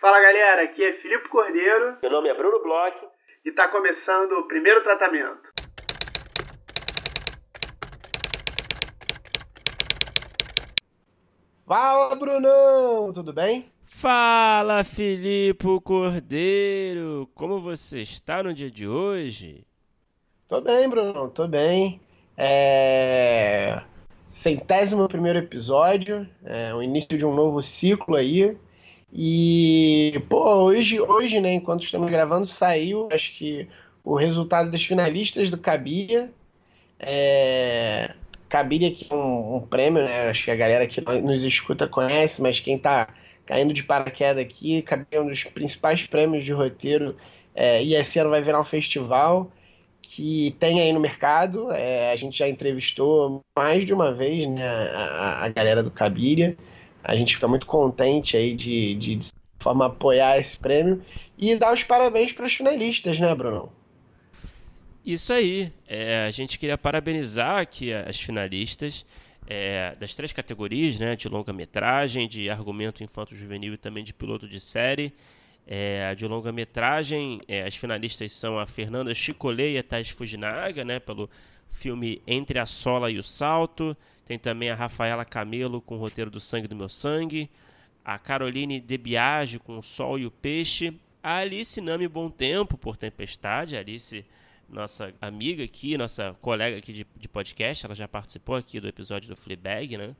[0.00, 1.98] Fala galera, aqui é Filipe Cordeiro.
[2.00, 2.96] Meu nome é Bruno Bloch.
[3.44, 5.50] E está começando o primeiro tratamento.
[11.66, 13.70] Fala Brunão, tudo bem?
[13.84, 19.66] Fala Filipe Cordeiro, como você está no dia de hoje?
[20.48, 22.00] Tô bem, Brunão, tô bem.
[22.38, 23.82] É...
[24.26, 28.56] Centésimo primeiro episódio, é o início de um novo ciclo aí.
[29.12, 33.68] E, pô, hoje, hoje, né, enquanto estamos gravando, saiu, acho que
[34.04, 36.30] o resultado dos finalistas do Cabia.
[36.98, 38.14] É...
[38.48, 40.28] Cabia aqui é um, um, prêmio, né?
[40.28, 43.08] Acho que a galera que nos escuta conhece, mas quem tá
[43.46, 47.16] caindo de paraquedas aqui, Cabia é um dos principais prêmios de roteiro.
[47.54, 49.50] É, e esse ano vai virar um festival
[50.02, 51.70] que tem aí no mercado.
[51.72, 56.56] É, a gente já entrevistou mais de uma vez né, a, a galera do Cabiria.
[57.02, 61.02] A gente fica muito contente aí de, de, de forma apoiar esse prêmio
[61.38, 63.72] e dar os parabéns para os finalistas, né, Bruno?
[65.04, 65.72] Isso aí.
[65.88, 69.04] É, a gente queria parabenizar aqui as finalistas
[69.46, 74.60] é, das três categorias, né, de longa-metragem, de argumento infanto-juvenil e também de piloto de
[74.60, 75.12] série.
[75.66, 80.98] É, de longa-metragem, é, as finalistas são a Fernanda Chicolé e a Thais Fujinaga, né,
[80.98, 81.30] pelo
[81.70, 83.96] filme Entre a Sola e o Salto.
[84.24, 87.50] Tem também a Rafaela Camelo com o roteiro do Sangue do Meu Sangue.
[88.04, 90.98] A Caroline Debiage com O Sol e o Peixe.
[91.22, 93.76] A Alice Nami Bom Tempo por Tempestade.
[93.76, 94.24] A Alice,
[94.68, 97.86] nossa amiga aqui, nossa colega aqui de, de podcast.
[97.86, 100.14] Ela já participou aqui do episódio do Fleabag, né?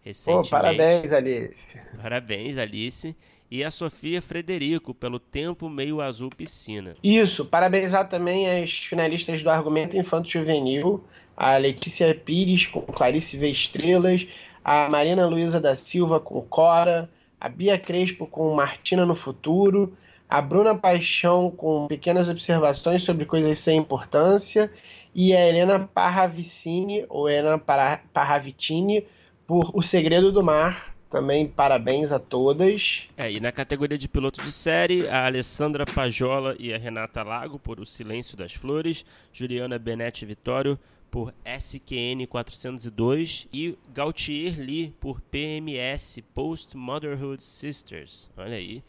[0.00, 0.48] Recentemente.
[0.48, 1.80] Oh, parabéns, Alice.
[2.00, 3.16] Parabéns, Alice
[3.52, 6.94] e a Sofia Frederico pelo Tempo Meio Azul Piscina.
[7.04, 11.04] Isso, parabenizar também as finalistas do Argumento Infanto Juvenil,
[11.36, 14.26] a Letícia Pires com Clarice Vê Estrelas,
[14.64, 19.94] a Marina Luiza da Silva com Cora, a Bia Crespo com Martina no Futuro,
[20.30, 24.72] a Bruna Paixão com Pequenas Observações sobre Coisas Sem Importância
[25.14, 29.04] e a Helena Parravicini, ou Helena Parravitini,
[29.46, 33.02] por O Segredo do Mar, também parabéns a todas.
[33.16, 37.58] É, e na categoria de piloto de série, a Alessandra Pajola e a Renata Lago
[37.58, 40.78] por O Silêncio das Flores, Juliana Benetti Vitório
[41.10, 48.30] por SQN 402 e Gautier Lee por PMS Post Motherhood Sisters.
[48.34, 48.82] Olha aí.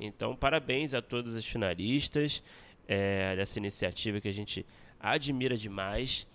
[0.00, 2.42] Então, parabéns a todas as finalistas
[2.88, 4.66] é, dessa iniciativa que a gente
[4.98, 6.26] admira demais.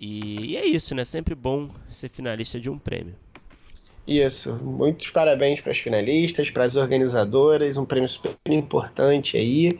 [0.00, 1.04] E, e é isso, né?
[1.04, 3.14] Sempre bom ser finalista de um prêmio.
[4.08, 9.78] Isso, muitos parabéns para as finalistas, para as organizadoras, um prêmio super importante aí.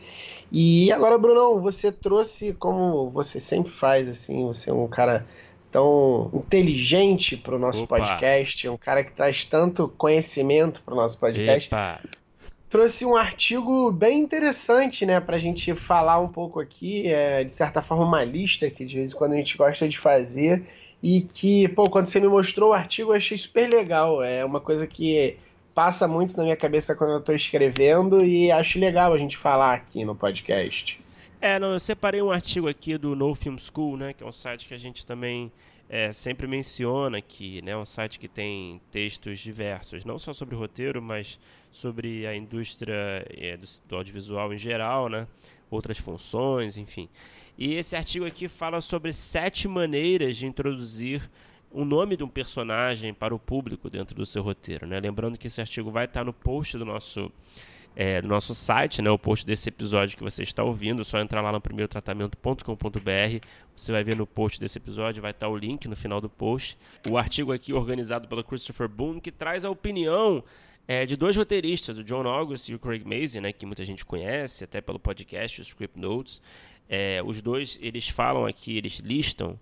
[0.51, 5.25] E agora, Brunão, você trouxe, como você sempre faz, assim, você é um cara
[5.71, 7.97] tão inteligente para o nosso Opa.
[7.97, 11.67] podcast, um cara que traz tanto conhecimento para o nosso podcast.
[11.67, 11.99] Epa.
[12.69, 17.51] Trouxe um artigo bem interessante, né, para a gente falar um pouco aqui, é, de
[17.51, 20.67] certa forma uma lista que de vez em quando a gente gosta de fazer
[21.01, 24.21] e que, pô, quando você me mostrou o artigo eu achei super legal.
[24.21, 25.37] É uma coisa que
[25.73, 29.75] passa muito na minha cabeça quando eu estou escrevendo e acho legal a gente falar
[29.75, 30.99] aqui no podcast.
[31.41, 34.31] É, não, eu separei um artigo aqui do No Film School, né, que é um
[34.31, 35.49] site que a gente também
[35.87, 41.01] é, sempre menciona aqui, né, um site que tem textos diversos, não só sobre roteiro,
[41.01, 41.39] mas
[41.71, 45.25] sobre a indústria é, do, do audiovisual em geral, né,
[45.71, 47.07] outras funções, enfim.
[47.61, 51.29] E esse artigo aqui fala sobre sete maneiras de introduzir
[51.69, 54.87] o nome de um personagem para o público dentro do seu roteiro.
[54.87, 54.97] Né?
[54.97, 57.29] Lembrando que esse artigo vai estar no post do nosso,
[57.97, 59.11] é, do nosso site, né?
[59.11, 61.01] o post desse episódio que você está ouvindo.
[61.01, 63.45] É só entrar lá no primeirotratamento.com.br.
[63.75, 66.77] Você vai ver no post desse episódio, vai estar o link no final do post.
[67.09, 70.41] O artigo aqui organizado pelo Christopher Boone, que traz a opinião
[70.87, 74.05] é, de dois roteiristas, o John August e o Craig Mazin, né, que muita gente
[74.05, 76.41] conhece, até pelo podcast, o Script Notes.
[76.89, 79.59] É, os dois, eles falam aqui, eles listam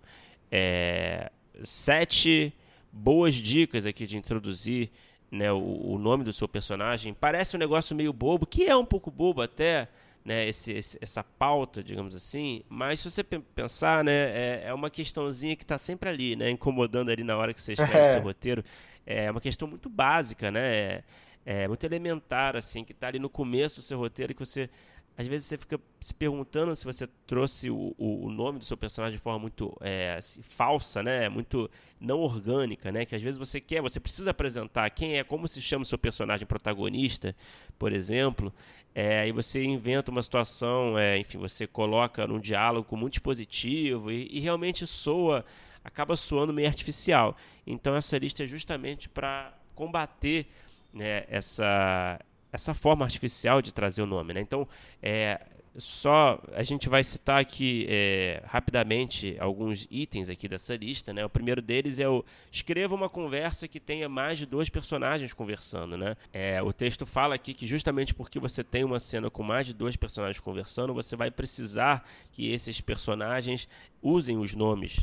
[0.50, 1.30] é,
[1.64, 2.54] sete
[2.92, 4.90] boas dicas aqui de introduzir
[5.30, 7.14] né, o, o, nome do seu personagem.
[7.14, 9.90] Parece um negócio meio bobo, que é um pouco bobo até,
[10.24, 12.64] né, esse, esse, essa pauta, digamos assim.
[12.70, 17.10] Mas se você pensar, né, é, é uma questãozinha que está sempre ali, né, incomodando
[17.10, 18.06] ali na hora que você escreve é.
[18.14, 18.64] seu roteiro.
[19.06, 21.04] É uma questão muito básica, né, é,
[21.46, 24.70] é muito elementar, assim, que está ali no começo do seu roteiro que você
[25.18, 29.18] às vezes você fica se perguntando se você trouxe o, o, nome do seu personagem
[29.18, 31.28] de forma muito é, assim, falsa, né?
[31.28, 31.68] Muito
[32.00, 33.04] não orgânica, né?
[33.04, 35.98] Que às vezes você quer, você precisa apresentar quem é, como se chama o seu
[35.98, 37.36] personagem protagonista,
[37.80, 38.54] por exemplo,
[38.94, 44.28] é, e você inventa uma situação, é, enfim, você coloca num diálogo muito dispositivo e,
[44.32, 45.44] e realmente soa,
[45.84, 47.36] acaba soando meio artificial.
[47.66, 50.46] Então essa lista é justamente para combater
[50.94, 52.20] né, essa
[52.52, 54.42] essa forma artificial de trazer o nome, né?
[54.42, 54.68] Então,
[55.02, 55.40] é,
[55.78, 61.24] só a gente vai citar aqui é, rapidamente alguns itens aqui dessa lista, né?
[61.24, 65.96] O primeiro deles é o escreva uma conversa que tenha mais de dois personagens conversando,
[65.96, 66.18] né?
[66.34, 69.74] É, o texto fala aqui que justamente porque você tem uma cena com mais de
[69.74, 73.68] dois personagens conversando, você vai precisar que esses personagens
[74.02, 75.00] usem os nomes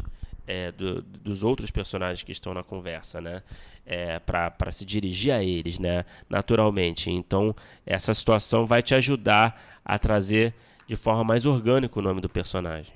[0.46, 3.42] é, do, dos outros personagens que estão na conversa, né?
[3.86, 6.04] É, para se dirigir a eles, né?
[6.28, 7.10] Naturalmente.
[7.10, 7.54] Então,
[7.84, 10.54] essa situação vai te ajudar a trazer
[10.86, 12.92] de forma mais orgânica o nome do personagem.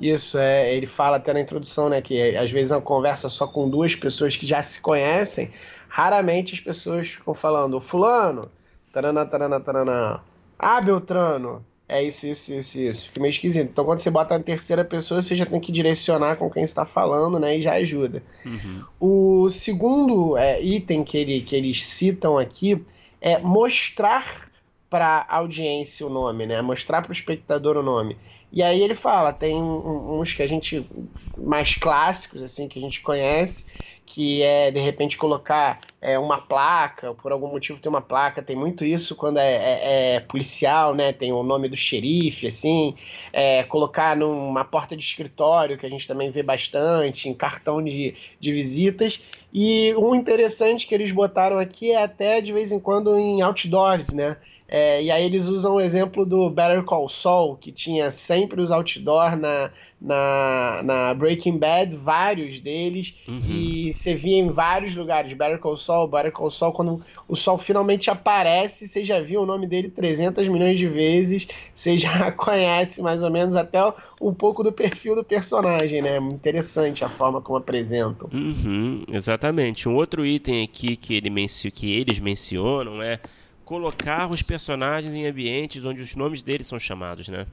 [0.00, 2.02] Isso, é, ele fala até na introdução, né?
[2.02, 5.50] Que às vezes uma conversa só com duas pessoas que já se conhecem,
[5.88, 8.50] raramente as pessoas ficam falando, fulano,
[8.92, 10.22] tarana, tarana, tarana,
[10.58, 13.06] ah, Beltrano, é isso, isso, isso, isso.
[13.06, 13.70] Fica meio esquisito.
[13.70, 16.84] Então, quando você bota na terceira pessoa, você já tem que direcionar com quem está
[16.84, 17.56] falando, né?
[17.56, 18.22] E já ajuda.
[18.44, 18.84] Uhum.
[18.98, 22.84] O segundo é, item que, ele, que eles citam aqui
[23.20, 24.50] é mostrar
[24.90, 26.60] para a audiência o nome, né?
[26.60, 28.16] Mostrar para o espectador o nome.
[28.52, 30.88] E aí ele fala, tem uns que a gente
[31.36, 33.66] mais clássicos assim que a gente conhece,
[34.06, 38.54] que é de repente colocar é, uma placa, por algum motivo tem uma placa, tem
[38.54, 41.12] muito isso quando é, é, é policial, né?
[41.12, 42.94] Tem o nome do xerife, assim,
[43.32, 48.14] é, colocar numa porta de escritório, que a gente também vê bastante, em cartão de,
[48.38, 49.20] de visitas.
[49.52, 54.12] E um interessante que eles botaram aqui é até de vez em quando em outdoors,
[54.12, 54.36] né?
[54.68, 58.70] É, e aí eles usam o exemplo do Better Call Saul, que tinha sempre os
[58.70, 59.70] outdoor na,
[60.00, 63.40] na, na Breaking Bad, vários deles, uhum.
[63.48, 67.58] e você via em vários lugares, Better Call Saul, Better Call Saul, quando o Sol
[67.58, 73.02] finalmente aparece, você já viu o nome dele 300 milhões de vezes, você já conhece
[73.02, 73.80] mais ou menos até
[74.20, 76.18] um pouco do perfil do personagem, né?
[76.18, 78.28] Interessante a forma como apresentam.
[78.32, 79.88] Uhum, exatamente.
[79.88, 83.18] Um outro item aqui que, ele mencio, que eles mencionam é
[83.66, 87.46] colocar os personagens em ambientes onde os nomes deles são chamados, né?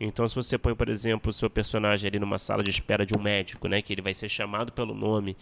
[0.00, 3.16] Então, se você põe, por exemplo, o seu personagem ali numa sala de espera de
[3.16, 5.36] um médico, né, que ele vai ser chamado pelo nome,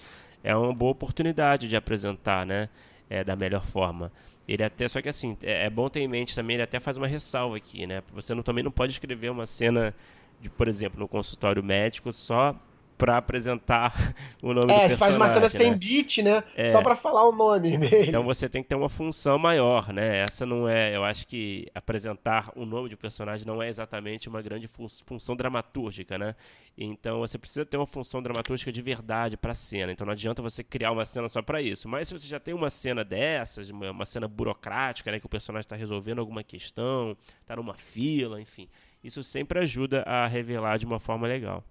[0.45, 2.69] é uma boa oportunidade de apresentar, né,
[3.09, 4.13] é, da melhor forma.
[4.47, 6.99] Ele até, só que assim, é, é bom ter em mente também, ele até faz
[6.99, 8.03] uma ressalva aqui, né?
[8.13, 9.95] Você não, também não pode escrever uma cena
[10.43, 12.55] de, por exemplo, no consultório médico só
[12.99, 13.95] para apresentar
[14.43, 14.95] o nome é, do personagem.
[14.95, 15.49] É, faz uma cena né?
[15.49, 16.43] sem beat, né?
[16.57, 16.73] É.
[16.73, 18.09] Só para falar o nome dele.
[18.09, 20.19] Então você tem que ter uma função maior, né?
[20.19, 24.43] Essa não é, eu acho que apresentar o nome de personagem não é exatamente uma
[24.43, 26.35] grande fun função dramatúrgica, né?
[26.77, 29.93] Então você precisa ter uma função dramatúrgica de verdade para a cena.
[29.93, 31.89] Então não adianta você criar uma cena só para isso.
[31.89, 35.67] Mas se você já tem uma cena dessas, uma cena burocrática, né, que o personagem
[35.67, 38.69] está resolvendo alguma questão, está numa fila, enfim,
[39.03, 41.65] isso sempre ajuda a revelar de uma forma legal.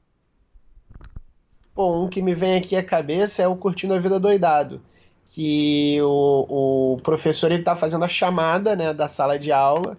[1.78, 4.82] Bom, um que me vem aqui à cabeça é o Curtindo a Vida Doidado,
[5.30, 9.96] que o, o professor ele tá fazendo a chamada né, da sala de aula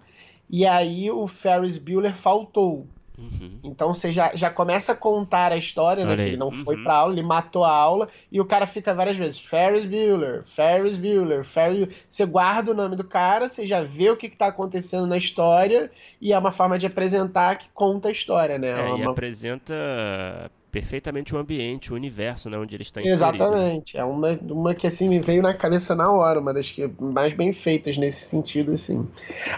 [0.51, 2.85] e aí o Ferris Bueller faltou.
[3.17, 3.61] Uhum.
[3.63, 6.27] Então você já, já começa a contar a história, né?
[6.27, 6.65] Ele não uhum.
[6.65, 10.45] foi pra aula, ele matou a aula, e o cara fica várias vezes, Ferris Bueller,
[10.57, 14.37] Ferris Bueller, Ferris Você guarda o nome do cara, você já vê o que, que
[14.37, 18.71] tá acontecendo na história, e é uma forma de apresentar que conta a história, né?
[18.71, 18.99] É, uma...
[18.99, 23.17] e apresenta perfeitamente o ambiente, o universo, né, onde ele está inserido.
[23.17, 23.97] Exatamente.
[23.97, 27.33] É uma, uma que assim me veio na cabeça na hora, uma das que mais
[27.35, 29.07] bem feitas nesse sentido, assim.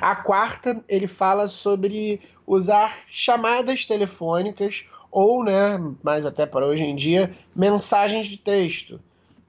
[0.01, 6.97] A quarta, ele fala sobre usar chamadas telefônicas ou, né, mais até para hoje em
[6.97, 8.99] dia, mensagens de texto.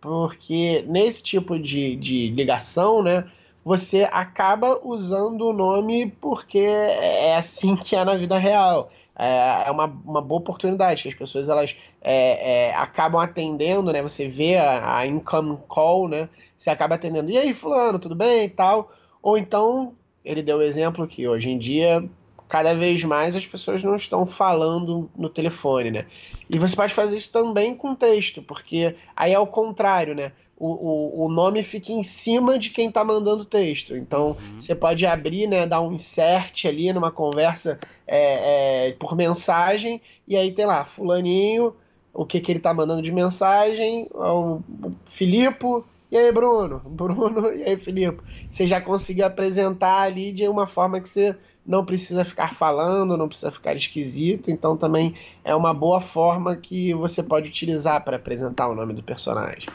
[0.01, 3.25] Porque nesse tipo de, de ligação, né,
[3.63, 9.72] você acaba usando o nome porque é assim que é na vida real é, é
[9.72, 14.01] uma, uma boa oportunidade, que as pessoas elas é, é, acabam atendendo, né?
[14.01, 16.30] Você vê a, a income call, né?
[16.58, 18.91] Você acaba atendendo, e aí, fulano, tudo bem e tal.
[19.22, 22.03] Ou então, ele deu o exemplo que hoje em dia,
[22.48, 26.06] cada vez mais as pessoas não estão falando no telefone, né?
[26.50, 30.32] E você pode fazer isso também com texto, porque aí é o contrário, né?
[30.62, 33.98] O, o, o nome fica em cima de quem está mandando o texto.
[33.98, 34.62] Então, uhum.
[34.62, 40.38] você pode abrir, né, dar um insert ali numa conversa é, é, por mensagem, e
[40.38, 41.75] aí tem lá, fulaninho,
[42.13, 46.80] o que, que ele está mandando de mensagem, o, o Filipe, e aí, Bruno?
[46.86, 48.22] Bruno, e aí, Filipe?
[48.48, 53.27] Você já conseguiu apresentar ali de uma forma que você não precisa ficar falando, não
[53.27, 58.68] precisa ficar esquisito, então também é uma boa forma que você pode utilizar para apresentar
[58.68, 59.70] o nome do personagem.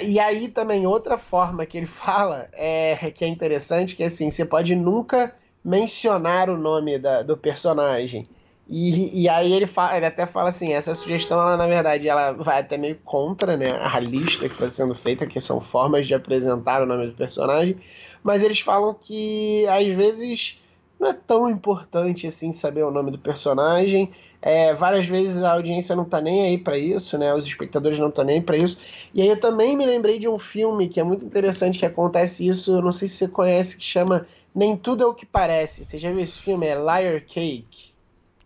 [0.00, 4.30] E aí também outra forma que ele fala é que é interessante, que é assim,
[4.30, 5.34] você pode nunca
[5.64, 8.26] mencionar o nome da, do personagem.
[8.68, 12.32] E, e aí ele, fala, ele até fala assim, essa sugestão, ela, na verdade, ela
[12.32, 16.14] vai até meio contra né, a lista que está sendo feita, que são formas de
[16.14, 17.76] apresentar o nome do personagem,
[18.22, 20.56] mas eles falam que às vezes
[21.02, 24.12] não é tão importante assim saber o nome do personagem.
[24.40, 27.34] É, várias vezes a audiência não tá nem aí para isso, né?
[27.34, 28.78] Os espectadores não estão nem aí para isso.
[29.12, 32.46] E aí eu também me lembrei de um filme que é muito interessante que acontece
[32.46, 35.84] isso, eu não sei se você conhece, que chama Nem Tudo é o que Parece.
[35.84, 36.66] Você já viu esse filme?
[36.66, 37.92] É Liar Cake.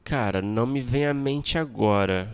[0.02, 2.28] Cara, não me vem à mente agora.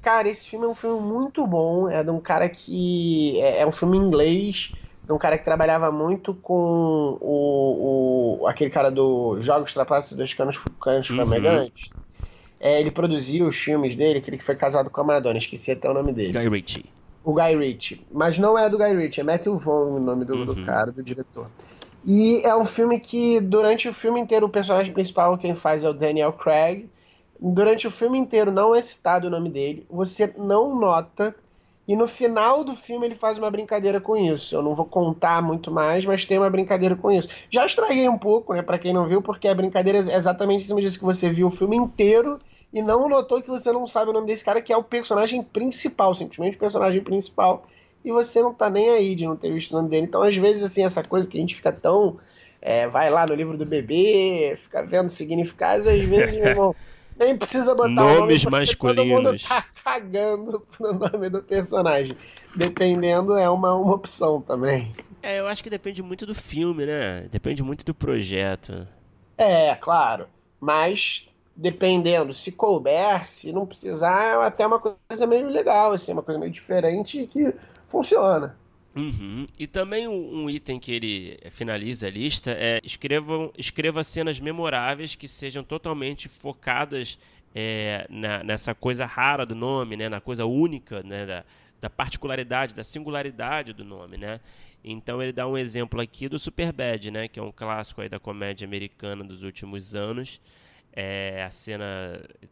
[0.00, 1.88] Cara, esse filme é um filme muito bom.
[1.88, 3.38] É de um cara que.
[3.40, 4.72] É, é um filme inglês.
[5.08, 10.58] Um cara que trabalhava muito com o, o aquele cara do Jogos Trapaços dos Canos,
[10.80, 11.70] Canos uhum.
[12.58, 15.88] É, ele produziu os filmes dele, aquele que foi casado com a Madonna, esqueci até
[15.90, 16.32] o nome dele.
[16.32, 16.86] Guy Ritchie.
[17.22, 18.06] O Guy Ritchie.
[18.10, 20.44] Mas não é do Guy Ritchie, é Matthew Vaughn o nome do, uhum.
[20.46, 21.46] do cara, do diretor.
[22.06, 25.88] E é um filme que, durante o filme inteiro, o personagem principal, quem faz é
[25.88, 26.88] o Daniel Craig.
[27.40, 31.34] Durante o filme inteiro não é citado o nome dele, você não nota.
[31.86, 34.54] E no final do filme ele faz uma brincadeira com isso.
[34.54, 37.28] Eu não vou contar muito mais, mas tem uma brincadeira com isso.
[37.50, 40.66] Já estraguei um pouco, né, para quem não viu, porque a brincadeira é exatamente em
[40.66, 42.38] cima disso que você viu o filme inteiro
[42.72, 45.42] e não notou que você não sabe o nome desse cara, que é o personagem
[45.42, 47.66] principal, simplesmente o personagem principal
[48.04, 50.06] e você não tá nem aí de não ter visto o nome dele.
[50.06, 52.18] Então, às vezes, assim, essa coisa que a gente fica tão.
[52.60, 56.74] É, vai lá no livro do bebê, fica vendo significados, às vezes, meu irmão,
[57.18, 58.96] nem precisa botar nomes nome, masculinos.
[58.96, 62.16] Todo mundo tá cagando pro nome do personagem.
[62.56, 64.94] Dependendo, é uma, uma opção também.
[65.22, 67.22] É, eu acho que depende muito do filme, né?
[67.30, 68.86] Depende muito do projeto.
[69.36, 70.26] É, claro.
[70.60, 76.22] Mas dependendo, se couber, se não precisar, é até uma coisa meio legal, assim, uma
[76.22, 77.54] coisa meio diferente que
[77.88, 78.56] funciona.
[78.96, 79.46] Uhum.
[79.58, 85.16] E também um, um, item que ele finaliza a lista é escreva, escreva cenas memoráveis
[85.16, 87.18] que sejam totalmente focadas
[87.54, 91.44] é, na, nessa coisa rara do nome, né, na coisa única, né, da,
[91.80, 94.40] da particularidade, da singularidade do nome, né?
[94.82, 98.20] Então ele dá um exemplo aqui do Superbad, né, que é um clássico aí da
[98.20, 100.40] comédia americana dos últimos anos.
[100.96, 101.84] É, a cena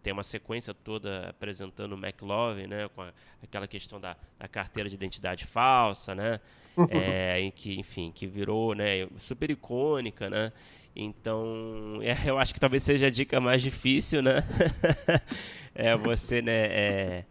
[0.03, 4.89] tem uma sequência toda apresentando o McLovin, né, com a, aquela questão da, da, carteira
[4.89, 6.41] de identidade falsa, né,
[6.91, 10.53] é, em que, enfim, que virou, né, super icônica, né.
[10.97, 14.43] Então, é, eu acho que talvez seja a dica mais difícil, né,
[15.73, 17.25] é você, né, é,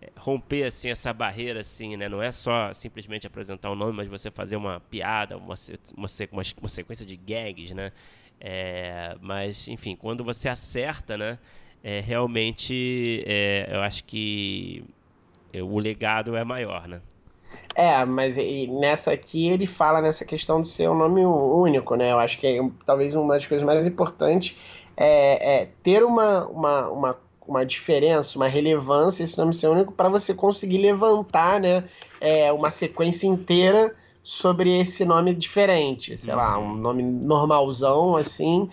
[0.00, 2.08] é, romper assim essa barreira assim, né?
[2.08, 5.54] Não é só simplesmente apresentar o um nome, mas você fazer uma piada, uma,
[5.96, 6.08] uma,
[6.60, 7.92] uma sequência de gags, né?
[8.40, 11.38] É, mas, enfim, quando você acerta, né?
[11.82, 14.84] É, realmente, é, eu acho que
[15.54, 17.00] o legado é maior, né?
[17.74, 18.36] É, mas
[18.68, 22.10] nessa aqui ele fala nessa questão de ser um nome único, né?
[22.10, 24.56] Eu acho que é, talvez uma das coisas mais importantes
[24.96, 30.08] é, é ter uma, uma, uma, uma, diferença, uma relevância, esse nome ser único, para
[30.08, 31.84] você conseguir levantar né,
[32.20, 33.94] é, uma sequência inteira
[34.26, 36.36] sobre esse nome diferente, sei uhum.
[36.36, 38.68] lá, um nome normalzão assim.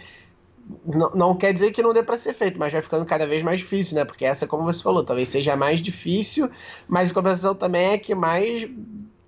[0.84, 3.44] Não, não quer dizer que não dê para ser feito, mas vai ficando cada vez
[3.44, 4.04] mais difícil, né?
[4.04, 6.50] Porque essa, como você falou, talvez seja mais difícil,
[6.88, 8.68] mas a compensação também é que mais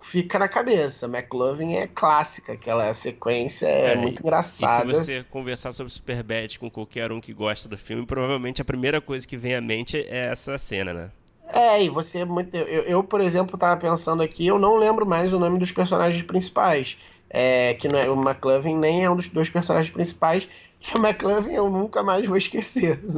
[0.02, 1.06] fica na cabeça.
[1.06, 4.92] McLovin é clássica, aquela sequência é, é muito engraçada.
[4.92, 8.66] E se você conversar sobre Superbad com qualquer um que gosta do filme, provavelmente a
[8.66, 11.12] primeira coisa que vem à mente é essa cena, né?
[11.56, 12.54] É, e você é muito.
[12.54, 16.22] Eu, eu, por exemplo, tava pensando aqui, eu não lembro mais o nome dos personagens
[16.22, 16.98] principais.
[17.30, 20.48] É, que não é, o McLovin nem é um dos dois personagens principais.
[20.82, 23.00] E o McLovin eu nunca mais vou esquecer.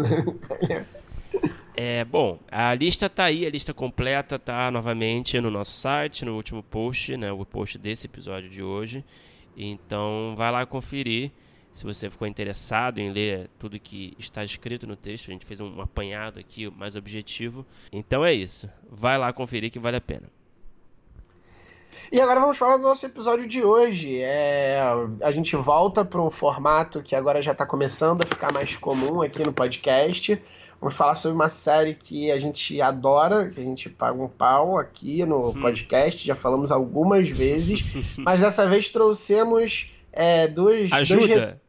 [0.70, 0.86] Né?
[1.75, 6.36] É, bom, a lista tá aí, a lista completa tá novamente no nosso site, no
[6.36, 9.06] último post, né, o post desse episódio de hoje.
[9.56, 11.32] Então, vai lá conferir.
[11.78, 15.60] Se você ficou interessado em ler tudo que está escrito no texto, a gente fez
[15.60, 17.64] um apanhado aqui mais objetivo.
[17.92, 18.68] Então é isso.
[18.90, 20.24] Vai lá conferir que vale a pena.
[22.12, 24.20] E agora vamos falar do nosso episódio de hoje.
[24.20, 24.82] É,
[25.22, 29.22] a gente volta para um formato que agora já está começando a ficar mais comum
[29.22, 30.42] aqui no podcast.
[30.82, 34.80] Vamos falar sobre uma série que a gente adora, que a gente paga um pau
[34.80, 35.62] aqui no hum.
[35.62, 36.26] podcast.
[36.26, 37.84] Já falamos algumas vezes,
[38.18, 40.92] mas dessa vez trouxemos é, dois.
[40.92, 41.28] Ajuda!
[41.28, 41.67] Dois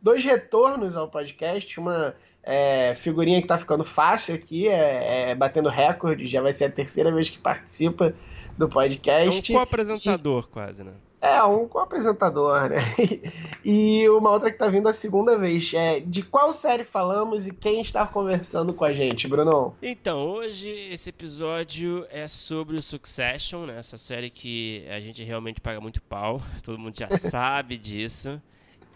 [0.00, 5.68] dois retornos ao podcast, uma é, figurinha que está ficando fácil aqui, é, é, batendo
[5.68, 8.14] recorde, já vai ser a terceira vez que participa
[8.56, 9.52] do podcast.
[9.52, 10.92] É um co-apresentador, quase, né?
[11.22, 12.78] É, um co-apresentador, né?
[13.62, 15.74] E uma outra que tá vindo a segunda vez.
[15.74, 19.74] É, de qual série falamos e quem está conversando com a gente, Bruno?
[19.82, 23.78] Então, hoje esse episódio é sobre o Succession, né?
[23.78, 26.40] Essa série que a gente realmente paga muito pau.
[26.64, 28.40] Todo mundo já sabe disso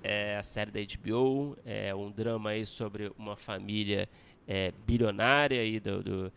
[0.06, 4.06] é a série da HBO, é um drama aí sobre uma família
[4.46, 6.32] é, bilionária aí do, do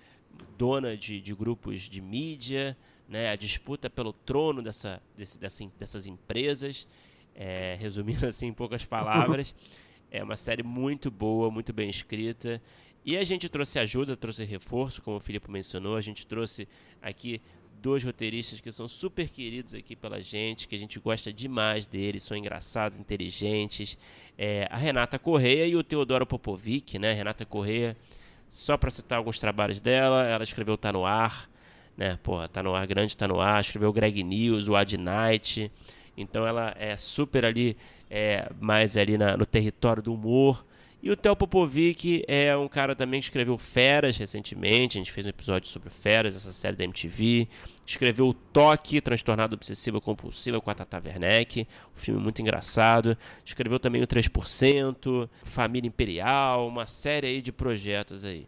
[0.58, 2.78] dona de, de, grupos de mídia,
[3.10, 6.88] né, a disputa pelo trono dessa, desse, dessa, dessas empresas,
[7.36, 9.54] é, resumindo assim em poucas palavras.
[10.10, 12.62] É uma série muito boa, muito bem escrita.
[13.04, 15.98] E a gente trouxe ajuda, trouxe reforço, como o Filipe mencionou.
[15.98, 16.66] A gente trouxe
[17.02, 17.42] aqui
[17.82, 22.24] dois roteiristas que são super queridos aqui pela gente, que a gente gosta demais deles,
[22.24, 23.98] são engraçados, inteligentes.
[24.38, 27.14] É, a Renata Correia e o Teodoro Popovic, né?
[27.14, 27.96] Renata Correia,
[28.50, 31.50] só para citar alguns trabalhos dela, ela escreveu Tá no Ar,
[31.96, 32.20] né?
[32.24, 35.72] Porra, Tá no Ar Grande, Tá no Ar, escreveu Greg News, o Ad Night.
[36.16, 37.78] Então ela é super ali,
[38.10, 40.66] é, mais ali na, no território do humor.
[41.02, 44.98] E o Theo Popovic é um cara também que escreveu Feras recentemente.
[44.98, 47.48] A gente fez um episódio sobre Feras, essa série da MTV.
[47.86, 51.68] Escreveu o Toque, Transtornado Obsessiva Compulsiva com a Tata Werneck.
[51.96, 53.16] Um filme muito engraçado.
[53.46, 58.48] Escreveu também o 3%, Família Imperial, uma série aí de projetos aí.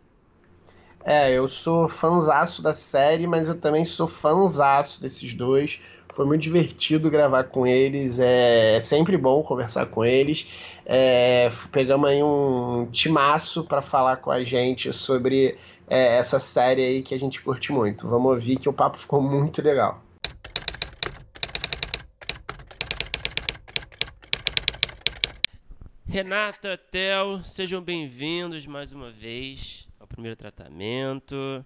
[1.06, 5.80] É, eu sou fanzaço da série, mas eu também sou fanzaço desses dois.
[6.16, 10.46] Foi muito divertido gravar com eles, é, é sempre bom conversar com eles.
[10.92, 15.56] É, pegamos aí um timaço para falar com a gente sobre
[15.88, 18.08] é, essa série aí que a gente curte muito.
[18.08, 20.02] Vamos ouvir que o papo ficou muito legal.
[26.08, 31.64] Renata, Tel, sejam bem-vindos mais uma vez ao primeiro tratamento.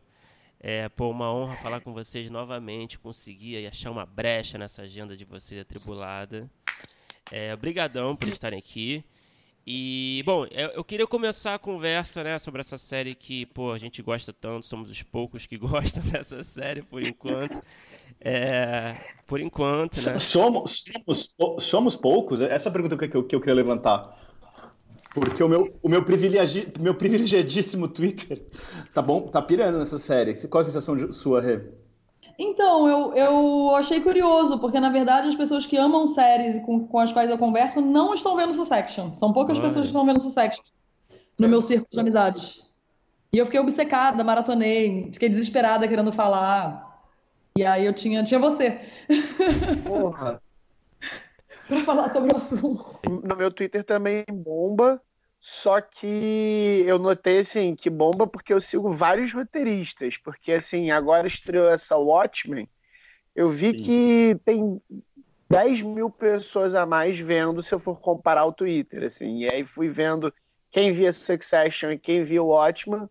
[0.59, 5.23] É, pô, uma honra falar com vocês novamente, conseguir achar uma brecha nessa agenda de
[5.23, 6.51] vocês atribulada.
[7.31, 9.05] É, obrigadão por estarem aqui.
[9.65, 14.01] E, bom, eu, queria começar a conversa, né, sobre essa série que, pô, a gente
[14.01, 17.61] gosta tanto, somos os poucos que gostam dessa série, por enquanto.
[18.19, 20.19] É, por enquanto, né?
[20.19, 22.41] Somos, somos, somos poucos?
[22.41, 24.21] Essa é a pergunta que eu, que eu queria levantar.
[25.13, 28.41] Porque o meu, o meu, privilegi, meu privilegiadíssimo Twitter
[28.93, 30.35] tá bom, tá pirando nessa série.
[30.47, 31.61] Qual a sensação sua, Rê?
[32.37, 36.99] Então, eu, eu achei curioso, porque na verdade as pessoas que amam séries com, com
[36.99, 39.13] as quais eu converso não estão vendo Succession.
[39.13, 39.67] São poucas Olha.
[39.67, 40.63] pessoas que estão vendo Succession
[41.39, 42.63] no meu círculo de amizades.
[43.31, 47.03] E eu fiquei obcecada, maratonei, fiquei desesperada querendo falar.
[47.57, 48.79] E aí eu tinha, tinha você.
[49.85, 50.39] Porra!
[51.67, 52.99] para falar sobre o assunto.
[53.23, 55.01] No meu Twitter também bomba,
[55.45, 61.27] só que eu notei assim que bomba porque eu sigo vários roteiristas, porque assim, agora
[61.27, 62.65] estreou essa Watchmen,
[63.35, 63.77] eu vi Sim.
[63.83, 64.81] que tem
[65.49, 69.65] 10 mil pessoas a mais vendo se eu for comparar o Twitter, assim, e aí
[69.65, 70.33] fui vendo
[70.71, 73.09] quem via Succession e quem via Watchmen,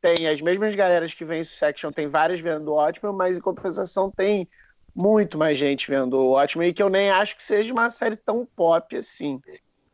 [0.00, 4.48] tem as mesmas galeras que vêm Succession, tem várias vendo Watchmen, mas em compensação tem
[4.94, 8.16] muito mais gente vendo o Watchmen e que eu nem acho que seja uma série
[8.16, 9.38] tão pop assim.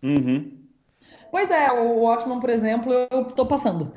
[0.00, 0.70] Uhum.
[1.32, 3.90] Pois é, o Watchmen, por exemplo, eu tô passando.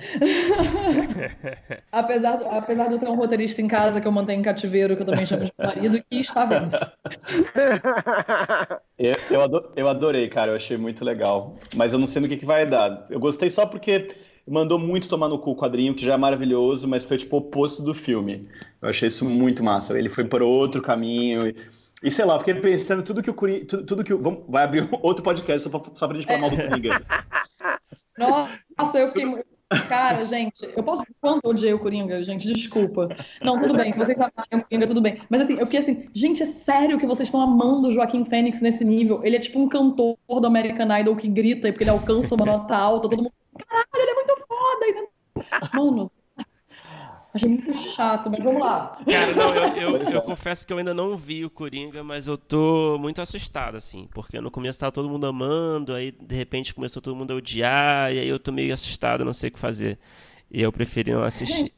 [1.92, 4.96] apesar, de, apesar de eu ter um roteirista em casa que eu mantenho em cativeiro,
[4.96, 6.72] que eu também chamo de marido, que está vendo.
[8.98, 11.56] eu, eu, adorei, eu adorei, cara, eu achei muito legal.
[11.76, 13.06] Mas eu não sei no que, que vai dar.
[13.10, 14.08] Eu gostei só porque
[14.48, 17.40] mandou muito tomar no cu o quadrinho, que já é maravilhoso, mas foi tipo o
[17.40, 18.44] oposto do filme.
[18.82, 20.00] Eu achei isso muito massa.
[20.00, 21.50] Ele foi por outro caminho.
[21.50, 21.56] E,
[22.06, 23.66] e sei lá, fiquei pensando tudo que o Coringa.
[23.66, 26.40] Tudo, tudo, que o, vamos, Vai abrir outro podcast só pra, só pra gente falar
[26.40, 27.02] mal do Coringa.
[28.16, 29.44] Nossa, eu fiquei.
[29.90, 31.04] Cara, gente, eu posso.
[31.20, 32.54] Quanto odiei o Coringa, gente?
[32.54, 33.10] Desculpa.
[33.42, 33.92] Não, tudo bem.
[33.92, 35.20] Se vocês amarem o Coringa, tudo bem.
[35.32, 38.62] Mas assim, eu fiquei assim, gente, é sério que vocês estão amando o Joaquim Fênix
[38.62, 39.22] nesse nível?
[39.24, 42.78] Ele é tipo um cantor do American Idol que grita porque ele alcança uma nota
[42.78, 43.34] alta, todo mundo.
[43.68, 45.74] Caralho, ele é muito foda!
[45.74, 46.12] Mano,
[47.36, 48.98] Achei muito chato, mas vamos lá.
[49.06, 52.38] Cara, não, eu, eu, eu, confesso que eu ainda não vi o Coringa, mas eu
[52.38, 57.02] tô muito assustado, assim, porque no começo tava todo mundo amando, aí de repente começou
[57.02, 60.00] todo mundo a odiar, e aí eu tô meio assustado, não sei o que fazer.
[60.50, 61.58] E eu preferi não assistir.
[61.58, 61.74] Gente,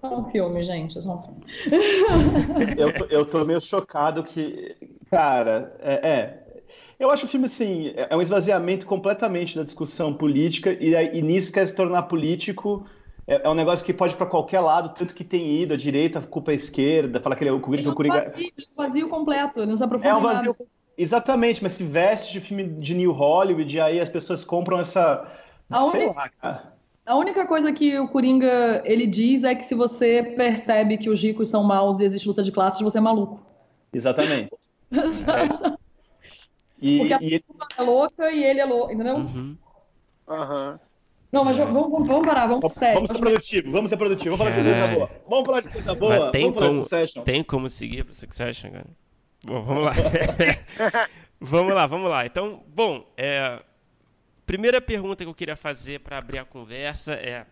[0.00, 2.74] só um filme, gente, é só um filme.
[2.76, 4.74] eu, tô, eu tô meio chocado que,
[5.08, 6.46] cara, é, é
[6.98, 11.52] eu acho o filme, assim, é um esvaziamento completamente da discussão política e, e nisso
[11.52, 12.84] quer se tornar político.
[13.26, 15.76] É, é um negócio que pode ir para qualquer lado, tanto que tem ido, a
[15.76, 17.86] direita, culpa a esquerda, fala que ele é o Coringa.
[17.86, 20.56] É um vazio, vazio completo, não se aprofunda É um vazio.
[20.58, 20.70] Nada.
[20.98, 25.26] Exatamente, mas se veste de filme de New Hollywood, e aí as pessoas compram essa.
[25.70, 26.20] A sei única...
[26.20, 26.80] lá, cara.
[27.06, 31.22] A única coisa que o Coringa ele diz é que se você percebe que os
[31.22, 33.40] ricos são maus e existe luta de classes, você é maluco.
[33.92, 34.50] Exatamente.
[34.92, 35.76] é.
[36.80, 37.44] E, Porque a e ele...
[37.76, 39.16] é louca e ele é louco, entendeu?
[39.16, 39.56] Uhum.
[40.28, 40.78] Uhum.
[41.32, 42.94] Não, mas vamos, vamos parar, vamos vamos, sério.
[42.94, 45.10] Vamos ser produtivo, vamos ser produtivo, vamos falar de coisa boa.
[45.28, 47.22] Vamos falar de coisa boa, tem vamos falar como, de Succession.
[47.22, 48.90] Tem como seguir para Succession, cara?
[49.44, 49.92] Bom, vamos lá.
[51.40, 52.26] vamos lá, vamos lá.
[52.26, 53.62] Então, bom, é,
[54.44, 57.46] primeira pergunta que eu queria fazer para abrir a conversa é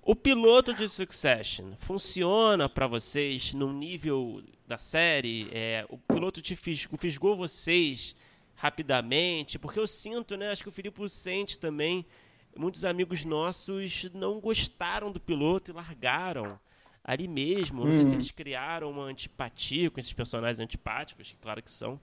[0.00, 5.48] O piloto de Succession funciona para vocês no nível da série?
[5.52, 8.14] É, o piloto te fisgou, fisgou vocês
[8.54, 9.58] rapidamente?
[9.58, 10.50] Porque eu sinto, né?
[10.50, 12.06] Acho que o Filipe sente também.
[12.56, 16.58] Muitos amigos nossos não gostaram do piloto e largaram
[17.04, 17.84] ali mesmo.
[17.84, 18.16] Não sei se uhum.
[18.16, 21.98] eles criaram uma antipatia com esses personagens antipáticos, que claro que são.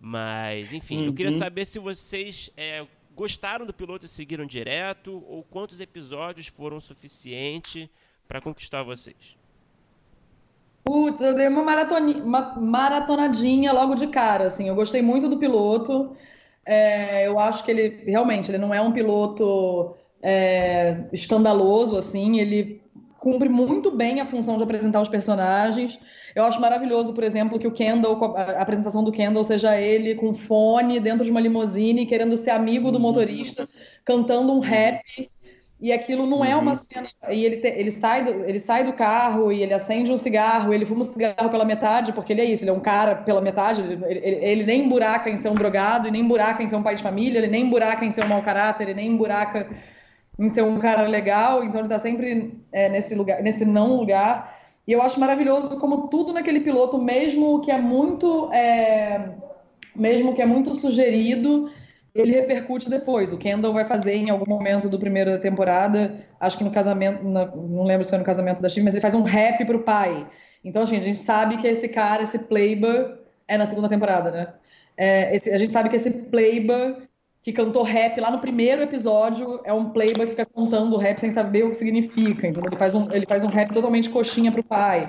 [0.00, 1.06] Mas, enfim, uhum.
[1.06, 1.38] eu queria uhum.
[1.38, 5.24] saber se vocês é, gostaram do piloto e seguiram direto?
[5.26, 7.88] Ou quantos episódios foram suficientes
[8.28, 9.36] para conquistar vocês?
[10.84, 14.68] Putz, eu dei uma, uma, maratonadinha logo de cara, assim.
[14.68, 16.12] Eu gostei muito do piloto.
[16.66, 22.40] É, eu acho que ele realmente ele não é um piloto é, escandaloso, assim.
[22.40, 22.82] Ele
[23.18, 25.98] cumpre muito bem a função de apresentar os personagens.
[26.34, 30.34] Eu acho maravilhoso, por exemplo, que o Kendall, a apresentação do Kendall seja ele com
[30.34, 33.68] fone dentro de uma limusine, querendo ser amigo do motorista,
[34.04, 35.30] cantando um rap.
[35.78, 36.78] E aquilo não é uma uhum.
[36.78, 37.08] cena.
[37.28, 40.72] E ele, te, ele, sai do, ele sai do carro e ele acende um cigarro,
[40.72, 43.42] ele fuma um cigarro pela metade, porque ele é isso, ele é um cara pela
[43.42, 46.76] metade, ele, ele, ele nem buraca em ser um drogado, e nem buraca em ser
[46.76, 49.68] um pai de família, ele nem buraca em ser um mau caráter, ele nem buraca
[50.38, 54.54] em ser um cara legal, então ele está sempre é, nesse lugar, nesse não lugar.
[54.86, 59.30] E eu acho maravilhoso como tudo naquele piloto, mesmo que é muito, é,
[59.94, 61.70] mesmo que é muito sugerido,
[62.20, 63.32] ele repercute depois.
[63.32, 67.46] O Kendall vai fazer em algum momento do primeiro temporada, acho que no casamento, na,
[67.46, 70.26] não lembro se foi no casamento da Steve, mas ele faz um rap pro pai.
[70.64, 73.14] Então, assim, a gente sabe que esse cara, esse playboy,
[73.46, 74.48] é na segunda temporada, né?
[74.96, 76.96] É, esse, a gente sabe que esse playboy
[77.46, 81.30] que cantou rap lá no primeiro episódio, é um playboy que fica contando rap sem
[81.30, 82.48] saber o que significa.
[82.48, 85.02] Então ele faz um, ele faz um rap totalmente coxinha pro pai.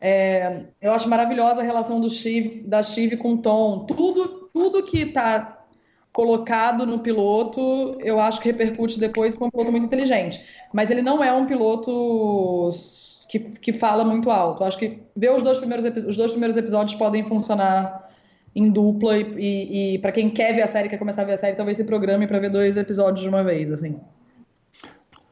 [0.00, 3.86] É, eu acho maravilhosa a relação do Steve, da Steve com o Tom.
[3.86, 5.59] Tudo, tudo que está
[6.12, 10.42] colocado no piloto, eu acho que repercute depois com um piloto muito inteligente.
[10.72, 12.70] Mas ele não é um piloto
[13.28, 14.64] que, que fala muito alto.
[14.64, 18.08] Acho que ver os dois primeiros, os dois primeiros episódios podem funcionar
[18.54, 21.34] em dupla e, e, e para quem quer ver a série, quer começar a ver
[21.34, 24.00] a série, talvez se programe para ver dois episódios de uma vez, assim.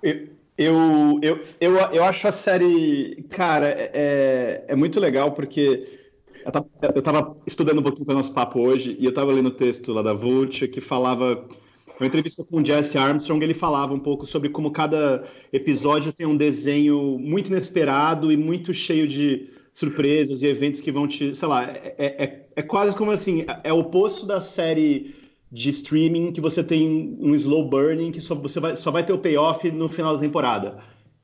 [0.01, 5.98] Eu, eu, eu, eu, eu acho a série, cara, é, é, é muito legal porque
[6.83, 9.51] eu estava estudando um pouquinho para o nosso papo hoje e eu estava lendo o
[9.51, 11.45] texto lá da Vult que falava
[11.99, 16.27] uma entrevista com o Jesse Armstrong, ele falava um pouco sobre como cada episódio tem
[16.27, 21.49] um desenho muito inesperado e muito cheio de surpresas e eventos que vão te, sei
[21.49, 25.15] lá, é, é, é, é quase como assim, é o oposto da série
[25.51, 29.13] de streaming que você tem um slow burning que só, você vai, só vai ter
[29.13, 30.79] o payoff no final da temporada.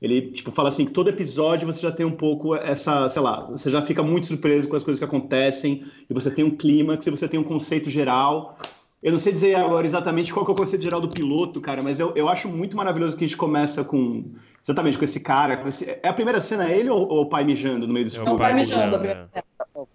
[0.04, 3.46] Ele, tipo, fala assim, que todo episódio você já tem um pouco essa, sei lá,
[3.46, 7.06] você já fica muito surpreso com as coisas que acontecem, e você tem um clímax,
[7.06, 8.58] e você tem um conceito geral.
[9.02, 12.00] Eu não sei dizer agora exatamente qual é o conceito geral do piloto, cara, mas
[12.00, 14.24] eu, eu acho muito maravilhoso que a gente começa com
[14.62, 15.58] Exatamente, com esse cara.
[15.58, 15.98] Com esse...
[16.02, 18.30] É a primeira cena ele ou, ou o pai mijando no meio do escuro?
[18.30, 18.96] É o pai mijando.
[19.04, 19.28] É.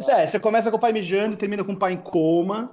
[0.10, 2.72] é, você começa com o pai mijando e termina com o pai em coma,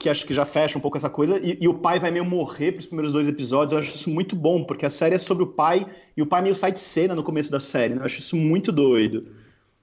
[0.00, 2.24] que acho que já fecha um pouco essa coisa, e, e o pai vai meio
[2.24, 3.72] morrer pros primeiros dois episódios.
[3.72, 5.86] Eu acho isso muito bom, porque a série é sobre o pai,
[6.16, 7.94] e o pai meio sai de cena no começo da série.
[7.94, 8.00] Né?
[8.00, 9.20] Eu acho isso muito doido.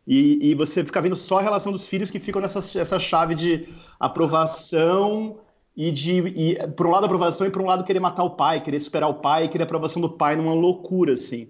[0.07, 3.35] E, e, você fica vendo só a relação dos filhos que ficam nessa essa chave
[3.35, 3.67] de
[3.99, 5.37] aprovação
[5.75, 8.61] e de e, por um lado aprovação e por um lado querer matar o pai,
[8.61, 11.49] querer superar o pai, querer aprovação do pai numa loucura assim.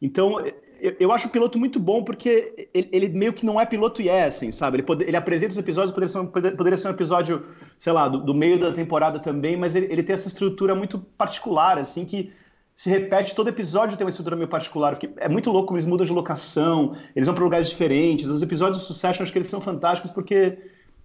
[0.00, 0.36] Então
[0.84, 4.02] eu, eu acho o piloto muito bom porque ele, ele, meio que não é piloto
[4.02, 4.76] e é assim, sabe?
[4.76, 7.46] Ele, pode, ele apresenta os episódios, poderia ser, um, poderia ser um episódio,
[7.78, 10.98] sei lá, do, do meio da temporada também, mas ele, ele tem essa estrutura muito
[10.98, 12.30] particular, assim, que
[12.76, 14.98] se repete, todo episódio tem uma estrutura meio particular.
[15.16, 18.28] É muito louco como eles mudam de locação, eles vão para lugares diferentes.
[18.28, 20.58] Os episódios do Succession, acho que eles são fantásticos porque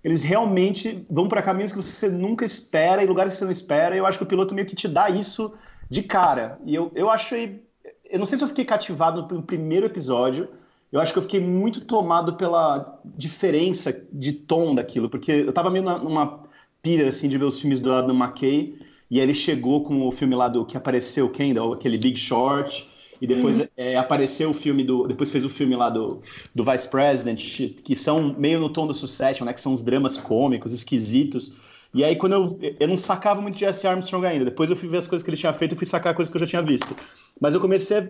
[0.04, 3.96] eles realmente vão para caminhos que você nunca espera e lugares que você não espera.
[3.96, 5.54] E eu acho que o piloto meio que te dá isso
[5.90, 6.58] de cara.
[6.66, 7.64] E eu, eu achei.
[8.10, 10.48] Eu não sei se eu fiquei cativado no primeiro episódio.
[10.92, 15.70] Eu acho que eu fiquei muito tomado pela diferença de tom daquilo, porque eu tava
[15.70, 16.44] meio numa
[16.82, 18.76] pira assim de ver os filmes do lado do McKay,
[19.12, 22.88] e aí ele chegou com o filme lá do que apareceu Kendall, aquele Big Short,
[23.22, 23.68] e depois uhum.
[23.76, 25.06] é, apareceu o filme do.
[25.06, 26.22] Depois fez o filme lá do,
[26.56, 27.44] do Vice President,
[27.84, 29.54] que são meio no tom do Succession, né?
[29.54, 31.58] Que são os dramas cômicos, esquisitos.
[31.94, 32.60] E aí, quando eu.
[32.80, 34.46] Eu não sacava muito de Jesse Armstrong ainda.
[34.46, 36.38] Depois eu fui ver as coisas que ele tinha feito e fui sacar coisas que
[36.38, 36.96] eu já tinha visto.
[37.40, 38.10] Mas eu comecei a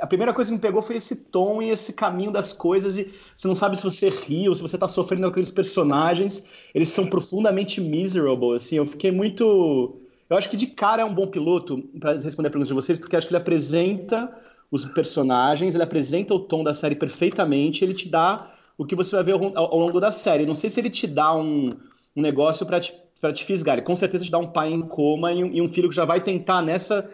[0.00, 3.12] a primeira coisa que me pegou foi esse tom e esse caminho das coisas e
[3.36, 6.48] você não sabe se você ri ou se você tá sofrendo com aqueles personagens.
[6.74, 8.76] Eles são profundamente miserable, assim.
[8.76, 12.50] Eu fiquei muito eu acho que de cara é um bom piloto, para responder a
[12.52, 14.32] pergunta de vocês, porque acho que ele apresenta
[14.70, 19.16] os personagens, ele apresenta o tom da série perfeitamente, ele te dá o que você
[19.16, 20.46] vai ver ao, ao longo da série.
[20.46, 21.76] Não sei se ele te dá um,
[22.14, 24.82] um negócio para te, pra te fisgar, ele com certeza te dá um pai em
[24.82, 27.08] coma e um, e um filho que já vai tentar nessa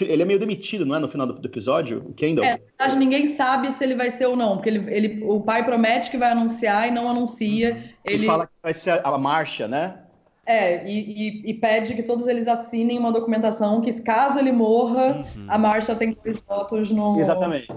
[0.00, 0.98] ele é meio demitido, não é?
[0.98, 2.44] No final do, do episódio, o Kendall.
[2.44, 5.40] É, na verdade, ninguém sabe se ele vai ser ou não, porque ele, ele, o
[5.40, 7.72] pai promete que vai anunciar e não anuncia.
[7.72, 7.76] Uhum.
[7.76, 8.14] Ele...
[8.14, 9.98] ele fala que vai ser a, a marcha, né?
[10.44, 15.24] É, e, e, e, pede que todos eles assinem uma documentação que, caso ele morra,
[15.36, 15.46] uhum.
[15.46, 17.20] a marcha tem dois votos no.
[17.20, 17.68] Exatamente.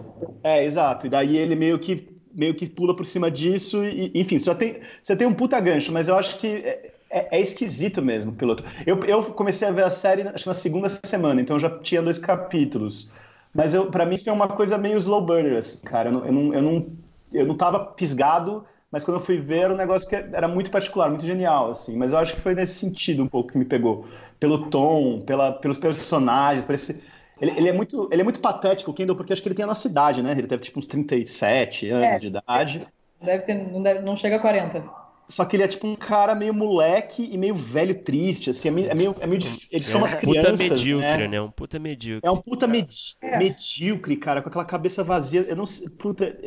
[0.43, 1.05] É, exato.
[1.05, 4.81] E daí ele meio que meio que pula por cima disso, e, enfim, só tem,
[5.01, 8.63] você tem um puta gancho, mas eu acho que é, é, esquisito mesmo o piloto.
[8.85, 12.01] Eu, eu comecei a ver a série acho que na segunda semana, então já tinha
[12.01, 13.09] dois capítulos.
[13.53, 16.09] Mas eu, para mim foi uma coisa meio slow burner, assim, cara.
[16.09, 16.87] Eu não, eu não, eu não,
[17.31, 20.69] eu não tava fisgado, mas quando eu fui ver, era um negócio que era muito
[20.69, 21.97] particular, muito genial, assim.
[21.97, 24.05] Mas eu acho que foi nesse sentido um pouco que me pegou.
[24.37, 27.01] Pelo tom, pela, pelos personagens, por esse
[27.39, 29.63] ele, ele, é muito, ele é muito patético, o Kendall, porque acho que ele tem
[29.63, 30.31] a nossa idade, né?
[30.31, 32.79] Ele deve tipo uns 37 anos é, de idade.
[33.21, 35.04] Deve ter, não, deve, não chega a 40.
[35.27, 38.71] Só que ele é tipo um cara meio moleque e meio velho triste, assim, é
[38.71, 41.27] meio, é meio, é meio eles é são umas crianças, puta medíocre, né?
[41.27, 41.41] né?
[41.41, 42.27] Um puta medíocre.
[42.27, 43.37] É um puta é.
[43.37, 46.37] medíocre, cara, com aquela cabeça vazia, eu não sei, puta,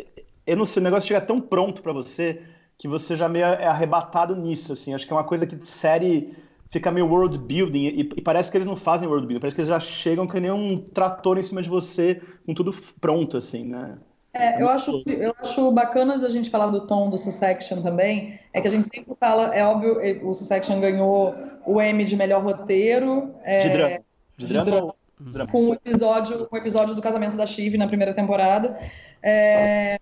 [0.47, 2.41] eu não sei, o negócio chega tão pronto para você
[2.79, 5.67] que você já meio é arrebatado nisso, assim, acho que é uma coisa que de
[5.67, 6.33] série
[6.71, 9.63] fica meio world building e, e, parece que eles não fazem world building, parece que
[9.63, 13.65] eles já chegam que nem um trator em cima de você com tudo pronto, assim,
[13.65, 13.99] né?
[14.33, 18.61] É, eu acho, eu acho bacana da gente falar do tom do Sussection também, é
[18.61, 21.35] que a gente sempre fala, é óbvio, o Sussection ganhou
[21.67, 23.35] o M de melhor roteiro.
[23.43, 23.99] É, de drama.
[24.37, 24.95] De drama.
[25.19, 25.51] De drama.
[25.51, 28.79] Com o episódio, episódio do casamento da Chive na primeira temporada.
[29.23, 29.99] É,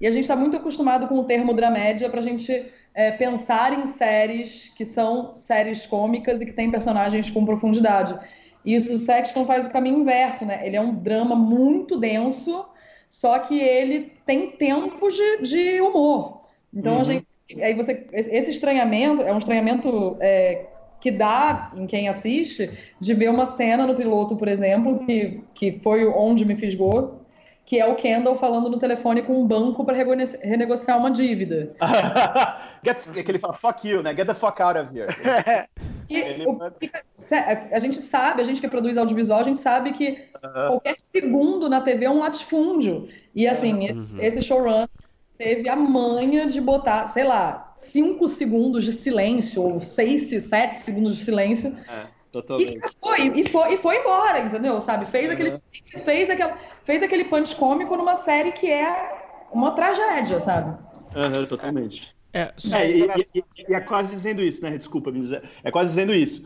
[0.00, 3.72] e a gente está muito acostumado com o termo dramédia para a gente é, pensar
[3.72, 8.18] em séries que são séries cômicas e que têm personagens com profundidade.
[8.64, 10.66] E o Sexton faz o caminho inverso, né?
[10.66, 12.64] Ele é um drama muito denso,
[13.14, 16.40] só que ele tem tempos de, de humor.
[16.74, 17.00] Então, uhum.
[17.00, 17.26] a gente,
[17.62, 20.66] aí você, esse estranhamento é um estranhamento é,
[21.00, 25.78] que dá em quem assiste de ver uma cena no piloto, por exemplo, que, que
[25.78, 27.20] foi onde me fisgou,
[27.64, 31.72] que é o Kendall falando no telefone com um banco para renegociar uma dívida.
[32.84, 34.12] Get, que ele fala, fuck you, né?
[34.12, 35.06] Get the fuck out of here.
[36.08, 36.58] E, o,
[37.72, 41.80] a gente sabe, a gente que produz audiovisual, a gente sabe que qualquer segundo na
[41.80, 43.08] TV é um latifúndio.
[43.34, 44.18] E assim, uhum.
[44.20, 44.86] esse showrun
[45.38, 51.16] teve a manha de botar, sei lá, cinco segundos de silêncio, ou seis, sete segundos
[51.16, 51.76] de silêncio.
[51.88, 52.76] É, totalmente.
[52.76, 54.80] E foi, e foi, e foi embora, entendeu?
[54.80, 55.06] Sabe?
[55.06, 55.32] Fez, uhum.
[55.32, 55.50] aquele,
[56.04, 60.76] fez, aquela, fez aquele punch cômico numa série que é uma tragédia, sabe?
[61.16, 62.13] Uhum, totalmente.
[62.34, 64.76] É, é e, e, e, é quase dizendo isso, né?
[64.76, 65.12] Desculpa.
[65.62, 66.44] É quase dizendo isso.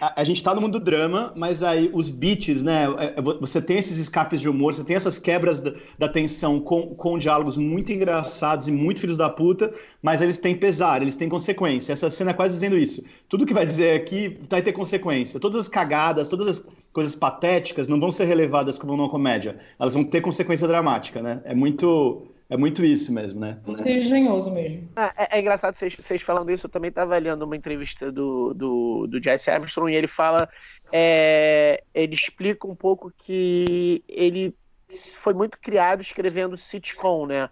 [0.00, 2.86] A, a gente tá no mundo do drama, mas aí os beats, né?
[2.98, 6.58] É, é, você tem esses escapes de humor, você tem essas quebras da, da tensão
[6.58, 9.72] com, com diálogos muito engraçados e muito filhos da puta,
[10.02, 11.92] mas eles têm pesar, eles têm consequência.
[11.92, 13.04] Essa cena é quase dizendo isso.
[13.28, 15.38] Tudo que vai dizer aqui vai ter consequência.
[15.38, 19.56] Todas as cagadas, todas as coisas patéticas não vão ser relevadas como uma comédia.
[19.78, 21.40] Elas vão ter consequência dramática, né?
[21.44, 23.60] É muito é muito isso mesmo, né?
[23.66, 24.88] Muito engenhoso mesmo.
[24.96, 26.66] É, é engraçado vocês, vocês falando isso.
[26.66, 30.48] Eu também estava lendo uma entrevista do, do, do Jesse Armstrong e ele fala.
[30.90, 34.54] É, ele explica um pouco que ele
[35.16, 37.50] foi muito criado escrevendo sitcom, né?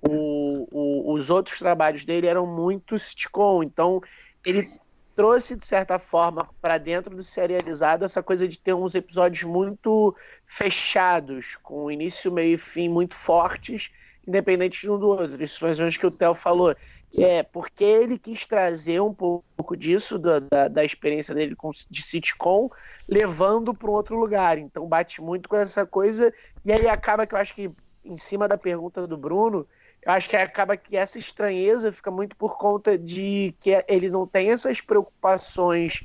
[0.00, 4.00] O, o, os outros trabalhos dele eram muito sitcom, então
[4.46, 4.70] ele
[5.14, 10.14] trouxe de certa forma para dentro do serializado essa coisa de ter uns episódios muito
[10.46, 13.90] fechados, com início, meio e fim muito fortes
[14.28, 15.42] independentes de um do outro.
[15.42, 16.76] Isso mais ou menos que o Theo falou.
[17.18, 22.02] É, porque ele quis trazer um pouco disso, da, da, da experiência dele com, de
[22.02, 22.68] sitcom,
[23.08, 24.58] levando para um outro lugar.
[24.58, 27.70] Então bate muito com essa coisa, e aí acaba que eu acho que,
[28.04, 29.66] em cima da pergunta do Bruno,
[30.02, 34.26] eu acho que acaba que essa estranheza fica muito por conta de que ele não
[34.26, 36.04] tem essas preocupações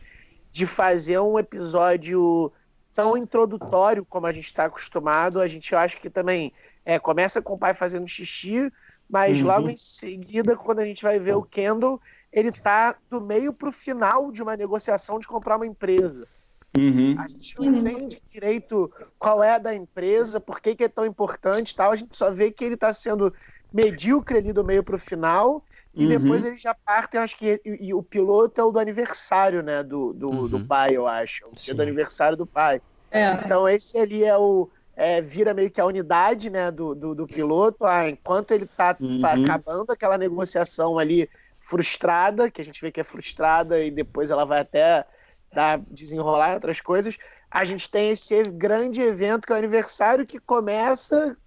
[0.51, 2.49] de fazer um episódio
[2.93, 5.41] tão introdutório como a gente está acostumado.
[5.41, 6.53] A gente, eu acho que também
[6.85, 8.71] é, começa com o pai fazendo xixi,
[9.09, 9.47] mas uhum.
[9.47, 13.69] logo em seguida, quando a gente vai ver o Kendall, ele tá do meio para
[13.69, 16.27] o final de uma negociação de comprar uma empresa.
[16.75, 17.15] Uhum.
[17.19, 21.05] A gente não entende direito qual é a da empresa, por que, que é tão
[21.05, 21.91] importante tal.
[21.91, 23.31] A gente só vê que ele está sendo
[23.71, 25.63] medíocre ali do meio para o final.
[25.93, 26.09] E uhum.
[26.09, 29.83] depois eles já partem, acho que e, e, o piloto é o do aniversário, né?
[29.83, 30.47] Do, do, uhum.
[30.47, 31.45] do pai, eu acho.
[31.45, 32.81] O do aniversário do pai.
[33.11, 33.31] É.
[33.45, 37.27] Então esse ali é o, é, vira meio que a unidade né, do, do, do
[37.27, 39.21] piloto, ah, enquanto ele está uhum.
[39.25, 41.29] acabando aquela negociação ali
[41.59, 45.05] frustrada, que a gente vê que é frustrada e depois ela vai até
[45.51, 47.17] dar, desenrolar outras coisas,
[47.49, 51.37] a gente tem esse grande evento que é o aniversário que começa,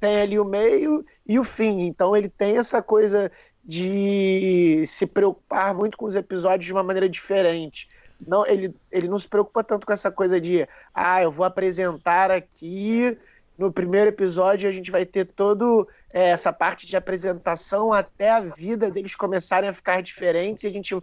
[0.00, 1.80] tem ali o meio e o fim.
[1.86, 3.30] Então ele tem essa coisa
[3.64, 7.88] de se preocupar muito com os episódios de uma maneira diferente.
[8.24, 12.30] Não, ele, ele não se preocupa tanto com essa coisa de, ah, eu vou apresentar
[12.30, 13.18] aqui
[13.58, 18.40] no primeiro episódio a gente vai ter todo é, essa parte de apresentação até a
[18.40, 20.96] vida deles começarem a ficar diferentes e a gente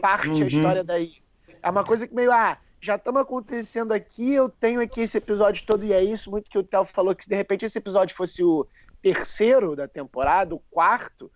[0.00, 0.44] parte uhum.
[0.44, 1.16] a história daí.
[1.62, 5.66] É uma coisa que meio, ah, já estamos acontecendo aqui, eu tenho aqui esse episódio
[5.66, 8.16] todo e é isso, muito que o Theo falou que se de repente esse episódio
[8.16, 8.66] fosse o
[9.02, 11.30] terceiro da temporada, o quarto,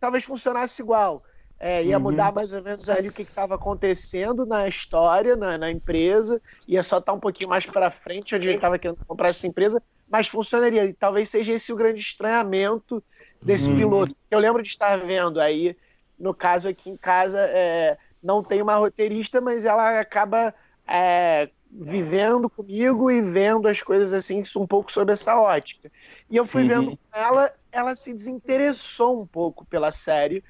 [0.00, 1.22] talvez funcionasse igual.
[1.60, 2.04] É, ia uhum.
[2.04, 6.82] mudar mais ou menos ali o que estava acontecendo na história, na, na, empresa, ia
[6.84, 9.82] só estar tá um pouquinho mais para frente, onde ele estava querendo comprar essa empresa,
[10.08, 10.84] mas funcionaria.
[10.84, 13.02] E talvez seja esse o grande estranhamento
[13.42, 13.76] desse uhum.
[13.76, 14.16] piloto.
[14.30, 15.76] Eu lembro de estar vendo aí,
[16.16, 20.54] no caso aqui em casa, é, não tem uma roteirista, mas ela acaba
[20.86, 25.90] é, vivendo comigo e vendo as coisas assim, um pouco sob essa ótica.
[26.30, 26.68] E eu fui uhum.
[26.68, 30.44] vendo com ela, ela se desinteressou um pouco pela série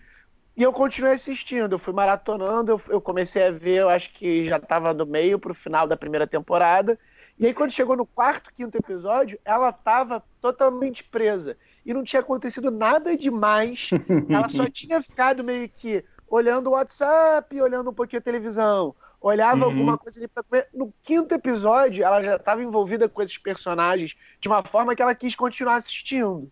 [0.59, 4.43] e eu continuei assistindo, eu fui maratonando, eu, eu comecei a ver, eu acho que
[4.43, 6.99] já estava no meio para o final da primeira temporada.
[7.39, 11.57] E aí, quando chegou no quarto, quinto episódio, ela estava totalmente presa.
[11.87, 13.91] E não tinha acontecido nada demais.
[14.29, 18.97] ela só tinha ficado meio que olhando o WhatsApp, olhando um pouquinho a televisão.
[19.21, 19.71] Olhava uhum.
[19.71, 20.67] alguma coisa ali pra comer.
[20.75, 25.15] No quinto episódio, ela já estava envolvida com esses personagens de uma forma que ela
[25.15, 26.51] quis continuar assistindo.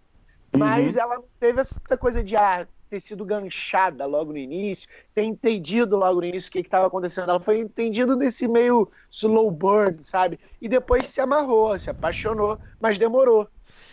[0.56, 1.02] Mas uhum.
[1.02, 5.96] ela não teve essa coisa de, ah, ter sido ganchada logo no início, ter entendido
[5.96, 7.30] logo no início o que estava acontecendo.
[7.30, 10.38] Ela foi entendido nesse meio slow burn, sabe?
[10.60, 13.48] E depois se amarrou, se apaixonou, mas demorou.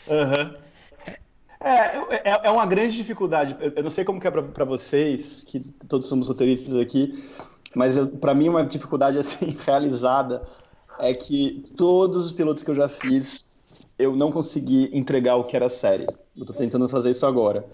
[0.07, 0.55] Uhum.
[1.59, 3.55] É, é, é, uma grande dificuldade.
[3.75, 7.23] Eu não sei como é para vocês, que todos somos roteiristas aqui,
[7.73, 10.45] mas para mim uma dificuldade assim realizada
[10.99, 13.55] é que todos os pilotos que eu já fiz,
[13.97, 16.05] eu não consegui entregar o que era série.
[16.37, 17.65] Eu tô tentando fazer isso agora.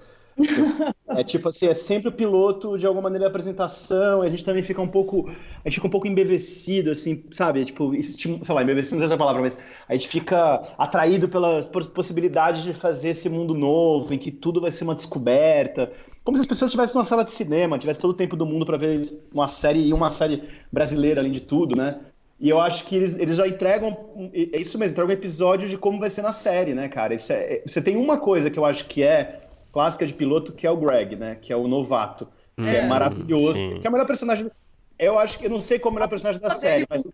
[1.10, 4.64] É tipo assim, é sempre o piloto de alguma maneira da apresentação, a gente também
[4.64, 7.66] fica um pouco, a gente fica um pouco embevecido, assim, sabe?
[7.66, 12.64] Tipo, sei lá, embevecido não sei essa palavra, mas a gente fica atraído pela possibilidade
[12.64, 15.92] de fazer esse mundo novo, em que tudo vai ser uma descoberta.
[16.24, 18.66] Como se as pessoas estivessem numa sala de cinema, tivesse todo o tempo do mundo
[18.66, 19.02] para ver
[19.34, 22.00] uma série, e uma série brasileira, além de tudo, né?
[22.40, 23.98] E eu acho que eles, eles já entregam,
[24.32, 27.14] é isso mesmo, entregam um episódio de como vai ser na série, né, cara?
[27.14, 30.66] Isso é, você tem uma coisa que eu acho que é clássica de piloto, que
[30.66, 31.36] é o Greg, né?
[31.36, 32.28] Que é o novato.
[32.56, 33.54] Que é, é maravilhoso.
[33.56, 33.80] Sim.
[33.80, 34.50] Que é o melhor personagem.
[34.98, 37.06] Eu acho que eu não sei como é o melhor personagem da série, mas.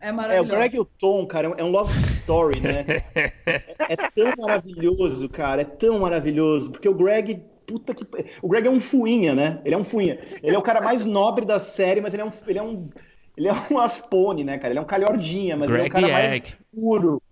[0.00, 0.52] É maravilhoso.
[0.52, 2.84] É, o Greg e o Tom, cara, é um love story, né?
[3.16, 5.62] é, é tão maravilhoso, cara.
[5.62, 6.70] É tão maravilhoso.
[6.70, 8.06] Porque o Greg puta que.
[8.42, 9.60] O Greg é um fuinha, né?
[9.64, 10.18] Ele é um fuinha.
[10.42, 12.30] Ele é o cara mais nobre da série, mas ele é um.
[12.46, 12.88] Ele é um,
[13.36, 14.72] ele é um aspone, né, cara?
[14.72, 17.22] Ele é um calhordinha, mas Greg ele é o cara mais puro.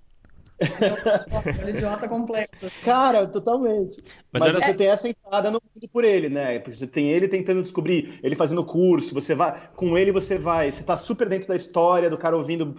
[0.58, 2.70] Ele é idiota completo.
[2.84, 3.96] Cara, totalmente.
[4.32, 4.74] Mas, Mas você é...
[4.74, 6.58] tem essa entrada no mundo por ele, né?
[6.58, 9.68] Porque você tem ele tentando descobrir, ele fazendo curso, você vai.
[9.74, 10.70] Com ele você vai.
[10.70, 12.74] Você tá super dentro da história do cara ouvindo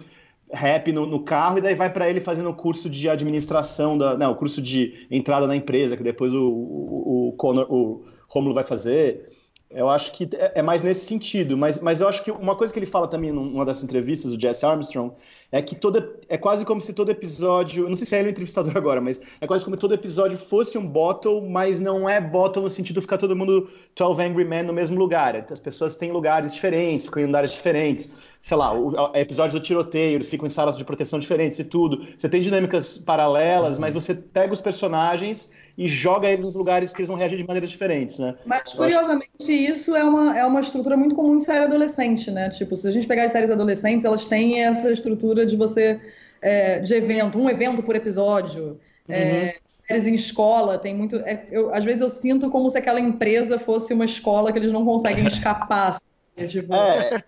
[0.50, 4.16] rap no, no carro, e daí vai para ele fazendo o curso de administração, da,
[4.16, 8.54] não, o curso de entrada na empresa, que depois o, o, o, Conor, o Romulo
[8.54, 9.28] vai fazer.
[9.70, 12.72] Eu acho que é, é mais nesse sentido, mas, mas eu acho que uma coisa
[12.72, 15.14] que ele fala também numa das entrevistas, o Jesse Armstrong,
[15.52, 18.30] é que toda, é quase como se todo episódio, não sei se é ele o
[18.30, 22.20] entrevistador agora, mas é quase como se todo episódio fosse um bottle, mas não é
[22.20, 25.36] bottle no sentido de ficar todo mundo 12 Angry Men no mesmo lugar.
[25.50, 28.10] As pessoas têm lugares diferentes, ficam em lugares diferentes.
[28.40, 31.64] Sei lá, o, o episódio do tiroteio, eles ficam em salas de proteção diferentes e
[31.64, 32.06] tudo.
[32.16, 37.00] Você tem dinâmicas paralelas, mas você pega os personagens e joga eles nos lugares que
[37.00, 38.36] eles vão reagir de maneiras diferentes, né?
[38.46, 39.50] Mas, curiosamente, acho...
[39.50, 42.48] isso é uma, é uma estrutura muito comum em série adolescente, né?
[42.48, 46.00] Tipo, se a gente pegar as séries adolescentes, elas têm essa estrutura de você,
[46.40, 48.80] é, de evento, um evento por episódio.
[49.08, 49.30] É, uhum.
[49.30, 51.16] É, séries em escola, tem muito...
[51.16, 54.72] É, eu, às vezes eu sinto como se aquela empresa fosse uma escola que eles
[54.72, 55.88] não conseguem escapar.
[55.88, 56.74] Assim, tipo...
[56.74, 57.22] É...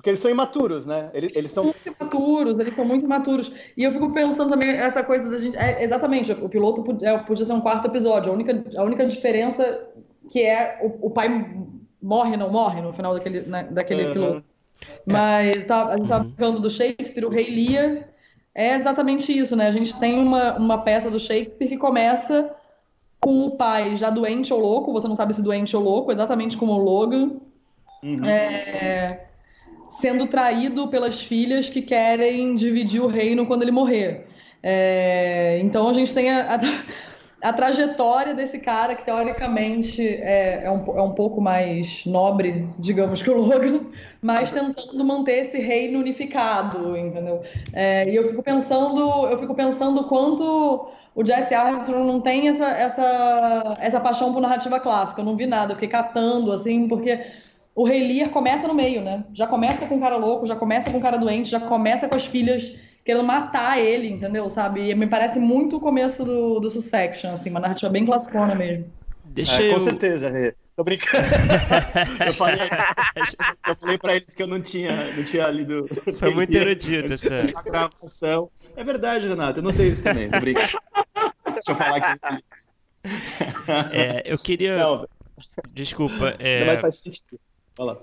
[0.00, 1.10] Porque eles são imaturos, né?
[1.12, 3.52] Eles, eles são muito imaturos, eles são muito imaturos.
[3.76, 5.54] E eu fico pensando também essa coisa da gente.
[5.58, 8.32] É, exatamente, o piloto podia, é, podia, ser um quarto episódio.
[8.32, 9.88] A única, a única diferença
[10.30, 11.54] que é o, o pai
[12.00, 14.12] morre, não morre no final daquele, né, daquele uhum.
[14.14, 14.44] piloto.
[15.04, 16.32] Mas tá, a gente estava uhum.
[16.34, 18.08] falando do Shakespeare, o Rei Lear.
[18.54, 19.66] É exatamente isso, né?
[19.66, 22.50] A gente tem uma, uma peça do Shakespeare que começa
[23.20, 26.56] com o pai já doente ou louco, você não sabe se doente ou louco, exatamente
[26.56, 27.32] como o Logan.
[28.02, 28.24] Uhum.
[28.24, 29.26] É
[29.90, 34.26] sendo traído pelas filhas que querem dividir o reino quando ele morrer.
[34.62, 36.58] É, então a gente tem a, a,
[37.48, 43.22] a, trajetória desse cara que teoricamente é, é, um, é um pouco mais nobre, digamos
[43.22, 43.86] que o Logan,
[44.22, 47.42] mas tentando manter esse reino unificado, entendeu?
[47.72, 52.66] É, e eu fico pensando, eu fico pensando quanto o Jesse Armstrong não tem essa,
[52.66, 55.20] essa, essa paixão por narrativa clássica.
[55.20, 57.18] Eu não vi nada, eu fiquei catando assim, porque
[57.74, 59.24] o Rei Lear começa no meio, né?
[59.32, 62.16] Já começa com o cara louco, já começa com o cara doente, já começa com
[62.16, 64.48] as filhas querendo matar ele, entendeu?
[64.50, 64.90] Sabe?
[64.90, 68.90] E me parece muito o começo do, do Succession, assim, uma narrativa bem classicona mesmo.
[69.24, 69.74] Deixa é, eu...
[69.74, 70.54] Com certeza, Rê.
[70.76, 71.26] Tô brincando.
[72.26, 72.58] eu, falei,
[73.68, 75.86] eu falei pra eles que eu não tinha, não tinha lido.
[76.18, 77.42] Foi muito erudito essa.
[77.64, 78.50] gravação.
[78.76, 80.68] É verdade, Renato, eu não tenho isso também, tô brincando.
[81.44, 82.44] Deixa eu falar aqui.
[83.92, 84.78] É, eu queria.
[84.78, 85.06] Não,
[85.72, 86.36] Desculpa.
[86.38, 86.64] É...
[86.64, 87.38] Mas faz sentido.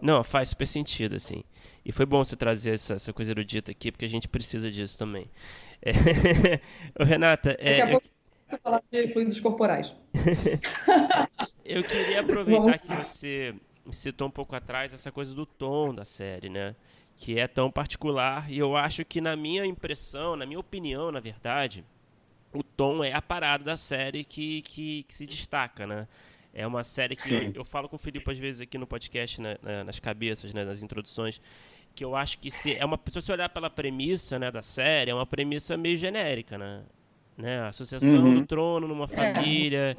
[0.02, 1.44] Não, faz super sentido, assim.
[1.86, 4.98] E foi bom você trazer essa, essa coisa erudita aqui, porque a gente precisa disso
[4.98, 5.30] também.
[5.82, 5.92] É...
[7.00, 7.56] Ô, Renata.
[7.60, 8.08] É, Daqui a pouco
[8.52, 8.58] eu...
[8.60, 9.92] falar de fluidos corporais.
[11.64, 13.56] eu queria aproveitar que você
[13.92, 16.76] citou um pouco atrás essa coisa do tom da série, né?
[17.16, 18.52] Que é tão particular.
[18.52, 21.86] E eu acho que, na minha impressão, na minha opinião, na verdade,
[22.54, 26.08] o tom é a parada da série que, que, que se destaca, né?
[26.60, 29.40] É uma série que eu, eu, falo com o Felipe às vezes aqui no podcast,
[29.40, 31.40] né, nas cabeças, né, nas introduções,
[31.94, 35.12] que eu acho que se é uma se você olhar pela premissa, né, da série,
[35.12, 36.84] é uma premissa meio genérica, né?
[37.38, 37.60] né?
[37.60, 38.40] A associação uhum.
[38.40, 39.34] do trono numa é.
[39.34, 39.98] família.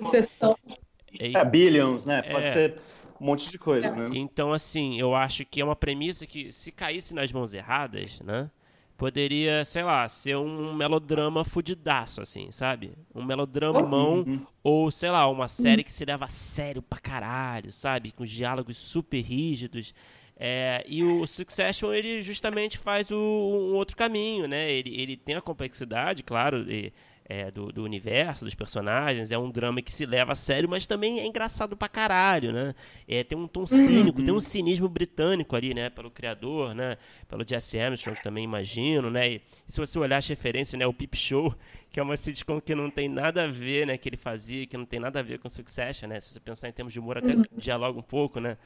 [1.18, 2.22] É, é, billions, né?
[2.22, 2.50] Pode é.
[2.50, 2.74] ser
[3.20, 4.10] um monte de coisa, né?
[4.12, 8.50] Então, assim, eu acho que é uma premissa que, se caísse nas mãos erradas, né?
[8.98, 12.92] Poderia, sei lá, ser um melodrama fudidaço, assim, sabe?
[13.14, 14.46] Um melodramão, uhum.
[14.62, 18.10] ou, sei lá, uma série que se leva a sério pra caralho, sabe?
[18.10, 19.94] Com diálogos super rígidos.
[20.36, 24.68] É, e o Succession, ele justamente faz o, um outro caminho, né?
[24.68, 26.92] Ele, ele tem a complexidade, claro, e,
[27.28, 29.30] é, do, do, universo, dos personagens.
[29.30, 32.74] É um drama que se leva a sério, mas também é engraçado pra caralho, né?
[33.06, 34.24] É, tem um tom cínico, uhum.
[34.24, 35.90] tem um cinismo britânico ali, né?
[35.90, 36.96] Pelo criador, né?
[37.28, 39.32] Pelo Jesse Armstrong também, imagino, né?
[39.32, 40.86] E, e se você olhar as referências, né?
[40.86, 41.54] O Peep Show,
[41.92, 43.98] que é uma sitcom que não tem nada a ver, né?
[43.98, 46.18] Que ele fazia, que não tem nada a ver com Succession, né?
[46.20, 47.44] Se você pensar em termos de humor, até uhum.
[47.58, 48.56] dialoga um pouco, né?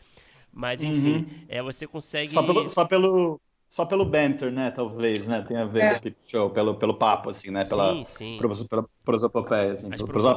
[0.52, 1.26] Mas, enfim, uhum.
[1.48, 2.30] é, você consegue...
[2.30, 2.68] Só pelo...
[2.68, 3.40] Só pelo
[3.72, 4.70] só pelo banter, né?
[4.70, 5.42] Talvez, né?
[5.48, 5.90] Tem a ver é.
[5.92, 7.64] com o Peep Show, pelo, pelo papo, assim, né?
[7.64, 8.66] Pela, sim, sim.
[8.68, 9.88] Pela prosopopeia, assim.
[9.90, 10.28] As, provo...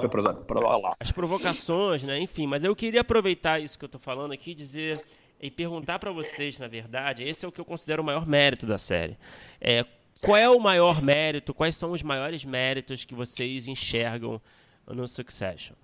[0.98, 2.18] As provocações, né?
[2.18, 5.04] Enfim, mas eu queria aproveitar isso que eu tô falando aqui e dizer
[5.42, 8.66] e perguntar para vocês, na verdade, esse é o que eu considero o maior mérito
[8.66, 9.18] da série.
[9.60, 9.86] É,
[10.26, 14.42] qual é o maior mérito, quais são os maiores méritos que vocês enxergam
[14.88, 15.76] no Succession?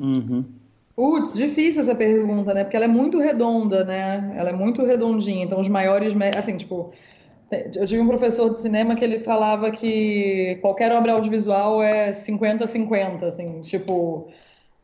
[0.00, 0.46] Uhum.
[0.94, 2.64] Putz, difícil essa pergunta, né?
[2.64, 4.32] Porque ela é muito redonda, né?
[4.36, 5.44] Ela é muito redondinha.
[5.44, 6.14] Então, os maiores.
[6.36, 6.92] Assim, tipo.
[7.76, 13.24] Eu tive um professor de cinema que ele falava que qualquer obra audiovisual é 50-50,
[13.24, 14.32] assim, tipo,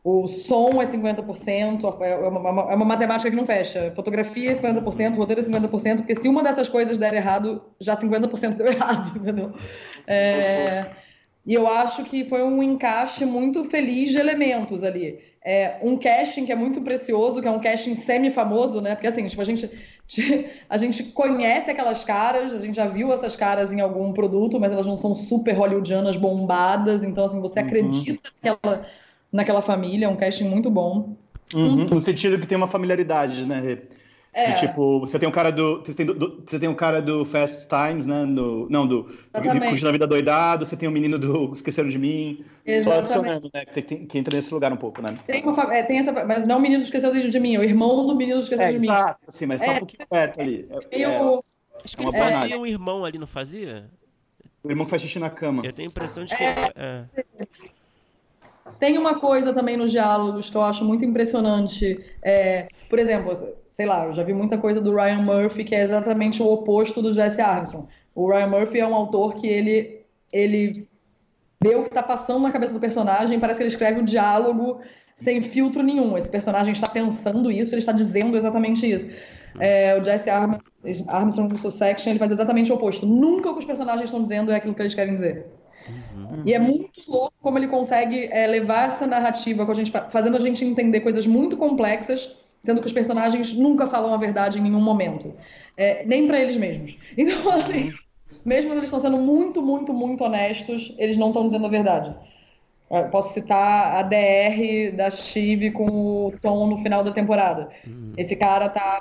[0.03, 3.91] o som é 50%, é uma, é uma matemática que não fecha.
[3.95, 8.53] Fotografia é 50%, roteiro é 50%, porque se uma dessas coisas der errado, já 50%
[8.57, 9.51] deu errado, entendeu?
[10.05, 10.85] É,
[11.43, 16.45] e eu acho que foi um encaixe muito feliz de elementos ali é, um casting
[16.45, 18.95] que é muito precioso, que é um casting semi-famoso, né?
[18.95, 19.69] Porque assim, tipo, a gente,
[20.69, 24.71] a gente conhece aquelas caras, a gente já viu essas caras em algum produto, mas
[24.71, 27.67] elas não são super hollywoodianas bombadas, então assim, você uhum.
[27.67, 28.85] acredita naquela,
[29.31, 31.15] naquela família, é um casting muito bom.
[31.53, 31.85] Uhum.
[31.85, 33.79] No sentido que tem uma familiaridade, né?
[34.39, 34.51] É.
[34.51, 37.25] De, tipo, você tem um cara do você tem, do, você tem um cara do
[37.25, 38.25] Fast Times, né?
[38.25, 41.99] No, não, do Curtindo da Vida Doidado, você tem o um menino do Esqueceram de
[41.99, 42.45] Mim.
[42.65, 42.83] Exatamente.
[42.83, 43.65] Só adicionando, né?
[43.65, 45.13] Que, tem, que entra nesse lugar um pouco, né?
[45.27, 47.63] Tem, uma, é, tem essa, mas não o menino do Esqueceu de Mim, é o
[47.63, 48.85] irmão do menino do Esqueceu é, de Mim.
[48.85, 50.69] Exato, assim, mas tá é, um pouquinho perto ali.
[50.91, 51.41] É, eu,
[51.83, 53.89] Acho que ele fazia um irmão ali, não fazia?
[54.63, 55.65] O irmão que faz xixi na cama.
[55.65, 57.05] Eu tenho a impressão de que é.
[58.79, 61.99] Tem uma coisa também nos diálogos que eu acho muito impressionante.
[62.21, 63.33] É, por exemplo,
[63.79, 67.01] sei lá, eu já vi muita coisa do Ryan Murphy que é exatamente o oposto
[67.01, 67.87] do Jesse Armstrong.
[68.13, 70.01] O Ryan Murphy é um autor que ele,
[70.33, 70.85] ele
[71.63, 74.05] vê o que está passando na cabeça do personagem, parece que ele escreve o um
[74.05, 74.81] diálogo
[75.15, 76.17] sem filtro nenhum.
[76.17, 79.07] Esse personagem está pensando isso, ele está dizendo exatamente isso.
[79.57, 83.05] É, o Jesse Armstrong no Succession, ele faz exatamente o oposto.
[83.05, 85.45] Nunca o que os personagens estão dizendo é aquilo que eles querem dizer.
[86.17, 86.43] Uhum.
[86.45, 90.35] E é muito louco como ele consegue é, levar essa narrativa, com a gente, fazendo
[90.35, 94.61] a gente entender coisas muito complexas sendo que os personagens nunca falam a verdade em
[94.61, 95.33] nenhum momento,
[95.77, 96.97] é, nem para eles mesmos.
[97.17, 97.93] Então, assim,
[98.45, 102.15] mesmo eles estão sendo muito, muito, muito honestos, eles não estão dizendo a verdade.
[102.89, 105.85] Eu posso citar a DR da Chive com
[106.25, 107.69] o Tom no final da temporada.
[107.85, 108.13] Uhum.
[108.17, 108.99] Esse cara tá.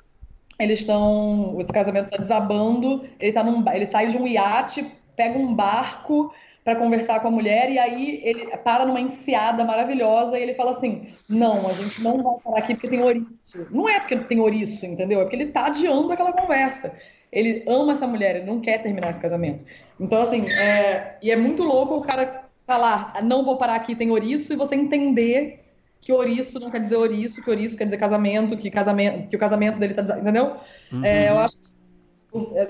[0.60, 1.56] Eles estão.
[1.58, 3.08] Esse casamento está desabando.
[3.18, 4.84] Ele, tá num, ele sai de um iate,
[5.16, 6.30] pega um barco
[6.68, 10.72] para conversar com a mulher e aí ele para numa enseada maravilhosa e ele fala
[10.72, 13.32] assim: Não, a gente não vai parar aqui porque tem ouriço.
[13.70, 15.20] Não é porque tem ouriço, entendeu?
[15.20, 16.92] É porque ele tá adiando aquela conversa.
[17.32, 19.64] Ele ama essa mulher, ele não quer terminar esse casamento.
[19.98, 21.16] Então, assim, é...
[21.22, 24.74] e é muito louco o cara falar: Não vou parar aqui, tem ouriço, e você
[24.74, 25.64] entender
[26.02, 29.38] que ouriço não quer dizer ouriço, que ouriço quer dizer casamento, que, casamento, que o
[29.38, 30.02] casamento dele tá.
[30.18, 30.56] Entendeu?
[30.92, 31.02] Uhum.
[31.02, 31.67] É, eu acho que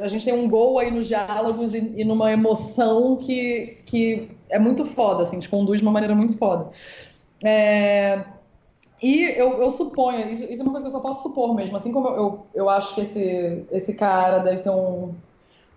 [0.01, 4.59] a gente tem um gol aí nos diálogos e, e, numa emoção que, que é
[4.59, 6.71] muito foda, assim, te conduz de uma maneira muito foda.
[7.45, 8.25] É,
[9.03, 11.77] e eu, eu suponho, isso, isso, é uma coisa que eu só posso supor mesmo,
[11.77, 15.15] assim como eu, eu acho que esse, esse cara deve ser um,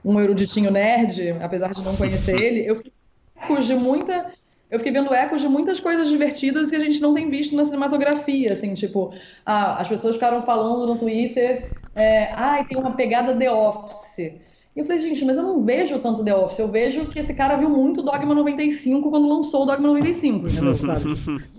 [0.06, 4.32] um eruditinho nerd, apesar de não conhecer ele, eu fico de muita
[4.72, 7.66] eu fiquei vendo ecos de muitas coisas divertidas que a gente não tem visto na
[7.66, 9.14] cinematografia, assim, tipo,
[9.46, 14.20] ah, as pessoas ficaram falando no Twitter, é, ah, tem uma pegada The Office.
[14.20, 17.34] E eu falei, gente, mas eu não vejo tanto The Office, eu vejo que esse
[17.34, 20.76] cara viu muito Dogma 95 quando lançou o Dogma 95, entendeu?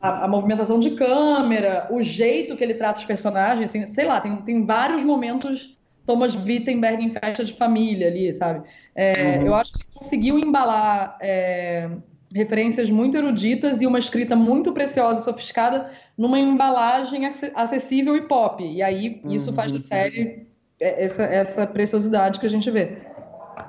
[0.00, 4.20] A, a, movimentação de câmera, o jeito que ele trata os personagens, assim, sei lá,
[4.20, 5.76] tem, tem vários momentos
[6.06, 8.64] Thomas Wittenberg em festa de família ali, sabe?
[8.94, 9.46] É, uhum.
[9.46, 11.90] Eu acho que ele conseguiu embalar é,
[12.34, 18.64] referências muito eruditas e uma escrita muito preciosa e sofisticada numa embalagem acessível e pop.
[18.64, 19.56] E aí isso uhum.
[19.56, 20.46] faz da série
[20.80, 22.98] é, essa, essa preciosidade que a gente vê.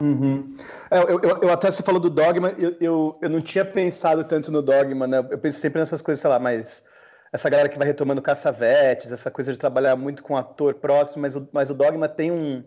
[0.01, 0.55] Uhum.
[0.89, 4.23] É, eu, eu, eu, até você falou do Dogma, eu, eu, eu não tinha pensado
[4.23, 5.19] tanto no Dogma, né?
[5.29, 6.83] Eu pensei sempre nessas coisas, sei lá, mas
[7.31, 11.35] essa galera que vai retomando caçavetes, essa coisa de trabalhar muito com ator próximo, mas
[11.35, 12.63] o, mas o Dogma tem um,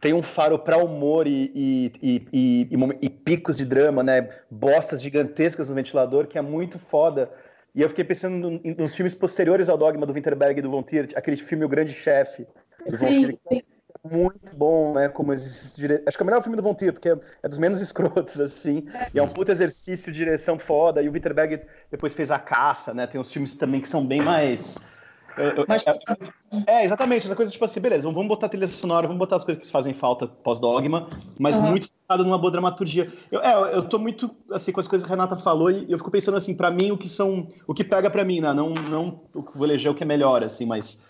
[0.00, 2.68] tem um faro para humor e, e, e,
[3.00, 4.28] e, picos de drama, né?
[4.50, 7.30] Bostas gigantescas no ventilador, que é muito foda.
[7.74, 11.08] E eu fiquei pensando nos filmes posteriores ao Dogma do Winterberg e do Von Trier,
[11.14, 12.46] aquele filme O Grande Chefe.
[12.86, 13.38] Sim.
[13.50, 13.62] É
[14.08, 15.08] muito bom, né?
[15.08, 16.02] Como dire...
[16.06, 17.10] Acho que é o melhor filme do Von Trier, porque
[17.42, 18.86] é dos menos escrotos, assim.
[19.14, 21.02] E é um puto exercício de direção foda.
[21.02, 23.06] E o Winterberg depois fez A Caça, né?
[23.06, 24.95] Tem uns filmes também que são bem mais
[25.68, 25.84] mas...
[25.86, 29.44] É, é, exatamente, essa coisa tipo assim, beleza, vamos botar trilha sonora, vamos botar as
[29.44, 31.08] coisas que fazem falta pós-dogma,
[31.38, 31.70] mas uhum.
[31.70, 33.12] muito focado numa boa dramaturgia.
[33.30, 35.98] Eu, é, eu tô muito, assim, com as coisas que a Renata falou e eu
[35.98, 38.52] fico pensando, assim, para mim, o que são, o que pega para mim, né?
[38.52, 39.20] Não, não
[39.54, 41.02] vou eleger o que é melhor, assim, mas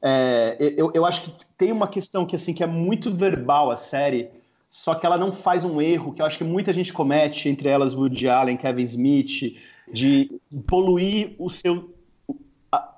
[0.00, 3.76] é, eu, eu acho que tem uma questão que, assim, que é muito verbal a
[3.76, 4.30] série,
[4.68, 7.68] só que ela não faz um erro que eu acho que muita gente comete, entre
[7.68, 9.56] elas Woody Allen, Kevin Smith,
[9.92, 11.92] de poluir o seu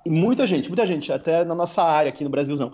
[0.07, 2.71] muita gente, muita gente, até na nossa área aqui no Brasilzão,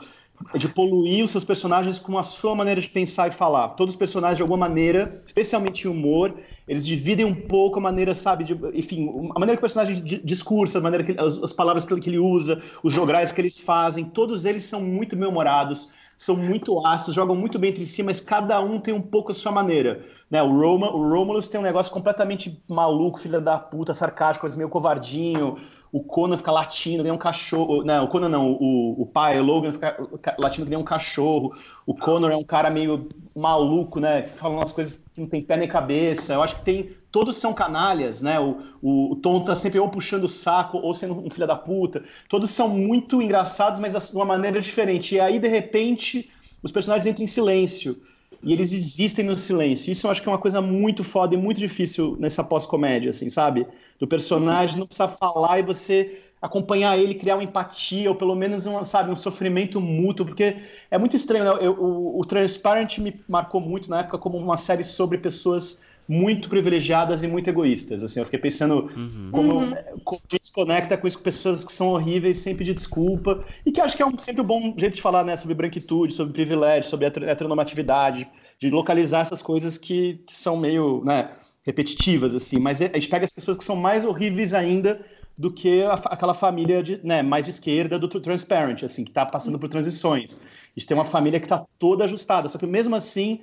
[0.56, 3.70] de poluir os seus personagens com a sua maneira de pensar e falar.
[3.70, 6.34] Todos os personagens, de alguma maneira, especialmente em humor,
[6.68, 10.80] eles dividem um pouco a maneira, sabe, de, enfim, a maneira que o personagem discursa,
[10.80, 14.06] a maneira que as, as palavras que, que ele usa, os jograis que eles fazem,
[14.06, 18.60] todos eles são muito bem-humorados, são muito ácidos, jogam muito bem entre si, mas cada
[18.62, 20.06] um tem um pouco a sua maneira.
[20.30, 20.42] Né?
[20.42, 25.58] O, Roma, o Romulus tem um negócio completamente maluco, filha da puta, sarcástico, meio covardinho
[25.92, 27.84] o Conan fica latindo, nem um cachorro.
[27.84, 29.98] Não, o Conan não, o, o pai, o Logan, fica
[30.40, 31.54] latindo que nem um cachorro.
[31.86, 34.22] O Connor é um cara meio maluco, né?
[34.22, 36.34] Que fala umas coisas que não tem pé nem cabeça.
[36.34, 36.92] Eu acho que tem.
[37.12, 38.40] Todos são canalhas, né?
[38.40, 41.58] O, o, o Tom tá sempre ou puxando o saco ou sendo um filho da
[41.58, 42.04] puta.
[42.30, 45.16] Todos são muito engraçados, mas de uma maneira diferente.
[45.16, 46.32] E aí, de repente,
[46.64, 48.02] os personagens entram em silêncio
[48.44, 49.92] e eles existem no silêncio.
[49.92, 53.30] Isso eu acho que é uma coisa muito foda e muito difícil nessa pós-comédia, assim,
[53.30, 53.68] sabe?
[54.00, 58.66] Do personagem não precisar falar e você acompanhar ele, criar uma empatia, ou pelo menos,
[58.66, 60.58] um, sabe, um sofrimento mútuo, porque
[60.90, 61.52] é muito estranho, né?
[61.62, 66.50] Eu, o, o Transparent me marcou muito na época como uma série sobre pessoas muito
[66.50, 68.04] privilegiadas e muito egoístas.
[68.04, 69.30] Assim, eu fiquei pensando uhum.
[69.32, 69.74] Como, uhum.
[70.04, 73.96] como desconecta com isso com pessoas que são horríveis sem pedir desculpa e que acho
[73.96, 77.06] que é um, sempre um bom jeito de falar, né, sobre branquitude, sobre privilégio, sobre
[77.06, 78.28] heteronormatividade,
[78.60, 81.32] de localizar essas coisas que, que são meio, né,
[81.64, 82.60] repetitivas assim.
[82.60, 85.00] Mas a gente pega as pessoas que são mais horríveis ainda
[85.38, 89.26] do que a, aquela família de, né, mais de esquerda do Transparent, assim, que está
[89.26, 90.42] passando por transições.
[90.76, 93.40] A gente tem uma família que está toda ajustada, só que mesmo assim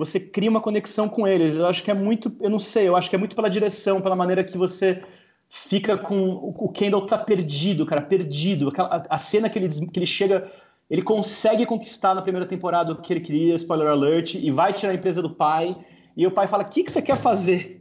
[0.00, 1.58] você cria uma conexão com eles.
[1.58, 4.00] Eu acho que é muito, eu não sei, eu acho que é muito pela direção,
[4.00, 5.02] pela maneira que você
[5.48, 8.68] fica com o Kendall tá perdido, cara, perdido.
[8.68, 10.50] Aquela, a cena que ele, que ele chega,
[10.88, 14.92] ele consegue conquistar na primeira temporada o que ele queria, spoiler alert, e vai tirar
[14.92, 15.76] a empresa do pai.
[16.16, 17.80] E o pai fala: "O que que você quer fazer?"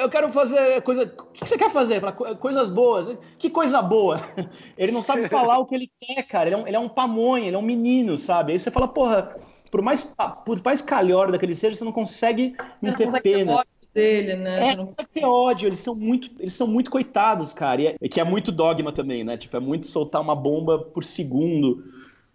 [0.00, 1.04] Eu quero fazer coisa.
[1.04, 2.02] O que você quer fazer?
[2.38, 3.16] Coisas boas.
[3.38, 4.20] Que coisa boa.
[4.76, 6.48] Ele não sabe falar o que ele quer, cara.
[6.48, 8.52] Ele é um, ele é um pamonha, ele é um menino, sabe?
[8.52, 9.34] Aí você fala, porra,
[9.72, 10.14] por mais,
[10.44, 13.56] por mais calhor daquele seja, você não consegue não ter pena.
[13.56, 14.72] Ter dele, né?
[14.72, 17.80] É, não ter ódio, eles são muito, eles são muito coitados, cara.
[17.80, 19.38] E é, que é muito dogma também, né?
[19.38, 21.84] Tipo, é muito soltar uma bomba por segundo.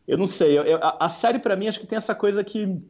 [0.07, 2.81] Eu não sei, eu, eu, a, série para mim acho que tem essa coisa que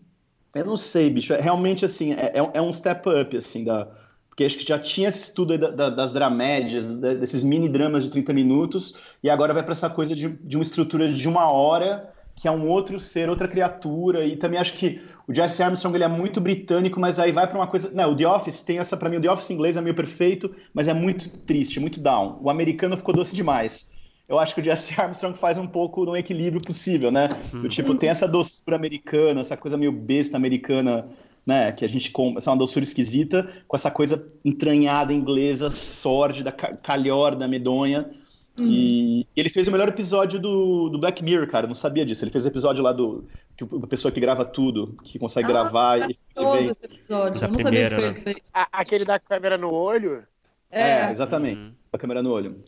[0.55, 3.87] eu não sei, bicho, é realmente assim, é, é, é um step up assim da
[4.29, 8.11] porque acho que já tinha esse estudo da, da, das dramédias, desses mini dramas de
[8.11, 8.93] 30 minutos,
[9.23, 12.51] e agora vai para essa coisa de, de uma estrutura de uma hora que é
[12.51, 16.39] um outro ser, outra criatura, e também acho que o Jesse Armstrong ele é muito
[16.39, 17.89] britânico, mas aí vai para uma coisa.
[17.91, 20.53] Não, o The Office tem essa para mim, o The Office inglês é meio perfeito,
[20.71, 22.37] mas é muito triste, muito down.
[22.39, 23.91] O americano ficou doce demais.
[24.29, 27.27] Eu acho que o Jesse Armstrong faz um pouco no equilíbrio possível, né?
[27.51, 31.09] Do tipo, tem essa doçura americana, essa coisa meio besta americana,
[31.43, 31.71] né?
[31.71, 36.51] Que a gente compra, essa é uma doçura esquisita, com essa coisa entranhada inglesa, sórdida,
[36.51, 38.11] calhorda, medonha.
[38.59, 38.67] Uhum.
[38.69, 41.65] E ele fez o melhor episódio do, do Black Mirror, cara.
[41.65, 42.23] Eu não sabia disso.
[42.23, 43.25] Ele fez o episódio lá do.
[43.55, 45.97] Que a pessoa que grava tudo, que consegue ah, gravar.
[45.97, 46.69] E vem...
[46.69, 47.39] esse episódio.
[47.39, 48.41] Da eu não primeira, sabia que foi, né?
[48.53, 48.63] foi...
[48.71, 50.23] aquele da câmera no olho?
[50.71, 51.59] É, é exatamente.
[51.59, 51.73] Uhum.
[51.93, 52.63] A câmera no olho.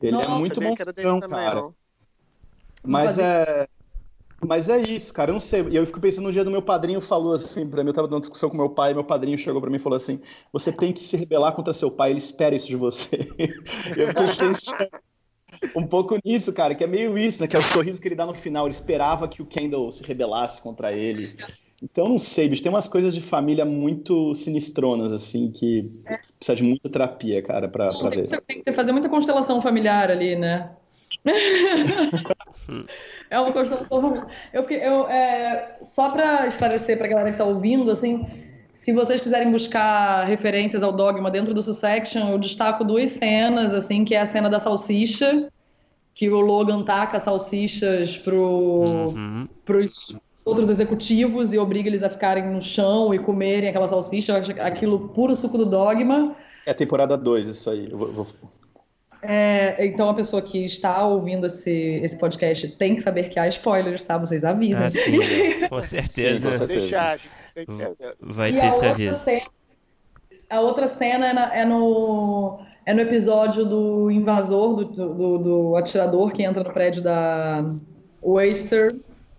[0.00, 1.54] Ele é Nossa, é muito monstrão, cara.
[1.54, 1.74] Também,
[2.84, 3.68] Mas é.
[4.46, 5.30] Mas é isso, cara.
[5.30, 5.62] Eu não sei.
[5.68, 7.90] E eu fico pensando no dia do meu padrinho falou assim pra mim.
[7.90, 8.92] Eu tava dando discussão com meu pai.
[8.92, 10.20] E meu padrinho chegou pra mim e falou assim:
[10.52, 12.10] Você tem que se rebelar contra seu pai.
[12.10, 13.28] Ele espera isso de você.
[13.96, 14.88] eu fiquei pensando
[15.76, 17.48] um pouco nisso, cara, que é meio isso, né?
[17.48, 18.66] Que é o sorriso que ele dá no final.
[18.66, 21.36] Ele esperava que o Kendall se rebelasse contra ele.
[21.82, 26.18] Então, não sei, bicho, tem umas coisas de família muito sinistronas, assim, que é.
[26.38, 28.40] precisa de muita terapia, cara, pra, pra tem ver.
[28.46, 30.70] Tem que fazer muita constelação familiar ali, né?
[33.30, 34.26] é uma constelação familiar.
[34.52, 38.26] Eu fiquei, eu, é, só pra esclarecer pra galera que tá ouvindo, assim,
[38.74, 44.04] se vocês quiserem buscar referências ao dogma dentro do Succession, eu destaco duas cenas, assim,
[44.04, 45.48] que é a cena da salsicha,
[46.14, 49.48] que o Logan taca salsichas pro, uhum.
[49.64, 55.08] pros outros executivos e obriga eles a ficarem no chão e comerem aquela salsicha, aquilo
[55.08, 56.36] puro suco do dogma.
[56.66, 57.90] É a temporada 2 isso aí.
[57.90, 58.26] Eu vou, vou...
[59.22, 61.70] É, então a pessoa que está ouvindo esse,
[62.02, 64.18] esse podcast tem que saber que há spoilers, tá?
[64.18, 64.84] Vocês avisam.
[64.84, 65.18] Ah, sim,
[65.68, 66.52] com certeza.
[66.52, 68.16] Sim, com certeza.
[68.20, 69.18] Vai ter esse aviso.
[69.18, 69.46] Cena,
[70.50, 75.76] a outra cena é, na, é no é no episódio do invasor, do, do, do,
[75.76, 77.64] atirador que entra no prédio da
[78.20, 78.96] Oyster.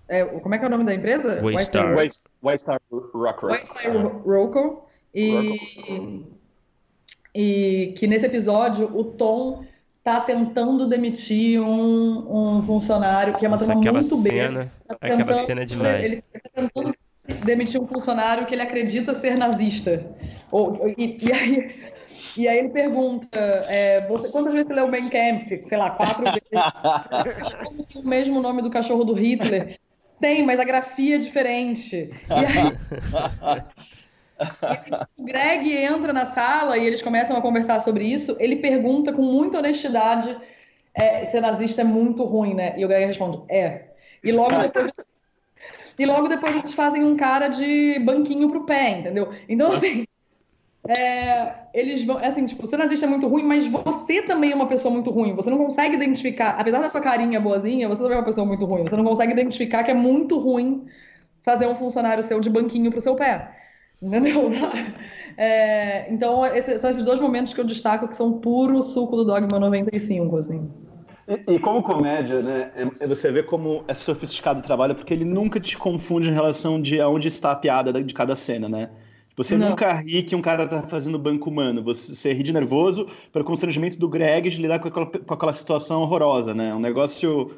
[0.07, 1.41] É, como é que é o nome da empresa?
[1.41, 1.95] Waystar.
[2.43, 3.49] Waystar Rocker.
[3.49, 3.91] Waystar
[4.25, 4.77] Rocker.
[5.13, 6.25] E,
[7.33, 9.63] e que nesse episódio o Tom
[10.03, 14.71] tá tentando demitir um, um funcionário que é uma Nossa, aquela muito cena, bem.
[14.87, 16.11] Tá aquela cena é demais.
[16.11, 16.95] Ele tá tentando
[17.43, 20.05] demitir um funcionário que ele acredita ser nazista.
[20.55, 21.75] Ou, e, e aí
[22.37, 25.47] e aí ele pergunta: é, você, quantas vezes você leu Ben Camp?
[25.67, 26.49] Sei lá, quatro vezes.
[27.93, 29.77] o mesmo nome do cachorro do Hitler.
[30.19, 32.09] Tem, mas a grafia é diferente.
[32.29, 32.71] E aí,
[35.17, 38.37] o Greg entra na sala e eles começam a conversar sobre isso.
[38.39, 40.37] Ele pergunta com muita honestidade:
[40.93, 42.75] é, ser nazista é muito ruim, né?
[42.77, 43.89] E o Greg responde: é.
[44.23, 44.91] E logo depois.
[45.97, 49.33] E logo depois eles fazem um cara de banquinho pro pé, entendeu?
[49.47, 50.05] Então, assim,
[50.87, 54.55] é, eles vão, é assim, tipo, ser nazista é muito ruim, mas você também é
[54.55, 55.33] uma pessoa muito ruim.
[55.35, 58.65] Você não consegue identificar, apesar da sua carinha boazinha, você também é uma pessoa muito
[58.65, 58.83] ruim.
[58.83, 60.85] Você não consegue identificar que é muito ruim
[61.41, 63.51] fazer um funcionário seu de banquinho pro seu pé.
[64.01, 64.49] Entendeu?
[65.37, 69.25] É, então, esses, são esses dois momentos que eu destaco que são puro suco do
[69.25, 70.71] Dogma 95, assim.
[71.27, 75.13] E, e como comédia, né, é, é você vê como é sofisticado o trabalho, porque
[75.13, 78.89] ele nunca te confunde em relação de aonde está a piada de cada cena, né?
[79.37, 79.71] Você não.
[79.71, 81.83] nunca ri que um cara tá fazendo banco humano.
[81.83, 85.53] Você, você ri de nervoso pelo constrangimento do Greg de lidar com aquela, com aquela
[85.53, 86.73] situação horrorosa, né?
[86.73, 87.51] Um negócio.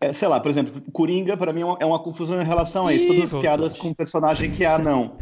[0.00, 2.86] É, sei lá, por exemplo, Coringa, para mim, é uma, é uma, confusão em relação
[2.86, 3.06] a isso.
[3.06, 5.16] Todas as piadas com um personagem que é anão.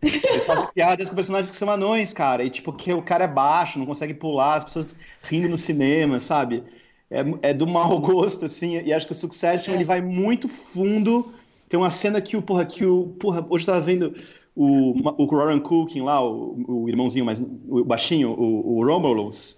[0.00, 2.44] Eles fazem piadas com personagens que são anões, cara.
[2.44, 6.20] E, tipo, que o cara é baixo, não consegue pular, as pessoas rindo no cinema,
[6.20, 6.62] sabe?
[7.10, 8.80] É, é do mau gosto, assim.
[8.80, 9.76] E acho que o Succession, é.
[9.76, 11.32] ele vai muito fundo.
[11.68, 13.08] Tem uma cena que o, porra, que o.
[13.18, 14.14] Porra, hoje eu tava vendo
[14.58, 19.56] o, o Roran Cooking lá, o, o irmãozinho mais o baixinho, o, o Romulus,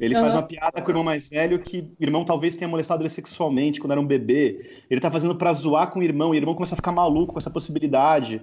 [0.00, 0.20] ele uhum.
[0.20, 3.08] faz uma piada com o irmão mais velho que o irmão talvez tenha molestado ele
[3.08, 4.82] sexualmente quando era um bebê.
[4.90, 7.34] Ele tá fazendo pra zoar com o irmão, e o irmão começa a ficar maluco
[7.34, 8.42] com essa possibilidade.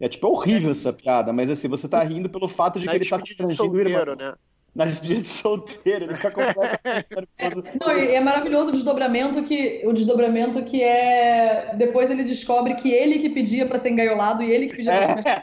[0.00, 2.94] É tipo, é horrível essa piada, mas assim, você tá rindo pelo fato de que
[2.96, 4.16] ele tá constrangindo o irmão.
[4.16, 4.34] Né?
[4.76, 7.50] Na despedida de solteiro, ele fica completamente é,
[7.80, 12.92] Não, e é maravilhoso o desdobramento que o desdobramento que é depois ele descobre que
[12.92, 15.40] ele que pedia para ser engaiolado e ele que pedia é, pra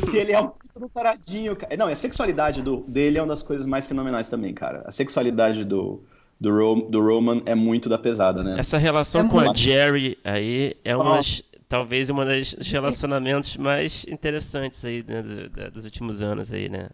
[0.00, 3.66] Porque ele é um puto taradinho, Não, a sexualidade do, dele é uma das coisas
[3.66, 4.82] mais fenomenais também, cara.
[4.86, 6.02] A sexualidade do
[6.40, 8.56] do, Ro, do Roman é muito da pesada, né?
[8.58, 11.20] Essa relação é com a Jerry aí é uma
[11.68, 15.22] talvez uma das relacionamentos mais interessantes aí né,
[15.70, 16.88] dos últimos anos aí, né?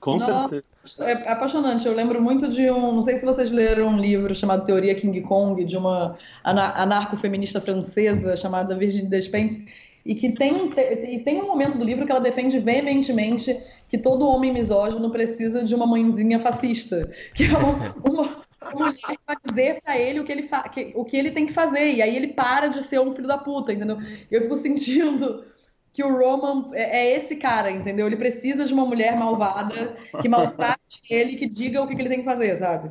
[0.00, 0.64] Com Nossa, certeza.
[1.00, 1.86] É apaixonante.
[1.86, 2.92] Eu lembro muito de um.
[2.94, 8.36] Não sei se vocês leram um livro chamado Teoria King Kong, de uma anarcofeminista francesa
[8.36, 9.60] chamada Virginie Despentes,
[10.06, 13.98] e que tem um, e tem um momento do livro que ela defende veementemente que
[13.98, 18.42] todo homem misógino precisa de uma mãezinha fascista, que é uma, uma,
[18.74, 20.70] mulher vai dizer pra ele o que ele, fa...
[20.94, 21.92] o que ele tem que fazer.
[21.92, 23.98] E aí ele para de ser um filho da puta, entendeu?
[24.30, 25.44] Eu fico sentindo
[25.92, 28.06] que o Roman é, é esse cara, entendeu?
[28.06, 32.08] Ele precisa de uma mulher malvada que maltrate ele, que diga o que, que ele
[32.08, 32.88] tem que fazer, sabe?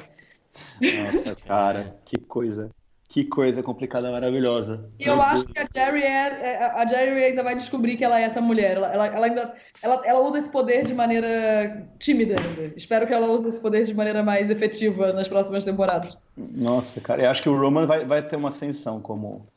[0.81, 2.69] Nossa, cara, que coisa.
[3.09, 4.89] Que coisa complicada, maravilhosa.
[4.99, 8.19] E eu acho que a Jerry, é, é, a Jerry ainda vai descobrir que ela
[8.19, 8.75] é essa mulher.
[8.75, 12.63] Ela, ela, ela ainda ela, ela usa esse poder de maneira tímida ainda.
[12.75, 16.17] Espero que ela use esse poder de maneira mais efetiva nas próximas temporadas.
[16.35, 19.47] Nossa, cara, eu acho que o Roman vai, vai ter uma ascensão como,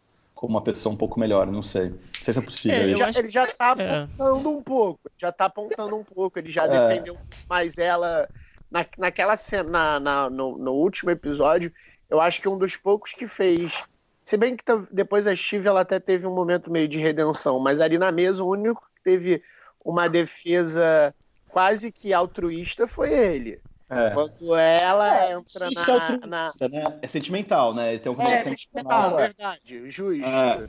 [0.40, 1.90] como uma pessoa um pouco melhor, não sei.
[1.90, 2.78] Não sei se é possível.
[2.78, 3.02] É, isso.
[3.04, 5.00] ele, já, ele já tá apontando um pouco.
[5.18, 6.38] Já tá apontando um pouco.
[6.38, 6.88] Ele já É.
[6.88, 8.26] defendeu mais ela
[8.70, 11.70] na, naquela cena, na, na- no, no último episódio.
[12.08, 13.82] Eu acho que um dos poucos que fez.
[14.24, 17.78] Se bem que depois a Steve ela até teve um momento meio de redenção, mas
[17.78, 19.42] ali na mesa o único que teve
[19.84, 21.14] uma defesa
[21.48, 23.60] quase que altruísta foi ele.
[23.90, 24.10] É.
[24.10, 26.98] Quando ela É, entra isso é na, altruísta, na, né?
[27.02, 27.98] É sentimental, né?
[27.98, 29.16] Tem um É, é, é sentimental.
[29.16, 30.24] verdade, justo.
[30.24, 30.68] É.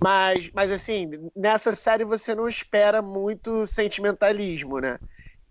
[0.00, 4.98] Mas, mas assim, nessa série você não espera muito sentimentalismo, né?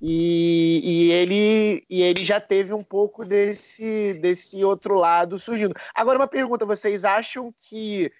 [0.01, 5.75] E, e ele, e ele já teve um pouco desse, desse outro lado surgindo.
[5.93, 8.11] Agora, uma pergunta: vocês acham que,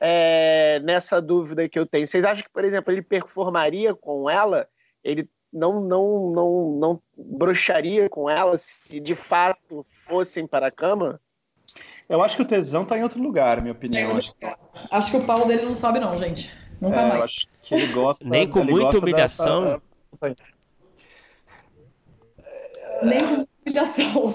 [0.00, 4.68] é, nessa dúvida que eu tenho, vocês acham que, por exemplo, ele performaria com ela?
[5.02, 11.20] Ele não, não, não, não broxaria com ela se de fato fossem para a cama?
[12.08, 14.16] Eu acho que o tesão tá em outro lugar, na minha opinião.
[14.16, 14.34] Acho,
[14.90, 16.50] Acho que o pau dele não sobe, não, gente.
[16.80, 17.22] Nunca é, eu mais.
[17.22, 18.24] acho que ele gosta.
[18.26, 19.80] Nem com muita humilhação.
[20.20, 20.36] dessa-
[23.02, 24.34] Nem com humilhação.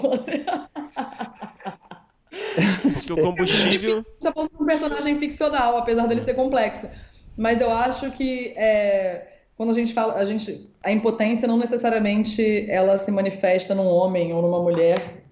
[3.06, 4.04] Que o combustível.
[4.18, 6.88] Você falando de um personagem ficcional, apesar dele ser complexo.
[7.36, 12.70] Mas eu acho que é, quando a gente fala, a gente, a impotência não necessariamente
[12.70, 15.22] ela se manifesta num homem ou numa mulher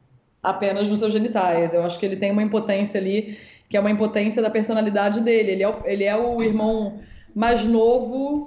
[0.43, 1.75] apenas nos seus genitais.
[1.75, 5.53] Eu acho que ele tem uma impotência ali que é uma impotência da personalidade dele.
[5.53, 7.01] Ele é o, ele é o irmão
[7.35, 8.45] mais novo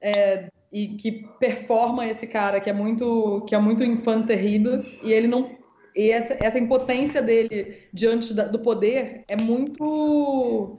[0.00, 5.28] é, e que performa esse cara que é muito que é muito infante e ele
[5.28, 5.50] não
[5.94, 10.76] e essa, essa impotência dele diante da- do poder é muito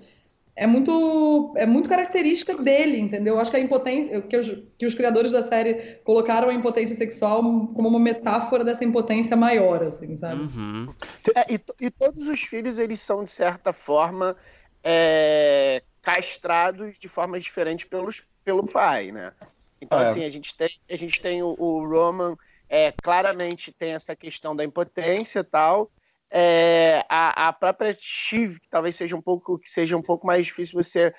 [0.56, 3.36] é muito é muito característica dele, entendeu?
[3.36, 6.96] Eu acho que a impotência que os, que os criadores da série colocaram a impotência
[6.96, 10.42] sexual como uma metáfora dessa impotência maior, assim, sabe?
[10.42, 10.94] Uhum.
[11.36, 14.38] É, e, e todos os filhos, eles são, de certa forma,
[14.82, 19.34] é, castrados de forma diferente pelos, pelo pai, né?
[19.82, 20.04] Então, É.
[20.04, 22.38] assim, a gente tem, a gente tem o, o Roman,
[22.70, 25.92] é, claramente tem essa questão da impotência e tal.
[26.32, 30.46] É, a, a própria Shiv, que talvez seja um pouco que seja um pouco mais
[30.46, 31.14] difícil você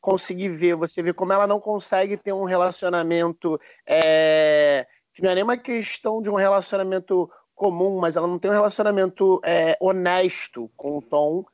[0.00, 5.34] conseguir ver, você vê como ela não consegue ter um relacionamento é, que não é
[5.34, 10.70] nem uma questão de um relacionamento comum, mas ela não tem um relacionamento é, honesto
[10.76, 11.44] com o Tom.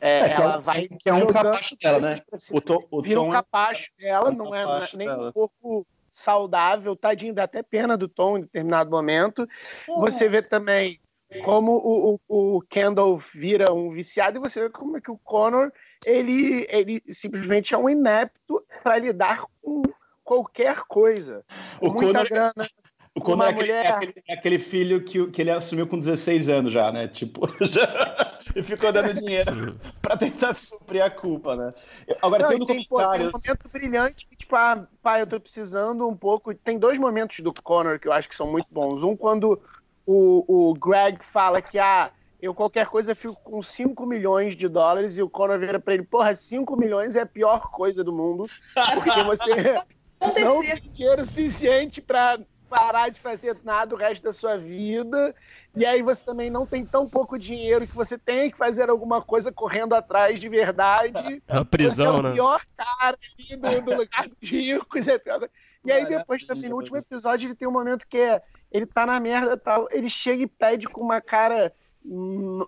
[0.00, 2.16] É, É, que é ela um- vai que é um capacho dela, né?
[2.52, 5.28] O Tom, o Vira um Tom é- capacho dela, é um não é, nem dela.
[5.28, 9.48] um pouco saudável, tadinho, dá até pena do Tom em determinado momento.
[9.86, 11.00] Você vê também
[11.44, 15.18] como o, o, o Kendall vira um viciado e você vê como é que o
[15.18, 15.72] Connor
[16.04, 19.82] ele, ele simplesmente é um inepto para lidar com
[20.24, 21.44] qualquer coisa.
[21.80, 22.68] O Com muita Connor- grana.
[23.14, 25.86] O Connor Uma é aquele, é mulher- aquele- é aquele filho que, que ele assumiu
[25.86, 27.06] com 16 anos já, né?
[27.08, 31.74] Tipo, já, e ficou dando dinheiro pra tentar suprir a culpa, né?
[32.22, 33.30] Agora, Não, tem no tem, pô, tem um comentário...
[33.32, 36.54] momento brilhante que, tipo, ah, pai, eu tô precisando um pouco.
[36.54, 39.02] Tem dois momentos do Connor que eu acho que são muito bons.
[39.02, 39.60] Um, quando
[40.06, 45.16] o, o Greg fala que, ah, eu qualquer coisa fico com 5 milhões de dólares,
[45.16, 48.48] e o Connor vira pra ele, porra, 5 milhões é a pior coisa do mundo,
[48.94, 49.80] porque você
[50.42, 52.38] não tem dinheiro suficiente pra
[52.68, 55.34] parar de fazer nada o resto da sua vida,
[55.76, 59.20] e aí você também não tem tão pouco dinheiro que você tem que fazer alguma
[59.20, 61.42] coisa correndo atrás de verdade.
[61.46, 62.32] É uma prisão, Você é o né?
[62.32, 65.06] pior cara ali do, do lugar dos ricos.
[65.06, 65.48] é a.
[65.84, 68.42] E aí depois também, no último episódio, ele tem um momento que é,
[68.72, 71.72] ele tá na merda tal, ele chega e pede com uma cara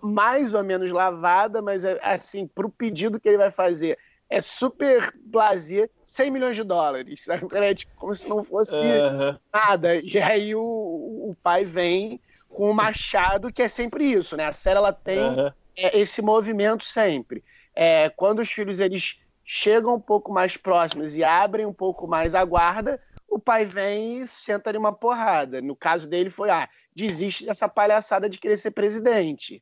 [0.01, 3.97] mais ou menos lavada, mas é, assim, pro pedido que ele vai fazer,
[4.29, 7.47] é super blazer, 100 milhões de dólares, sabe?
[7.53, 9.39] É, tipo, como se não fosse Aham.
[9.53, 9.95] nada.
[9.95, 14.45] E aí o, o pai vem com o machado, que é sempre isso, né?
[14.45, 15.53] A série, ela tem Aham.
[15.77, 17.43] é, esse movimento sempre.
[17.75, 22.33] É, quando os filhos eles chegam um pouco mais próximos e abrem um pouco mais
[22.33, 22.99] a guarda,
[23.29, 25.61] o pai vem e senta ali uma porrada.
[25.61, 29.61] No caso dele foi, ah, desiste dessa palhaçada de querer ser presidente.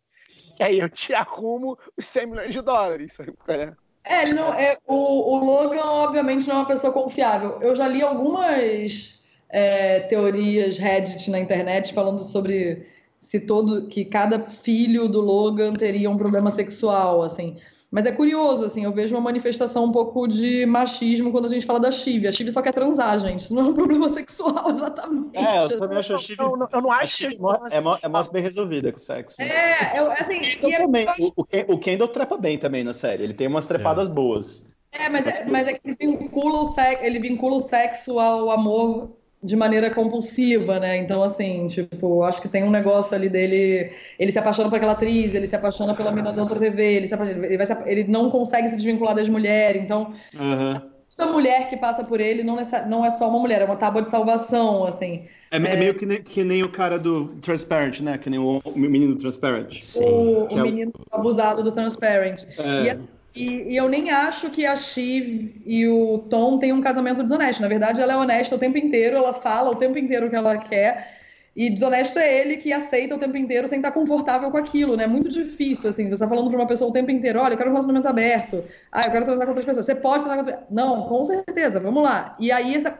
[0.59, 3.18] E aí eu te arrumo os 100 milhões de dólares.
[3.47, 3.74] É?
[4.03, 7.61] É, ele não, é, o, o Logan, obviamente, não é uma pessoa confiável.
[7.61, 12.86] Eu já li algumas é, teorias Reddit na internet falando sobre
[13.20, 17.57] se todo que cada filho do Logan teria um problema sexual, assim.
[17.94, 21.64] Mas é curioso, assim, eu vejo uma manifestação um pouco de machismo quando a gente
[21.64, 22.28] fala da Chive.
[22.28, 23.41] A Chive só quer transar, gente.
[23.41, 25.38] Isso não é um problema sexual, exatamente.
[25.38, 26.41] É, eu também acho a Chive.
[26.41, 29.39] Não, não, eu não acho que é, é mais bem resolvida com o sexo.
[29.39, 31.08] É, eu, assim, Eu e é- também.
[31.20, 33.26] O, o o Kendall trepa bem também na série.
[33.26, 34.66] Ele tem umas trepadas boas.
[34.91, 38.50] É, mas é, mas é que ele vincula, o sexo, ele vincula o sexo ao
[38.50, 40.98] amor de maneira compulsiva, né?
[40.98, 43.91] Então, assim, tipo, acho que tem um negócio ali dele.
[44.18, 47.08] Ele se apaixona por aquela atriz, ele se apaixona pela mina da outra TV, ele,
[47.08, 49.82] se apaixona- ele, vai se- ele não consegue se desvincular das mulheres.
[49.84, 50.82] Então, Aham.
[51.18, 53.76] toda mulher que passa por ele não, necessa- não é só uma mulher, é uma
[53.76, 55.26] tábua de salvação, assim.
[55.52, 58.18] É, é meio que nem, que nem o cara do Transparent, né?
[58.18, 59.74] Que nem o, menino do Transparent.
[59.80, 60.04] Sim.
[60.04, 62.44] o, é o- menino abusado do Transparent.
[62.60, 62.84] É.
[62.84, 62.98] E, a-
[63.36, 67.62] e- e eu nem acho que a Shiv e o Tom tenham um casamento desonesto.
[67.62, 70.36] Na verdade, ela é honesta o tempo inteiro, ela fala o tempo inteiro o que
[70.36, 71.22] ela quer.
[71.56, 75.04] E desonesto é ele que aceita o tempo inteiro sem estar confortável com aquilo, né?
[75.04, 76.10] É muito difícil, assim.
[76.10, 78.64] Você tá falando pra uma pessoa o tempo inteiro, olha, eu quero um relacionamento aberto.
[78.92, 79.86] Ah, eu quero transar com outras pessoas.
[79.86, 82.36] Você pode transar com outras Não, com certeza, vamos lá.
[82.40, 82.98] E aí essa-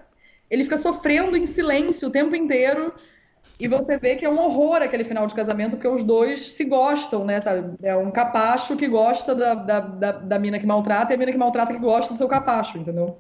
[0.50, 2.94] ele fica sofrendo em silêncio o tempo inteiro
[3.60, 6.66] e você vê que é um horror aquele final de casamento, porque os dois se
[6.66, 7.40] gostam, né?
[7.42, 7.76] Sabe?
[7.84, 11.32] É um capacho que gosta da, da, da, da mina que maltrata e a mina
[11.32, 13.18] que maltrata que gosta do seu capacho, entendeu?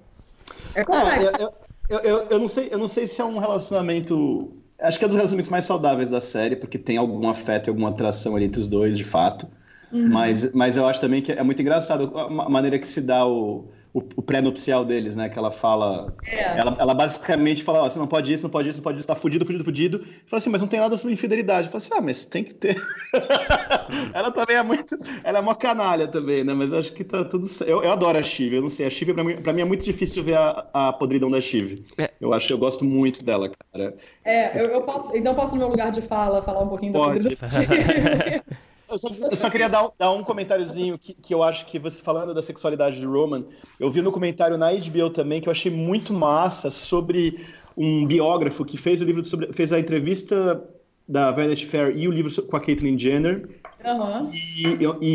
[0.73, 1.31] É É, complexo.
[1.39, 1.51] eu,
[1.89, 4.55] eu, eu, eu não sei, eu não sei se é um relacionamento.
[4.79, 7.69] Acho que é um dos relacionamentos mais saudáveis da série, porque tem algum afeto e
[7.69, 9.47] alguma atração ali entre os dois, de fato.
[9.91, 10.33] Uhum.
[10.33, 13.25] Mas, mas eu acho também que é muito engraçado a ma- maneira que se dá
[13.27, 15.29] o, o, o pré-nupcial deles, né?
[15.29, 16.13] Que ela fala.
[16.25, 16.57] É.
[16.57, 19.07] Ela, ela basicamente fala: ó, você não pode isso, não pode isso, não pode isso,
[19.07, 19.99] tá fudido, fudido, fudido.
[20.25, 21.67] Fala assim, mas não tem nada sobre infidelidade.
[21.67, 22.75] Fala assim, ah, mas tem que ter.
[24.13, 24.97] ela também é muito.
[25.23, 26.53] Ela é uma canalha também, né?
[26.53, 27.45] Mas eu acho que tá tudo.
[27.45, 27.69] certo.
[27.69, 28.87] Eu, eu adoro a Chive, eu não sei.
[28.87, 31.85] A Chive, pra mim, pra mim, é muito difícil ver a, a podridão da Chive.
[31.99, 32.09] É.
[32.19, 33.95] Eu acho, eu gosto muito dela, cara.
[34.25, 36.93] É, eu, eu posso, então eu posso, no meu lugar de fala, falar um pouquinho
[36.93, 37.35] da Pode.
[37.35, 38.43] podridão.
[39.31, 42.41] Eu só, queria dar, dar um comentáriozinho que, que eu acho que você falando da
[42.41, 43.43] sexualidade de Roman,
[43.79, 47.43] eu vi no comentário na HBO também que eu achei muito massa sobre
[47.75, 50.63] um biógrafo que fez o livro sobre, fez a entrevista
[51.07, 53.49] da Vanity Fair e o livro com a Caitlyn Jenner
[53.83, 54.29] Aham.
[54.33, 54.65] e,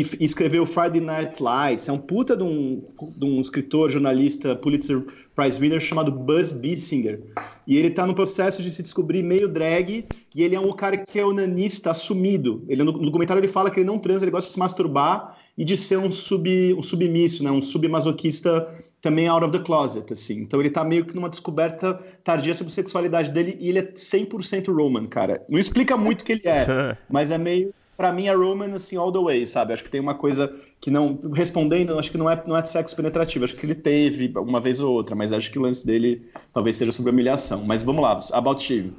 [0.01, 1.89] e- e escreveu Friday Night Lights.
[1.89, 2.83] É um puta de um,
[3.17, 5.03] de um escritor, jornalista, Pulitzer
[5.35, 7.21] Prize winner chamado Buzz Bissinger.
[7.65, 10.97] E ele tá no processo de se descobrir meio drag e ele é um cara
[10.97, 12.63] que é onanista assumido.
[12.69, 15.35] Ele, no, no documentário ele fala que ele não transa, ele gosta de se masturbar
[15.57, 17.49] e de ser um, sub, um submisso, né?
[17.51, 18.67] um submasoquista
[19.01, 20.41] também out of the closet, assim.
[20.41, 21.93] Então ele tá meio que numa descoberta
[22.23, 25.43] tardia sobre a sexualidade dele e ele é 100% Roman, cara.
[25.49, 28.95] Não explica muito o que ele é, mas é meio Pra mim é Roman assim
[28.95, 29.73] all the way, sabe?
[29.73, 32.69] Acho que tem uma coisa que não respondendo, acho que não é não é de
[32.69, 35.85] sexo penetrativo, acho que ele teve uma vez ou outra, mas acho que o lance
[35.85, 37.65] dele talvez seja sobre humilhação.
[37.65, 38.93] Mas vamos lá, about Steve.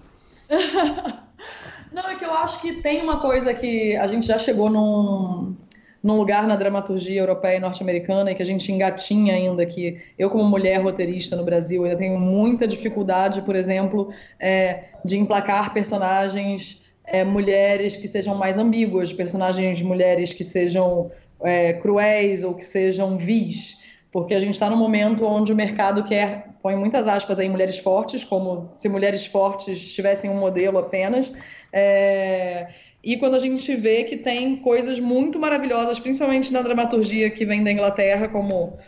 [1.90, 5.56] Não, é que eu acho que tem uma coisa que a gente já chegou num,
[6.02, 10.30] num lugar na dramaturgia europeia e norte-americana e que a gente engatinha ainda, que eu,
[10.30, 16.80] como mulher roteirista no Brasil, eu tenho muita dificuldade, por exemplo, é, de emplacar personagens
[17.04, 21.10] é, mulheres que sejam mais ambíguas, personagens mulheres que sejam
[21.42, 23.80] é, cruéis ou que sejam vis,
[24.12, 27.78] porque a gente está num momento onde o mercado quer, põe muitas aspas aí, mulheres
[27.78, 31.32] fortes, como se mulheres fortes tivessem um modelo apenas,
[31.72, 32.68] é,
[33.02, 37.64] e quando a gente vê que tem coisas muito maravilhosas, principalmente na dramaturgia que vem
[37.64, 38.78] da Inglaterra, como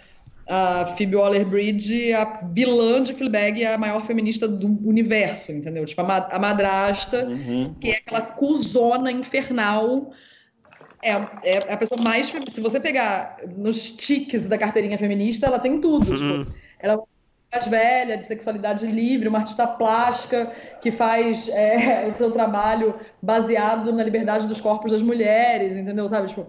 [0.47, 5.87] a Phoebe Waller-Bridge, a vilã de Fleabag, a maior feminista do universo, entendeu?
[5.87, 7.75] Tipo, a, ma a madrasta, Uhum.
[7.81, 10.13] que é aquela cuzona infernal,
[11.03, 11.11] é,
[11.45, 12.33] é a pessoa mais...
[12.49, 16.45] Se você pegar nos tiques da carteirinha feminista, ela tem tudo, Uhum.
[16.45, 17.03] tipo, ela
[17.53, 20.51] mais velha, de sexualidade livre, uma artista plástica
[20.81, 26.09] que faz é, o seu trabalho baseado na liberdade dos corpos das mulheres, entendeu?
[26.09, 26.47] Sabe, tipo,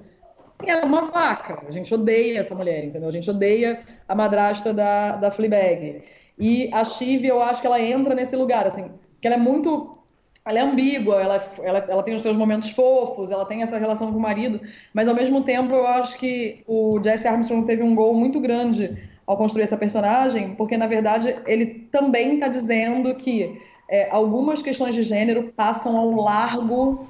[0.66, 1.62] ela é uma vaca.
[1.68, 3.10] A gente odeia essa mulher, entendeu?
[3.10, 6.04] A gente odeia a madrasta da, da Fleabag.
[6.40, 8.90] E a Shiv, eu acho que ela entra nesse lugar, assim,
[9.20, 10.00] que ela é muito...
[10.46, 14.12] Ela é ambígua, ela, ela, ela tem os seus momentos fofos, ela tem essa relação
[14.12, 14.60] com o marido,
[14.94, 19.13] mas ao mesmo tempo eu acho que o Jesse Armstrong teve um gol muito grande
[19.26, 24.96] ao construir essa personagem, porque na verdade ele também está dizendo que é, algumas questões
[24.96, 27.08] de gênero passam ao largo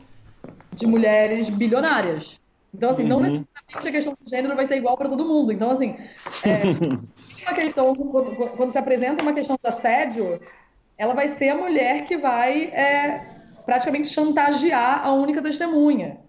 [0.76, 2.40] de mulheres bilionárias.
[2.74, 3.24] Então, assim, não Uhum.
[3.24, 5.52] necessariamente a questão de gênero vai ser igual para todo mundo.
[5.52, 5.96] Então, assim,
[6.44, 6.64] é,
[7.46, 10.40] uma questão, quando, quando se apresenta uma questão de assédio,
[10.98, 13.22] ela vai ser a mulher que vai é,
[13.66, 16.20] praticamente chantagear a única testemunha.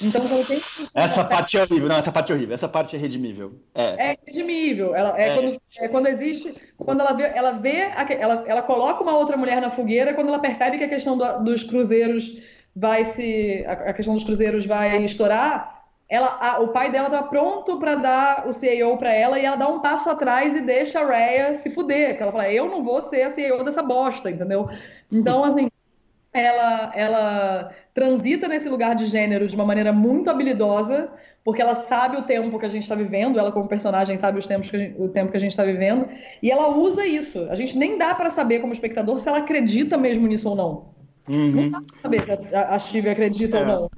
[0.00, 0.58] Então, quando tem
[0.94, 3.60] Essa parte é horrível, não, essa parte é horrível, essa parte é redimível.
[3.74, 4.10] É.
[4.12, 4.94] é redimível.
[4.94, 5.34] Ela, é, É.
[5.34, 6.54] Quando, é quando existe.
[6.76, 10.28] Quando ela vê, ela vê a ela, ela coloca uma outra mulher na fogueira quando
[10.28, 12.36] ela percebe que a questão do- dos cruzeiros
[12.74, 13.64] vai se.
[13.66, 17.94] A, a questão dos cruzeiros vai estourar, ela, a, o pai dela tá pronto para
[17.94, 21.54] dar o CEO para ela e ela dá um passo atrás e deixa a Rhea
[21.54, 22.16] se fuder.
[22.16, 24.68] Que ela fala, eu não vou ser a CEO dessa bosta, entendeu?
[25.10, 25.70] Então, assim,
[26.32, 31.10] ela, ela transita nesse lugar de gênero de uma maneira muito habilidosa,
[31.44, 34.46] porque ela sabe o tempo que a gente está vivendo, ela como personagem sabe os
[34.46, 36.08] tempos gente, o tempo que a gente está vivendo,
[36.42, 37.46] e ela usa isso.
[37.50, 40.92] A gente nem dá para saber como espectador se ela acredita mesmo nisso ou não.
[41.28, 41.50] Uhum.
[41.50, 43.60] Não dá pra saber se a, a Steve acredita é.
[43.60, 43.90] ou não.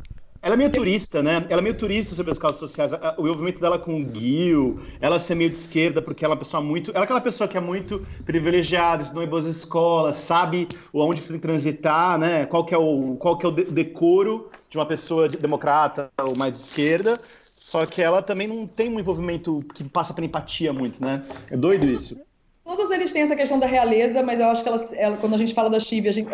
[0.45, 1.47] Ela é meio turista, né?
[1.49, 2.93] Ela é meio turista sobre as causas sociais.
[3.17, 6.39] O envolvimento dela com o Gil, ela ser meio de esquerda, porque ela é uma
[6.39, 6.91] pessoa muito.
[6.91, 11.33] Ela é aquela pessoa que é muito privilegiada, estudou em boas escolas, sabe onde você
[11.33, 12.45] tem que transitar, né?
[12.45, 16.53] Qual que é o, qual que é o decoro de uma pessoa democrata ou mais
[16.53, 17.17] de esquerda.
[17.19, 21.25] Só que ela também não tem um envolvimento que passa por empatia muito, né?
[21.51, 22.21] É doido isso.
[22.63, 25.39] Todos eles têm essa questão da realeza, mas eu acho que ela, ela quando a
[25.39, 26.27] gente fala da Chive,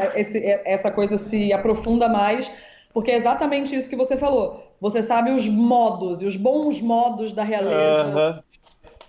[0.64, 2.50] essa coisa se aprofunda mais
[2.92, 4.74] porque é exatamente isso que você falou.
[4.80, 8.42] Você sabe os modos, e os bons modos da realeza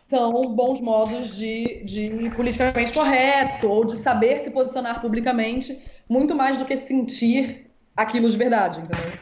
[0.07, 6.57] são bons modos de, de politicamente correto, ou de saber se posicionar publicamente, muito mais
[6.57, 9.13] do que sentir aquilo de verdade, entendeu?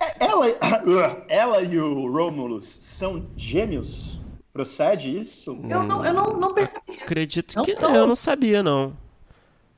[0.00, 0.46] É, ela,
[1.28, 4.20] ela e o Romulus são gêmeos?
[4.52, 5.60] Procede isso?
[5.68, 7.00] Eu não, eu não, não percebi.
[7.02, 8.96] Acredito não que não, eu não sabia, não.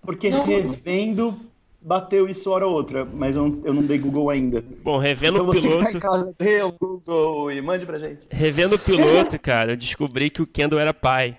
[0.03, 1.39] Porque não, revendo
[1.83, 4.63] bateu isso hora ou outra, mas eu não, eu não dei Google ainda.
[4.83, 5.93] Bom, revendo então, o piloto.
[5.93, 8.21] Você casa, dê o Google e mande pra gente.
[8.31, 11.39] Revendo o piloto, cara, eu descobri que o Kendall era pai.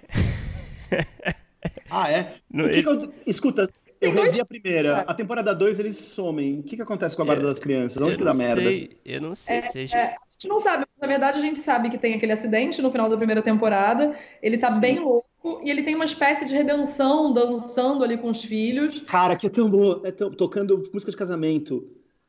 [1.90, 2.34] ah, é?
[2.52, 2.88] No, ele...
[2.88, 3.14] eu...
[3.26, 3.70] Escuta,
[4.02, 5.00] eu revi a primeira.
[5.02, 6.60] A temporada 2 eles somem.
[6.60, 8.02] O que, que acontece com a guarda das crianças?
[8.02, 8.62] Onde que dá merda?
[8.62, 9.58] Sei, eu não sei.
[9.58, 9.98] É, seja...
[9.98, 10.86] é, a gente não sabe.
[11.00, 14.18] Na verdade, a gente sabe que tem aquele acidente no final da primeira temporada.
[14.42, 14.82] Ele tá Sim.
[14.82, 15.33] bem louco
[15.64, 19.02] e ele tem uma espécie de redenção dançando ali com os filhos.
[19.02, 20.02] Cara, que é tão bom.
[20.04, 21.88] É tão, tocando música de casamento.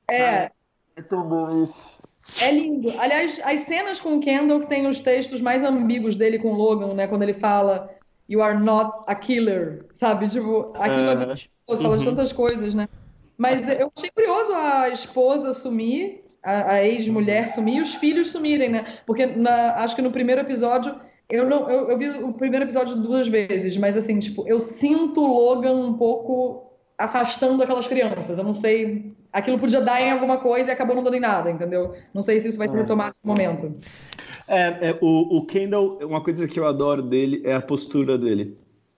[0.08, 0.18] É.
[0.18, 0.52] Cara,
[0.96, 1.96] é tão bom isso.
[2.40, 2.90] É lindo.
[2.98, 6.56] Aliás, as cenas com o Kendall que tem os textos mais ambíguos dele com o
[6.56, 7.06] Logan, né?
[7.06, 7.90] Quando ele fala
[8.28, 10.28] You are not a killer, sabe?
[10.28, 12.14] Tipo, aquilo é uh, fala de uhum.
[12.14, 12.88] tantas coisas, né?
[13.36, 18.70] Mas eu achei curioso a esposa sumir, a, a ex-mulher sumir e os filhos sumirem,
[18.70, 18.98] né?
[19.06, 20.98] Porque na, acho que no primeiro episódio
[21.28, 25.20] eu, não, eu, eu vi o primeiro episódio duas vezes, mas assim, tipo, eu sinto
[25.20, 28.38] o Logan um pouco afastando aquelas crianças.
[28.38, 29.12] Eu não sei.
[29.32, 31.94] Aquilo podia dar em alguma coisa e acabou não dando em nada, entendeu?
[32.12, 32.80] Não sei se isso vai ser é.
[32.80, 33.72] retomado no momento.
[34.46, 38.56] É, é o, o Kendall, uma coisa que eu adoro dele é a postura dele.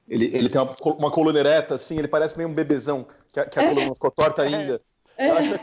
[0.08, 3.46] Ele, ele tem uma, uma coluna ereta, assim, ele parece meio um bebezão, que a,
[3.46, 3.68] que a é.
[3.68, 4.80] coluna ficou torta ainda.
[5.16, 5.30] É.
[5.30, 5.54] Eu, acho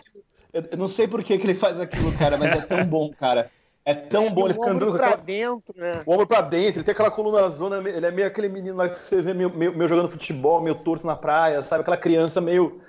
[0.52, 3.10] eu, eu não sei por que, que ele faz aquilo, cara, mas é tão bom,
[3.12, 3.50] cara.
[3.86, 4.88] É tão bom ele ficando.
[4.88, 5.22] O pra aquela...
[5.22, 6.02] dentro, né?
[6.06, 8.88] O ombro pra dentro, ele tem aquela coluna zona, ele é meio aquele menino lá
[8.88, 11.82] que você vê meio, meio, meio, jogando futebol, meio torto na praia, sabe?
[11.82, 12.82] Aquela criança meio.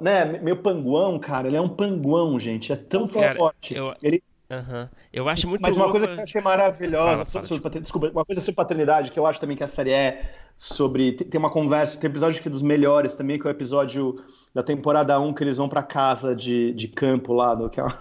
[0.00, 1.46] Né, meio panguão, cara.
[1.46, 2.72] Ele é um panguão, gente.
[2.72, 3.74] É tão cara, forte.
[3.74, 3.94] Eu...
[4.02, 4.22] Ele...
[4.50, 4.88] Uhum.
[5.12, 5.98] Eu acho muito Mas uma louco...
[5.98, 9.26] coisa que eu achei maravilhosa, fala, fala, sobre, desculpa, uma coisa sobre paternidade, que eu
[9.26, 11.12] acho também que a série é sobre.
[11.12, 14.24] Tem uma conversa, tem um episódio que é dos melhores também, que é o episódio
[14.54, 17.82] da temporada 1, que eles vão pra casa de, de campo lá, do, que é
[17.82, 17.98] uma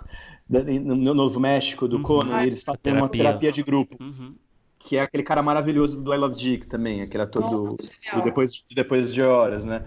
[0.50, 2.04] no Novo México, do uhum.
[2.04, 3.04] Conan, eles fazem terapia.
[3.04, 3.98] uma terapia de grupo.
[4.02, 4.36] Uhum.
[4.80, 8.24] Que é aquele cara maravilhoso do I Love Dick também, aquele ator Nossa, do, do,
[8.24, 9.84] depois, depois de Horas, né?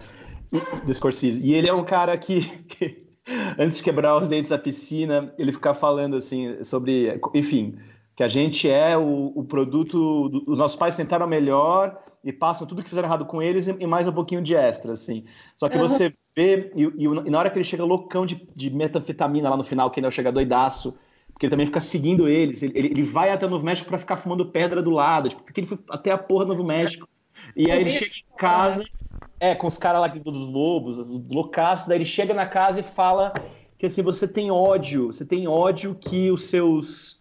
[0.84, 1.46] Do Scorsese.
[1.46, 2.98] E ele é um cara que, que,
[3.58, 7.78] antes de quebrar os dentes da piscina, ele fica falando assim sobre, enfim,
[8.14, 12.66] que a gente é o, o produto, do, os nossos pais tentaram melhor e passam
[12.66, 15.24] tudo que fizeram errado com eles e, mais um pouquinho de extra, assim.
[15.56, 15.88] Só que uhum.
[15.88, 19.64] você vê, e, e, na hora que ele chega loucão de, de metanfetamina lá no
[19.64, 20.98] final, que ele chega doidaço,
[21.32, 24.16] porque ele também fica seguindo eles, ele, ele vai até o Novo México para ficar
[24.16, 27.08] fumando pedra do lado, tipo, porque ele foi até a porra do Novo México.
[27.56, 28.84] E aí ele chega em casa,
[29.38, 30.98] é, com os caras lá dos lobos,
[31.32, 33.32] loucaços, daí ele chega na casa e fala
[33.78, 37.19] que assim, você tem ódio, você tem ódio que os seus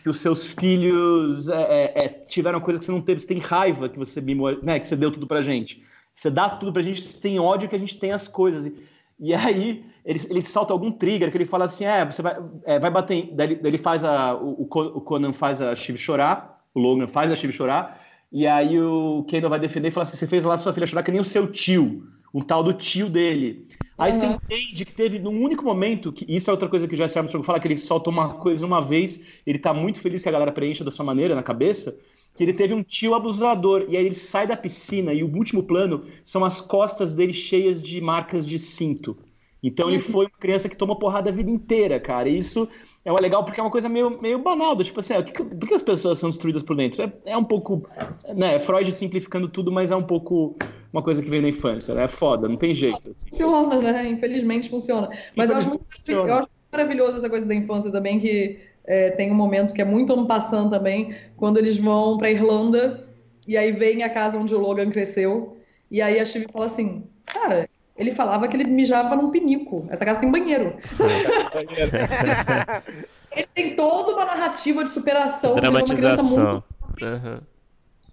[0.00, 3.38] que os seus filhos é, é, é, tiveram coisa que você não teve, você tem
[3.38, 4.20] raiva que você
[4.62, 5.82] né, que você deu tudo pra gente.
[6.14, 8.66] Você dá tudo pra gente, você tem ódio que a gente tem as coisas.
[8.66, 8.88] E,
[9.18, 12.78] e aí ele, ele salta algum trigger que ele fala assim: é, você vai, é,
[12.78, 13.30] vai bater.
[13.32, 14.34] Daí ele, ele faz a.
[14.34, 18.00] O, o Conan faz a Shiv chorar, o Logan faz a Shiv chorar,
[18.32, 21.02] e aí o Kendall vai defender e fala assim: você fez lá sua filha chorar
[21.02, 23.68] que nem o seu tio, um tal do tio dele.
[24.00, 24.18] Aí uhum.
[24.18, 27.18] você entende que teve num único momento, que isso é outra coisa que o Jesse
[27.18, 30.32] Armstrong fala, que ele solta uma coisa uma vez, ele tá muito feliz que a
[30.32, 32.00] galera preencha da sua maneira na cabeça,
[32.34, 35.62] que ele teve um tio abusador, e aí ele sai da piscina, e o último
[35.62, 39.18] plano são as costas dele cheias de marcas de cinto.
[39.62, 40.04] Então ele uhum.
[40.04, 42.26] foi uma criança que tomou porrada a vida inteira, cara.
[42.26, 42.66] E isso
[43.04, 45.68] é legal porque é uma coisa meio, meio banal, do, tipo assim, é, que, por
[45.68, 47.02] que as pessoas são destruídas por dentro?
[47.02, 47.88] É, é um pouco,
[48.34, 50.56] né, Freud simplificando tudo, mas é um pouco
[50.92, 52.04] uma coisa que vem na infância, né?
[52.04, 53.14] É foda, não tem jeito.
[53.30, 54.08] Funciona, né?
[54.08, 55.08] Infelizmente funciona.
[55.36, 59.30] Mas eu acho, muito, eu acho maravilhoso essa coisa da infância também, que é, tem
[59.30, 63.08] um momento que é muito ano passando também, quando eles vão pra Irlanda
[63.46, 65.56] e aí vem a casa onde o Logan cresceu.
[65.90, 67.68] E aí a Chive fala assim, cara,
[68.00, 69.86] ele falava que ele mijava num pinico.
[69.90, 70.74] Essa casa tem banheiro.
[73.30, 75.54] ele tem toda uma narrativa de superação.
[75.54, 76.64] Dramatização.
[76.80, 77.40] Uma criança muito, uhum.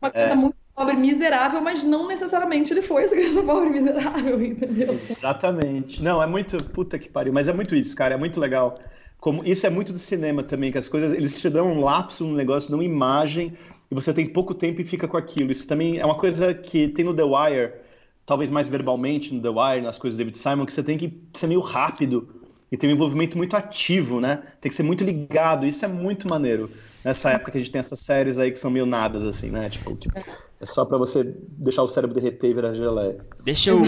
[0.02, 0.36] uma criança é.
[0.36, 4.94] muito pobre, miserável, mas não necessariamente ele foi essa criança pobre, miserável, entendeu?
[4.94, 6.04] Exatamente.
[6.04, 6.62] Não, é muito.
[6.66, 7.32] Puta que pariu.
[7.32, 8.16] Mas é muito isso, cara.
[8.16, 8.78] É muito legal.
[9.22, 11.14] Como, isso é muito do cinema também, que as coisas.
[11.14, 13.54] Eles te dão um lapso no negócio, dão imagem,
[13.90, 15.50] e você tem pouco tempo e fica com aquilo.
[15.50, 17.87] Isso também é uma coisa que tem no The Wire,
[18.28, 21.18] talvez mais verbalmente no The Wire, nas coisas do David Simon, que você tem que
[21.34, 22.28] ser meio rápido
[22.70, 24.44] e ter um envolvimento muito ativo, né?
[24.60, 25.66] Tem que ser muito ligado.
[25.66, 26.70] Isso é muito maneiro.
[27.06, 29.70] Nessa época que a gente tem essas séries aí que são meio nadas, assim, né?
[29.70, 30.14] Tipo, tipo
[30.60, 33.18] é só para você deixar o cérebro derreter e virar geleia.
[33.42, 33.84] Deixa eu,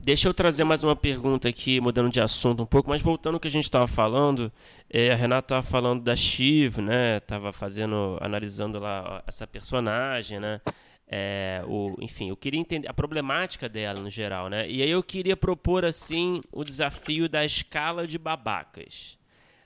[0.00, 3.40] deixa eu trazer mais uma pergunta aqui, mudando de assunto um pouco, mas voltando ao
[3.40, 4.52] que a gente estava falando,
[4.88, 7.18] é, a Renata estava falando da Shiv, né?
[7.18, 10.60] Tava fazendo, analisando lá essa personagem, né?
[11.06, 14.68] É, o, enfim, eu queria entender a problemática dela no geral, né?
[14.68, 19.18] E aí eu queria propor assim o desafio da escala de babacas,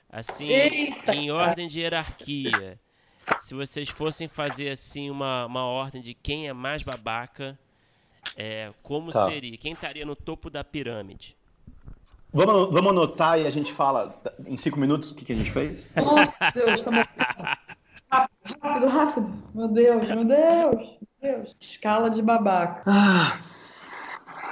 [0.09, 1.15] assim, Eita.
[1.15, 2.77] em ordem de hierarquia
[3.39, 7.59] se vocês fossem fazer assim uma, uma ordem de quem é mais babaca,
[8.35, 9.25] é, como tá.
[9.27, 9.57] seria?
[9.57, 11.35] Quem estaria no topo da pirâmide?
[12.31, 15.51] Vamos, vamos anotar e a gente fala em cinco minutos o que, que a gente
[15.51, 15.89] fez?
[15.95, 17.57] Nossa, Deus, tá
[18.09, 19.43] Rápido, rápido.
[19.53, 21.55] Meu Deus, meu Deus, Deus.
[21.59, 22.83] Escala de babaca.
[22.85, 23.39] Ah.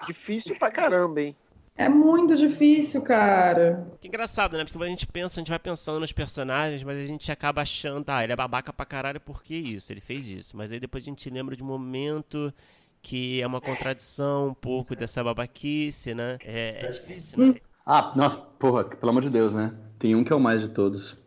[0.07, 1.35] Difícil pra caramba, hein?
[1.77, 3.85] É muito difícil, cara.
[3.99, 4.63] Que engraçado, né?
[4.63, 8.09] Porque a gente pensa, a gente vai pensando nos personagens, mas a gente acaba achando,
[8.09, 9.91] ah, ele é babaca pra caralho, por que isso?
[9.91, 10.55] Ele fez isso.
[10.55, 12.53] Mas aí depois a gente lembra de um momento
[13.01, 16.37] que é uma contradição um pouco dessa babaquice, né?
[16.43, 17.55] É, é difícil, né?
[17.85, 19.73] Ah, nossa, porra, pelo amor de Deus, né?
[19.99, 21.17] Tem um que é o mais de todos.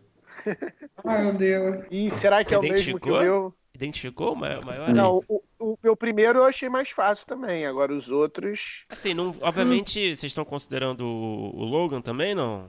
[1.04, 1.86] Ai, meu Deus.
[1.90, 3.54] E será que Você é o mesmo que o meu?
[3.78, 4.64] Identificou o maior?
[4.92, 7.64] Não, o, o meu primeiro eu achei mais fácil também.
[7.64, 8.84] Agora os outros.
[8.88, 10.16] Assim, não, obviamente, hum.
[10.16, 12.66] vocês estão considerando o, o, Logan também, não?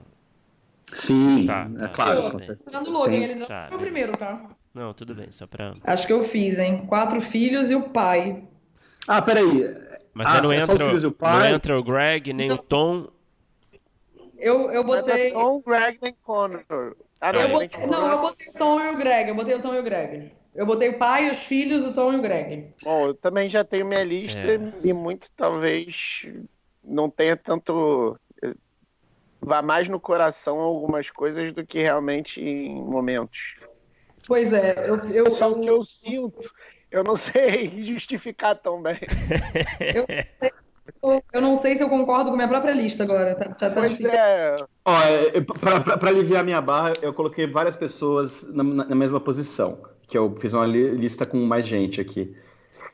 [0.92, 2.30] Sim, tá, é tá, claro.
[2.30, 4.50] Considerando o Logan, ele não tá, é o primeiro, tá?
[4.72, 5.74] Não, tudo bem, só pra.
[5.82, 6.86] Acho que eu fiz, hein?
[6.86, 8.44] Quatro filhos e o pai.
[9.08, 9.66] Ah, peraí.
[10.14, 12.54] Mas ah, não, entra, o não entra o Greg, nem não.
[12.54, 13.08] o Tom.
[14.38, 15.32] Eu, eu botei.
[15.32, 16.62] Não Tom, Greg, nem Connor.
[17.20, 17.86] Ah, não, eu botei...
[17.86, 19.28] não, eu botei o Tom e o Greg.
[19.28, 20.39] Eu botei o Tom e o Greg.
[20.54, 22.74] Eu botei o pai, os filhos, o Tom e o Greg.
[22.82, 24.58] Bom, eu também já tenho minha lista é.
[24.82, 26.26] e muito talvez
[26.82, 28.18] não tenha tanto.
[29.40, 33.56] Vá mais no coração algumas coisas do que realmente em momentos.
[34.26, 36.50] Pois é, eu, eu só o que eu sinto,
[36.90, 38.98] eu não sei justificar tão bem.
[41.02, 43.34] eu, eu não sei se eu concordo com minha própria lista agora.
[43.34, 44.08] Tá, tá pois assim.
[44.08, 44.56] é.
[44.84, 49.80] Ó, para aliviar minha barra, eu coloquei várias pessoas na, na mesma posição
[50.10, 52.36] que eu fiz uma lista com mais gente aqui.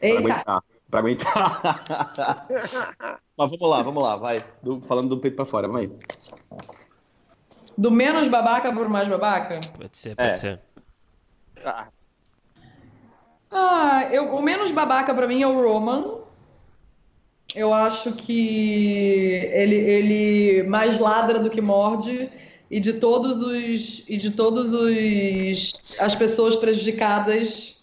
[0.00, 0.20] Eita.
[0.20, 0.64] Pra aguentar.
[0.90, 2.46] Pra aguentar.
[3.36, 4.44] Mas vamos lá, vamos lá, vai.
[4.62, 5.90] Do, falando do peito pra fora, vai.
[7.76, 9.60] Do menos babaca por mais babaca?
[9.76, 10.34] Pode ser, pode é.
[10.34, 10.62] ser.
[11.64, 11.88] Ah,
[13.50, 16.20] ah eu, o menos babaca pra mim é o Roman.
[17.54, 22.30] Eu acho que ele, ele mais ladra do que morde
[22.70, 27.82] e de todos os e de todos os as pessoas prejudicadas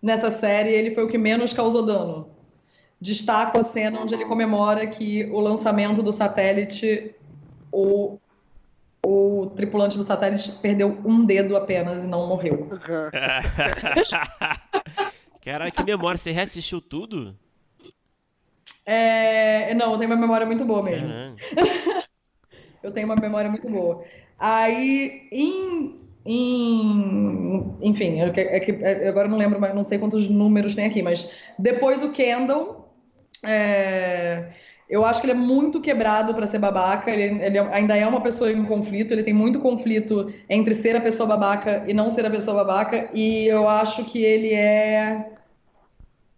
[0.00, 2.30] nessa série, ele foi o que menos causou dano.
[3.00, 7.14] Destaco a cena onde ele comemora que o lançamento do satélite
[7.70, 8.18] o
[9.04, 12.70] o tripulante do satélite perdeu um dedo apenas e não morreu.
[15.44, 16.16] Caralho, que memória!
[16.16, 17.36] Você reassistiu tudo?
[18.86, 19.74] É...
[19.74, 21.08] Não, eu tenho uma memória muito boa mesmo.
[22.82, 24.02] eu tenho uma memória muito boa.
[24.38, 29.98] Aí, em, em enfim, é que, é que é, agora não lembro, mas não sei
[29.98, 32.92] quantos números tem aqui, mas depois o Kendall,
[33.44, 34.48] é,
[34.88, 37.10] eu acho que ele é muito quebrado para ser babaca.
[37.10, 39.12] Ele, ele, ainda é uma pessoa em conflito.
[39.12, 43.08] Ele tem muito conflito entre ser a pessoa babaca e não ser a pessoa babaca.
[43.14, 45.32] E eu acho que ele é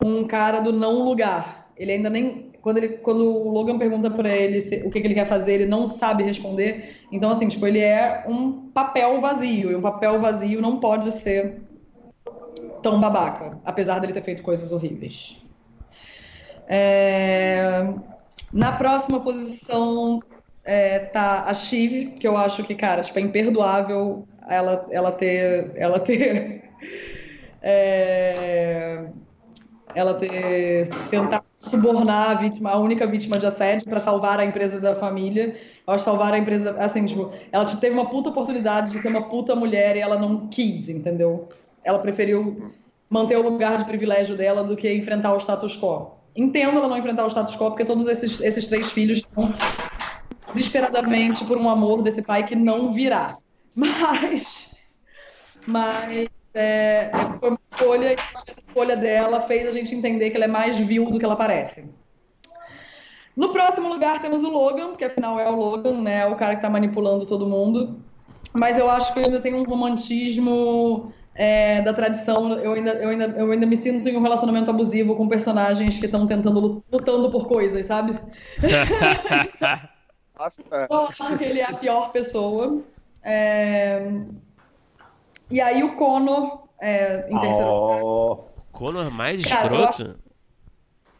[0.02, 1.68] um cara do não lugar.
[1.76, 5.06] Ele ainda nem quando, ele, quando o Logan pergunta para ele se, o que, que,
[5.06, 6.96] ele quer fazer, ele não sabe responder.
[7.12, 9.70] Então, assim, tipo, ele é um papel vazio.
[9.70, 11.60] E um papel vazio não pode ser
[12.82, 15.38] tão babaca, apesar dele ter feito coisas horríveis.
[16.66, 17.86] É...
[18.50, 20.20] Na próxima posição
[20.64, 25.70] é, tá a Shiv, que eu acho que, cara, tipo, é imperdoável ela, ela ter.
[25.76, 26.64] Ela ter.
[27.66, 29.06] É,
[29.94, 34.80] ela ter tentado subornar a vítima, a única vítima de assédio para salvar a empresa
[34.80, 35.56] da família.
[35.86, 39.54] Ao salvar a empresa, assim, tipo, ela teve uma puta oportunidade de ser uma puta
[39.54, 41.48] mulher e ela não quis, entendeu?
[41.82, 42.72] Ela preferiu
[43.10, 46.12] manter o lugar de privilégio dela do que enfrentar o status quo.
[46.34, 49.52] Entendo ela não enfrentar o status quo, porque todos esses, esses três filhos estão
[50.54, 53.36] desesperadamente por um amor desse pai que não virá.
[53.76, 54.70] Mas,
[55.66, 57.10] mas é,
[57.40, 58.16] foi uma escolha e
[58.48, 61.36] essa escolha dela fez a gente entender que ela é mais vil do que ela
[61.36, 61.84] parece.
[63.36, 66.26] No próximo lugar temos o Logan, porque afinal é o Logan, né?
[66.26, 67.98] O cara que está manipulando todo mundo.
[68.52, 72.52] Mas eu acho que ainda tem um romantismo é, da tradição.
[72.52, 76.06] Eu ainda, eu, ainda, eu ainda me sinto em um relacionamento abusivo com personagens que
[76.06, 78.14] estão tentando lutando por coisas, sabe?
[80.38, 80.62] Nossa.
[80.88, 82.82] Eu acho que ele é a pior pessoa.
[83.22, 84.12] É...
[85.50, 88.02] E aí o Conor é, em terceiro lugar.
[88.02, 88.36] Oh,
[88.72, 90.18] Conor mais Cara, escroto?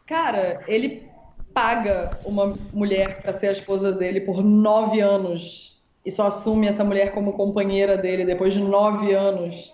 [0.05, 1.09] Cara, ele
[1.53, 6.83] paga uma mulher para ser a esposa dele por nove anos e só assume essa
[6.83, 9.73] mulher como companheira dele depois de nove anos.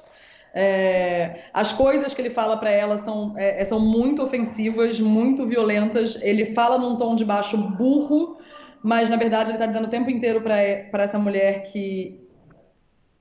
[0.53, 6.17] É, as coisas que ele fala para ela são, é, são muito ofensivas, muito violentas.
[6.21, 8.37] Ele fala num tom de baixo burro,
[8.83, 12.20] mas na verdade ele está dizendo o tempo inteiro para essa mulher que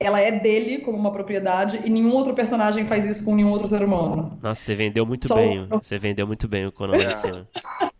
[0.01, 3.67] ela é dele como uma propriedade e nenhum outro personagem faz isso com nenhum outro
[3.67, 4.39] ser humano.
[4.41, 5.67] Nossa, você vendeu muito Só- bem.
[5.69, 7.47] Você vendeu muito bem o ano.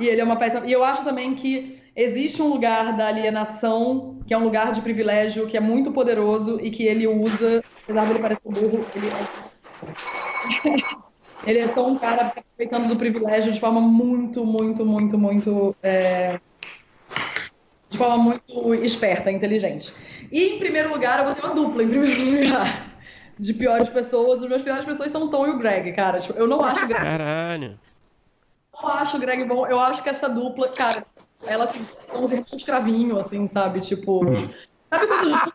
[0.00, 0.62] E ele é uma peça.
[0.64, 4.80] E eu acho também que existe um lugar da alienação, que é um lugar de
[4.80, 9.18] privilégio, que é muito poderoso e que ele usa, apesar dele parecer burro, ele é...
[11.50, 15.74] ele é só um cara aproveitando do privilégio de forma muito, muito, muito, muito.
[15.82, 16.38] é,
[17.88, 19.92] De forma muito esperta, inteligente.
[20.30, 22.86] E em primeiro lugar, eu vou ter uma dupla em primeiro lugar.
[23.38, 26.18] De piores pessoas, as minhas piores pessoas são o Tom e o Greg, cara.
[26.18, 27.78] Tipo, eu não acho o Greg Caralho.
[28.82, 29.66] eu acho o Greg bom.
[29.66, 31.06] Eu acho que essa dupla, cara,
[31.46, 33.80] ela assim, são uns irmãos cravinho, assim, sabe?
[33.80, 34.20] Tipo.
[34.90, 35.52] Sabe quando juntam.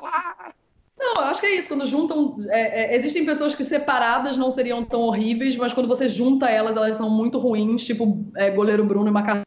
[0.98, 1.68] Não, eu acho que é isso.
[1.68, 2.38] Quando juntam.
[2.50, 6.78] é, é, existem pessoas que separadas não seriam tão horríveis, mas quando você junta elas,
[6.78, 9.44] elas são muito ruins, tipo é, goleiro Bruno e Macarrão,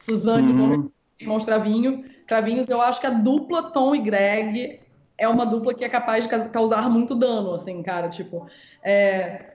[0.00, 0.90] Suzane, Uhum.
[1.20, 2.68] Irmãos cravinho, cravinhos.
[2.68, 4.80] Eu acho que a dupla Tom e Greg
[5.18, 8.08] é uma dupla que é capaz de ca- causar muito dano, assim, cara.
[8.08, 8.46] Tipo,
[8.82, 9.54] é,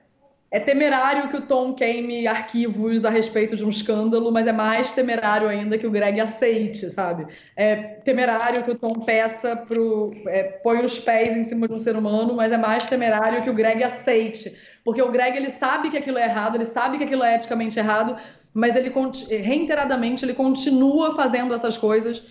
[0.51, 4.91] é temerário que o Tom queime arquivos a respeito de um escândalo, mas é mais
[4.91, 7.27] temerário ainda que o Greg aceite, sabe?
[7.55, 10.11] É temerário que o Tom peça pro.
[10.27, 13.49] É, põe os pés em cima de um ser humano, mas é mais temerário que
[13.49, 14.55] o Greg aceite.
[14.85, 17.77] Porque o Greg ele sabe que aquilo é errado, ele sabe que aquilo é eticamente
[17.79, 18.15] errado,
[18.53, 18.93] mas ele
[19.41, 22.23] reiteradamente ele continua fazendo essas coisas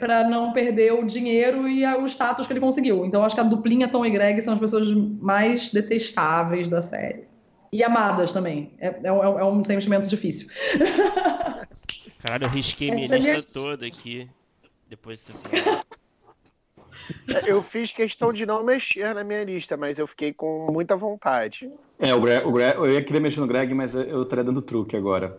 [0.00, 3.04] para não perder o dinheiro e o status que ele conseguiu.
[3.04, 4.88] Então acho que a duplinha Tom e Greg são as pessoas
[5.20, 7.24] mais detestáveis da série.
[7.72, 8.72] E amadas também.
[8.80, 10.48] É, é um- é um sentimento difícil.
[12.22, 14.28] Caralho, eu risquei minha é minha- lista toda aqui.
[14.88, 15.84] Depois você fala.
[17.46, 21.70] Eu fiz questão de não mexer na minha lista, mas eu fiquei com muita vontade.
[21.98, 24.62] É, o Greg, o Greg- eu ia querer mexer no Greg, mas eu estaria dando
[24.62, 25.38] truque agora.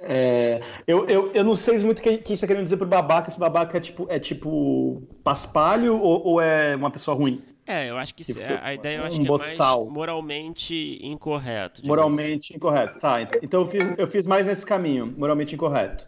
[0.00, 2.86] É, eu, eu, eu não sei muito o que, que você está querendo dizer por
[2.86, 3.28] babaca.
[3.28, 7.42] Esse babaca é tipo, é tipo paspalho ou, ou é uma pessoa ruim?
[7.66, 9.84] É, eu acho que Tipo, a ideia eu acho um que é boçal.
[9.84, 11.86] mais moralmente incorreto.
[11.86, 12.98] Moralmente incorreto.
[12.98, 16.06] Tá, ent- então eu fiz, eu fiz mais nesse caminho, moralmente incorreto.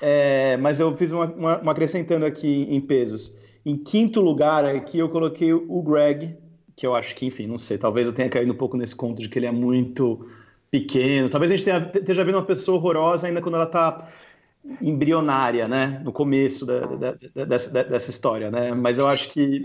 [0.00, 3.34] É, mas eu fiz uma, uma, uma acrescentando aqui em pesos.
[3.64, 6.36] Em quinto lugar aqui eu coloquei o Greg,
[6.76, 9.20] que eu acho que, enfim, não sei, talvez eu tenha caído um pouco nesse conto
[9.22, 10.28] de que ele é muito
[10.70, 11.28] pequeno.
[11.28, 14.08] Talvez a gente tenha, esteja vendo uma pessoa horrorosa ainda quando ela está
[14.82, 16.00] embrionária, né?
[16.04, 18.72] No começo da, da- da- dessa, dessa história, né?
[18.72, 19.62] Mas eu acho que.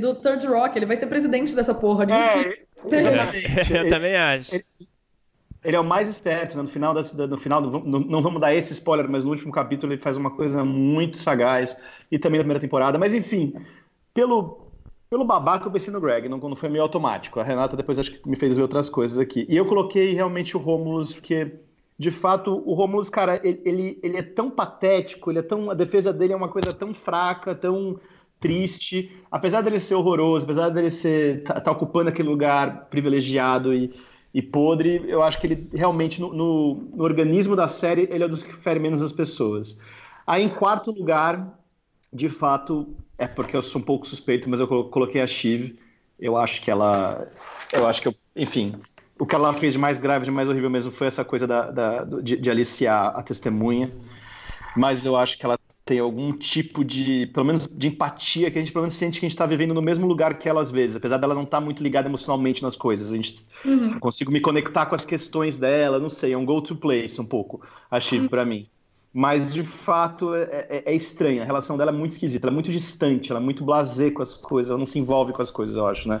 [0.00, 2.06] Do Third Rock, ele vai ser presidente dessa porra.
[2.06, 2.12] De...
[2.12, 2.54] É, assim.
[3.74, 4.54] eu também acho.
[4.54, 4.64] Ele
[5.76, 6.62] é o mais esperto, né?
[6.62, 9.92] No final, da, no final no- não vamos dar esse spoiler, mas no último capítulo
[9.92, 11.80] ele faz uma coisa muito sagaz,
[12.10, 12.98] e também na primeira temporada.
[12.98, 13.52] Mas enfim,
[14.14, 14.72] pelo,
[15.10, 17.40] pelo babaca eu pensei no Greg, não, não foi meio automático.
[17.40, 19.46] A Renata depois acho que me fez ver outras coisas aqui.
[19.48, 21.52] E eu coloquei realmente o Romulus, porque
[21.98, 25.74] de fato o Romulus, cara, ele, ele, ele é tão patético, ele é tão, a
[25.74, 27.98] defesa dele é uma coisa tão fraca, tão
[28.40, 33.92] triste, apesar dele ser horroroso, apesar dele ser tá, tá ocupando aquele lugar privilegiado e,
[34.38, 38.28] e podre, eu acho que ele realmente no, no, no organismo da série ele é
[38.28, 39.80] dos que fere menos as pessoas.
[40.24, 41.58] Aí em quarto lugar,
[42.12, 45.76] de fato, é porque eu sou um pouco suspeito, mas eu colo- coloquei a Shiv.
[46.20, 47.26] Eu acho que ela,
[47.72, 48.76] eu acho que eu, enfim,
[49.18, 51.68] o que ela fez de mais grave, de mais horrível mesmo foi essa coisa da,
[51.72, 53.90] da- de, de aliciar a testemunha.
[54.76, 55.58] Mas eu acho que ela
[55.88, 59.24] tem algum tipo de, pelo menos, de empatia que a gente pelo menos sente que
[59.24, 61.60] a gente está vivendo no mesmo lugar que ela às vezes, apesar dela não estar
[61.60, 63.10] tá muito ligada emocionalmente nas coisas.
[63.10, 63.98] A gente uhum.
[63.98, 67.62] consigo me conectar com as questões dela, não sei, é um go-to place um pouco,
[67.90, 68.28] a Shiv uhum.
[68.28, 68.66] para mim.
[69.14, 72.54] Mas de fato é, é, é estranha, a relação dela é muito esquisita, ela é
[72.54, 75.50] muito distante, ela é muito blasé com as coisas, ela não se envolve com as
[75.50, 76.20] coisas, eu acho, né?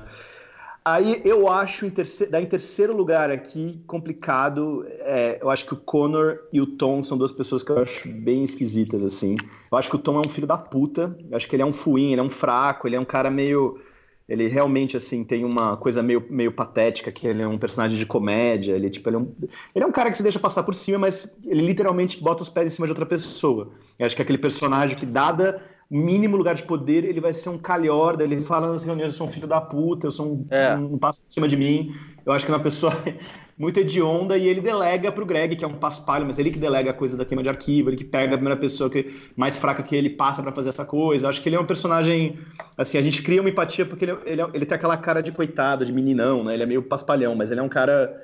[0.84, 5.76] Aí eu acho, em terceiro, em terceiro lugar aqui, complicado, é, eu acho que o
[5.76, 9.34] Connor e o Tom são duas pessoas que eu acho bem esquisitas, assim.
[9.70, 11.66] Eu acho que o Tom é um filho da puta, eu acho que ele é
[11.66, 13.80] um fuim, ele é um fraco, ele é um cara meio...
[14.26, 18.04] Ele realmente, assim, tem uma coisa meio, meio patética, que ele é um personagem de
[18.04, 19.34] comédia, ele, tipo, ele é, um,
[19.74, 22.48] ele é um cara que se deixa passar por cima, mas ele literalmente bota os
[22.50, 23.70] pés em cima de outra pessoa.
[23.98, 27.48] Eu acho que é aquele personagem que, dada mínimo lugar de poder, ele vai ser
[27.48, 30.46] um calhorda, ele fala nas reuniões, eu sou um filho da puta, eu sou um,
[30.50, 30.74] é.
[30.74, 31.94] um, passo em cima de mim.
[32.26, 32.92] Eu acho que é uma pessoa
[33.56, 36.90] muito hedionda e ele delega pro Greg, que é um paspalho, mas ele que delega
[36.90, 39.82] a coisa da queima de arquivo, ele que pega a primeira pessoa que mais fraca
[39.82, 41.24] que ele passa para fazer essa coisa.
[41.24, 42.38] Eu acho que ele é um personagem,
[42.76, 45.86] assim, a gente cria uma empatia porque ele, ele, ele tem aquela cara de coitado,
[45.86, 46.52] de meninão, né?
[46.52, 48.14] Ele é meio paspalhão, mas ele é um cara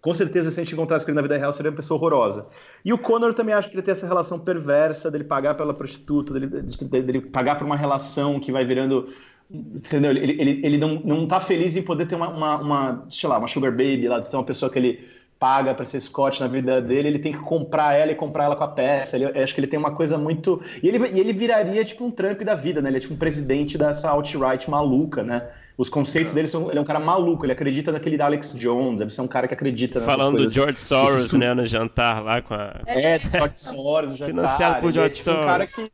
[0.00, 2.46] com certeza, se a gente encontrasse ele na vida real, seria uma pessoa horrorosa.
[2.84, 6.32] E o Connor também acho que ele tem essa relação perversa dele pagar pela prostituta,
[6.32, 9.08] dele, dele pagar por uma relação que vai virando.
[9.50, 10.12] Entendeu?
[10.12, 13.38] Ele, ele, ele não, não tá feliz em poder ter uma, uma, uma sei lá,
[13.38, 15.08] uma sugar baby lá, de ter uma pessoa que ele
[15.38, 18.56] paga para ser Scott na vida dele, ele tem que comprar ela e comprar ela
[18.56, 19.16] com a peça.
[19.16, 20.60] Ele, acho que ele tem uma coisa muito.
[20.82, 22.90] E ele, e ele viraria tipo um Trump da vida, né?
[22.90, 25.48] Ele é tipo um presidente dessa alt-right maluca, né?
[25.78, 26.68] Os conceitos dele são.
[26.68, 29.54] Ele é um cara maluco, ele acredita naquele Alex Jones, deve ser um cara que
[29.54, 32.80] acredita Falando do George Soros, né, no jantar lá com a.
[32.84, 34.34] É, George Soros, no jantar.
[34.34, 35.40] Financiado por George é, tipo, Soros.
[35.40, 35.92] Um cara que.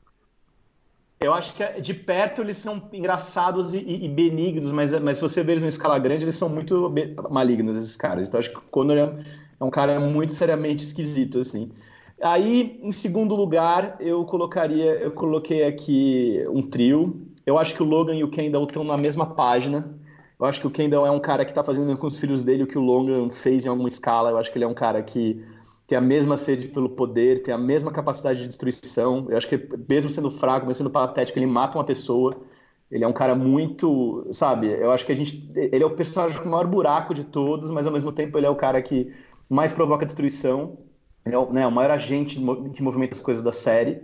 [1.20, 5.42] Eu acho que de perto eles são engraçados e, e, benignos, mas, mas se você
[5.42, 6.92] vê eles em escala grande, eles são muito
[7.30, 8.26] malignos, esses caras.
[8.26, 9.14] Então acho que o Conor é,
[9.60, 11.70] é um cara muito seriamente esquisito, assim.
[12.22, 17.33] Aí, em segundo lugar, eu colocaria, eu coloquei aqui um trio.
[17.46, 19.98] Eu acho que o Logan e o Kendall estão na mesma página.
[20.38, 22.64] Eu acho que o Kendall é um cara que está fazendo com os filhos dele
[22.64, 24.30] o que o Logan fez em alguma escala.
[24.30, 25.44] Eu acho que ele é um cara que
[25.86, 29.26] tem a mesma sede pelo poder, tem a mesma capacidade de destruição.
[29.28, 32.34] Eu acho que, mesmo sendo fraco, mesmo sendo patético, ele mata uma pessoa.
[32.90, 34.68] Ele é um cara muito, sabe?
[34.68, 35.50] Eu acho que a gente.
[35.54, 38.46] Ele é o personagem com o maior buraco de todos, mas ao mesmo tempo ele
[38.46, 39.12] é o cara que
[39.48, 40.78] mais provoca destruição.
[41.24, 42.38] Ele é o, né, o maior agente
[42.74, 44.02] que movimenta as coisas da série.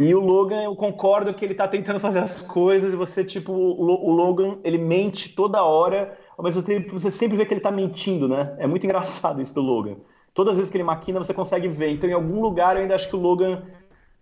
[0.00, 3.52] E o Logan, eu concordo que ele tá tentando fazer as coisas e você, tipo,
[3.52, 7.70] o, Logan, ele mente toda hora, ao mesmo tempo você sempre vê que ele tá
[7.70, 8.56] mentindo, né?
[8.58, 9.96] É muito engraçado isso do Logan.
[10.32, 11.90] Todas as vezes que ele maquina, você consegue ver.
[11.90, 13.62] Então, em algum lugar, eu ainda acho que o Logan,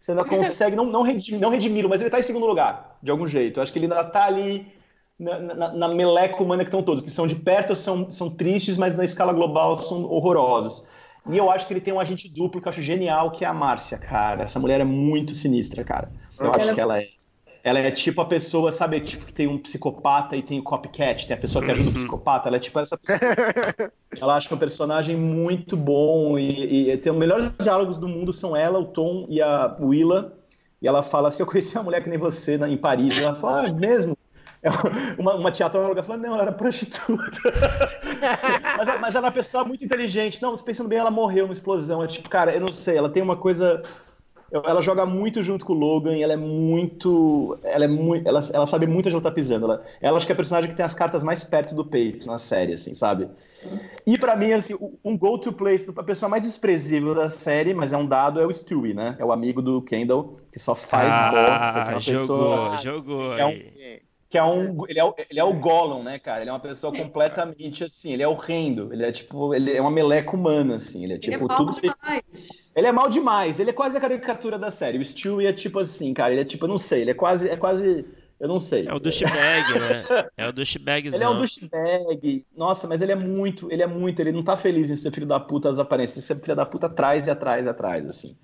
[0.01, 3.13] você ainda consegue, não, não, redim, não redimi mas ele tá em segundo lugar, de
[3.13, 3.61] algum jeito.
[3.61, 4.67] Eu acho que ele ainda tá ali
[5.17, 8.77] na, na, na meleca humana que estão todos, que são de perto, são, são tristes,
[8.77, 10.85] mas na escala global são horrorosos.
[11.29, 13.49] E eu acho que ele tem um agente duplo que eu acho genial, que é
[13.49, 14.45] a Márcia, cara.
[14.45, 16.11] Essa mulher é muito sinistra, cara.
[16.39, 17.07] Eu acho que ela é.
[17.63, 21.27] Ela é tipo a pessoa, sabe, tipo, que tem um psicopata e tem o copycat,
[21.27, 21.95] tem a pessoa que ajuda o uhum.
[21.95, 23.21] psicopata, ela é tipo essa pessoa.
[24.19, 28.09] ela acha que é um personagem muito bom e, e tem os melhores diálogos do
[28.09, 30.39] mundo são ela, o Tom e a Willa.
[30.81, 33.19] E ela fala assim: Eu conheci uma mulher que nem você na, em Paris.
[33.19, 34.17] E ela fala: Ah, mesmo?
[34.63, 34.71] É
[35.21, 37.41] uma, uma teatróloga falando, não, ela era prostituta.
[38.77, 40.43] mas, mas ela é uma pessoa muito inteligente.
[40.43, 42.03] Não, pensando bem, ela morreu numa explosão.
[42.03, 43.81] É tipo, cara, eu não sei, ela tem uma coisa.
[44.51, 47.57] Ela joga muito junto com o Logan e ela é muito.
[47.63, 48.27] Ela é muito.
[48.27, 49.67] Ela, ela sabe muito onde ela tá pisando.
[49.67, 52.27] Ela, ela acho que é a personagem que tem as cartas mais perto do peito
[52.27, 53.29] na série, assim, sabe?
[54.07, 54.75] E para mim, assim,
[55.05, 58.53] um go-to place, a pessoa mais desprezível da série, mas é um dado, é o
[58.53, 59.15] Stewie, né?
[59.19, 62.77] É o amigo do Kendall, que só faz ah, bosta, que é uma jogou, pessoa.
[62.79, 63.61] Jogou, é um,
[64.29, 66.43] que é um ele é, o, ele é o Gollum, né, cara?
[66.43, 69.91] Ele é uma pessoa completamente assim, ele é horrendo, ele é tipo, ele é uma
[69.91, 72.23] meleca humana assim, ele é tipo ele é tudo demais.
[72.77, 74.99] Ele é mal demais, ele é quase a caricatura da série.
[74.99, 77.49] O Stewie é tipo assim, cara, ele é tipo, eu não sei, ele é quase
[77.49, 78.05] é quase
[78.39, 78.87] eu não sei.
[78.87, 80.29] É o douchebag, né?
[80.37, 81.19] É o douchebagzão.
[81.19, 82.47] Ele é um douchebag.
[82.57, 85.27] Nossa, mas ele é muito, ele é muito, ele não tá feliz em ser filho
[85.27, 86.17] da puta às aparências.
[86.17, 88.37] Ele ser filho da puta atrás e atrás e atrás, assim.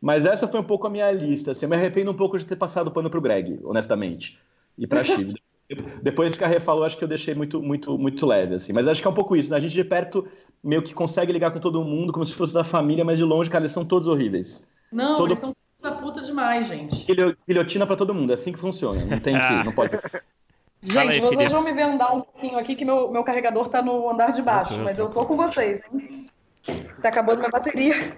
[0.00, 1.52] Mas essa foi um pouco a minha lista.
[1.52, 4.40] Assim, eu me arrependo um pouco de ter passado o pano pro Greg, honestamente
[4.78, 5.34] e para Chile.
[6.02, 8.72] Depois que a Rê falou, acho que eu deixei muito, muito, muito leve, assim.
[8.72, 9.56] Mas acho que é um pouco isso, né?
[9.58, 10.26] A gente de perto
[10.64, 13.50] meio que consegue ligar com todo mundo como se fosse da família, mas de longe,
[13.50, 14.66] cara, eles são todos horríveis.
[14.90, 15.32] Não, todo...
[15.32, 17.06] eles são da puta demais, gente.
[17.46, 19.04] Guilhotina para todo mundo, é assim que funciona.
[19.04, 19.90] Não tem que, não pode.
[20.80, 23.82] Gente, aí, vocês vão me ver andar um pouquinho aqui, que meu, meu carregador tá
[23.82, 26.30] no andar de baixo, mas eu tô com vocês, hein?
[27.02, 28.16] Tá acabando minha bateria.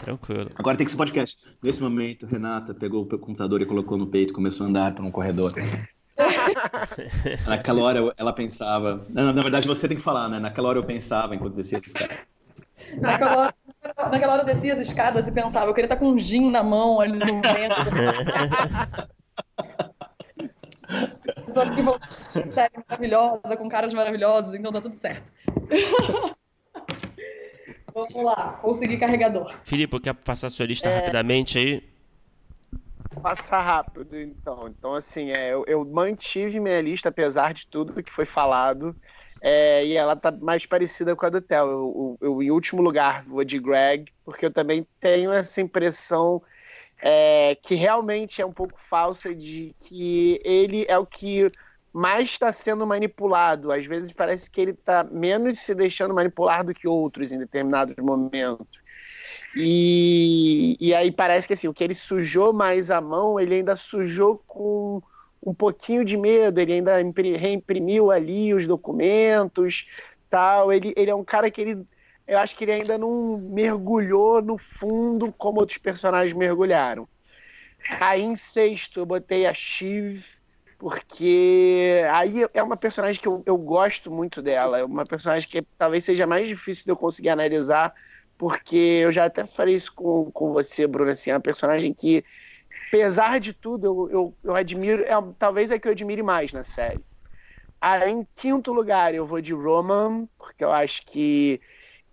[0.00, 0.50] Tranquilo.
[0.56, 1.38] Agora tem que ser podcast.
[1.62, 5.10] Nesse momento, Renata pegou o computador e colocou no peito, começou a andar por um
[5.10, 5.52] corredor.
[7.46, 9.06] Naquela hora ela pensava.
[9.08, 10.40] Não, na verdade você tem que falar, né?
[10.40, 12.18] Naquela hora eu pensava enquanto descia esse cara.
[13.00, 13.54] Naquela hora
[14.10, 16.62] naquela hora eu descia as escadas e pensava, eu queria estar com um gin na
[16.62, 17.48] mão ali no vento.
[21.52, 21.82] Tô aqui
[22.54, 25.30] série maravilhosa, com caras maravilhosos, então tá tudo certo.
[27.98, 29.52] Vamos lá, consegui carregador.
[29.64, 31.00] Filipe, quer passar sua lista é...
[31.00, 31.82] rapidamente aí?
[33.20, 34.68] Passar rápido, então.
[34.68, 38.94] Então, assim, é, eu, eu, mantive minha lista, apesar de tudo que foi falado.
[39.40, 41.66] É, e ela tá mais parecida com a do Theo.
[41.66, 46.40] Eu, eu, eu, em último lugar, vou de Greg, porque eu também tenho essa impressão
[47.02, 51.50] é, que realmente é um pouco falsa de que ele é o que
[51.92, 53.72] mais está sendo manipulado.
[53.72, 57.96] Às vezes parece que ele está menos se deixando manipular do que outros em determinados
[57.96, 58.66] momentos.
[59.56, 63.74] E, e aí parece que assim, o que ele sujou mais a mão, ele ainda
[63.76, 65.02] sujou com
[65.44, 66.96] um pouquinho de medo, ele ainda
[67.36, 69.86] reimprimiu ali os documentos,
[70.28, 70.72] tal.
[70.72, 71.86] Ele, ele é um cara que ele,
[72.26, 77.08] eu acho que ele ainda não mergulhou no fundo como outros personagens mergulharam.
[78.00, 80.24] Aí em sexto eu botei a Shiv,
[80.78, 85.62] porque aí é uma personagem que eu, eu gosto muito dela, é uma personagem que
[85.76, 87.92] talvez seja mais difícil de eu conseguir analisar,
[88.38, 92.24] porque eu já até falei isso com, com você, Bruno, assim, é uma personagem que,
[92.88, 96.62] apesar de tudo, eu, eu, eu admiro, é, talvez é que eu admire mais na
[96.62, 97.04] série.
[97.80, 101.60] Aí, em quinto lugar, eu vou de Roman, porque eu acho que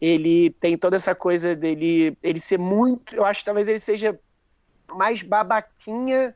[0.02, 3.16] ele tem toda essa coisa dele ele ser muito.
[3.16, 4.20] Eu acho que talvez ele seja
[4.92, 6.36] mais babaquinha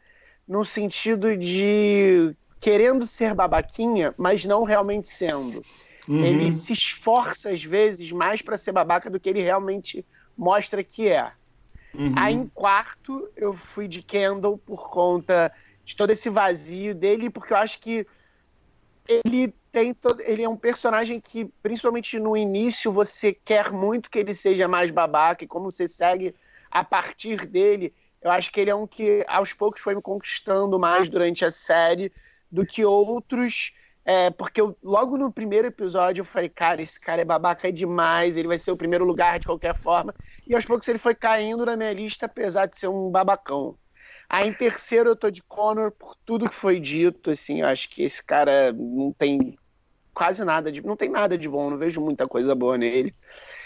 [0.50, 5.62] no sentido de querendo ser babaquinha, mas não realmente sendo.
[6.08, 6.26] Uhum.
[6.26, 10.04] Ele se esforça às vezes mais para ser babaca do que ele realmente
[10.36, 11.32] mostra que é.
[11.94, 12.14] Uhum.
[12.18, 15.52] Aí em quarto eu fui de Kendall por conta
[15.86, 18.08] de todo esse vazio dele, porque eu acho que
[19.08, 24.18] ele tem todo, ele é um personagem que principalmente no início você quer muito que
[24.18, 26.34] ele seja mais babaca e como você segue
[26.72, 30.80] a partir dele, eu acho que ele é um que aos poucos foi me conquistando
[30.80, 32.12] mais durante a série
[32.52, 33.72] do que outros
[34.06, 38.38] é, porque eu, logo no primeiro episódio eu falei, cara, esse cara é babaca demais,
[38.38, 40.16] ele vai ser o primeiro lugar de qualquer forma.
[40.48, 43.78] E aos poucos ele foi caindo na minha lista, apesar de ser um babacão.
[44.28, 47.88] Aí em terceiro eu tô de Connor por tudo que foi dito, assim, eu acho
[47.88, 49.56] que esse cara não tem
[50.12, 50.84] quase nada de.
[50.84, 53.16] não tem nada de bom, não vejo muita coisa boa nele.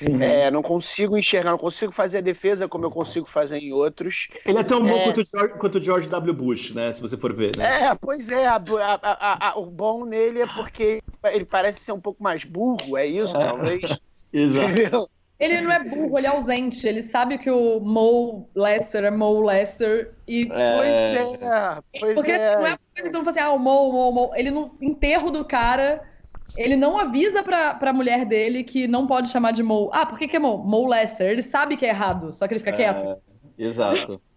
[0.07, 0.21] Uhum.
[0.21, 4.27] É, não consigo enxergar, não consigo fazer a defesa como eu consigo fazer em outros.
[4.45, 5.03] Ele é tão bom é...
[5.03, 6.33] quanto, o George, quanto o George W.
[6.33, 6.91] Bush, né?
[6.93, 7.55] Se você for ver.
[7.57, 7.85] Né?
[7.85, 8.47] É, pois é.
[8.47, 12.97] A, a, a, o bom nele é porque ele parece ser um pouco mais burro,
[12.97, 13.45] é isso, é.
[13.45, 14.01] talvez.
[14.33, 15.09] Exato.
[15.39, 16.87] Ele não é burro, ele é ausente.
[16.87, 20.13] Ele sabe que o Mo Lester é Mo Lester.
[20.27, 20.49] E...
[20.51, 21.15] É...
[21.23, 22.55] Pois é, pois Porque é.
[22.55, 24.31] não é uma coisa que não assim, ah, o Mo, Mo, Mo.
[24.35, 26.01] Ele no enterro do cara
[26.57, 29.89] ele não avisa pra, pra mulher dele que não pode chamar de Mo.
[29.93, 30.57] Ah, por que, que é Mo?
[30.57, 31.31] Mo Lester.
[31.31, 33.21] Ele sabe que é errado, só que ele fica é, quieto.
[33.57, 34.21] Exato.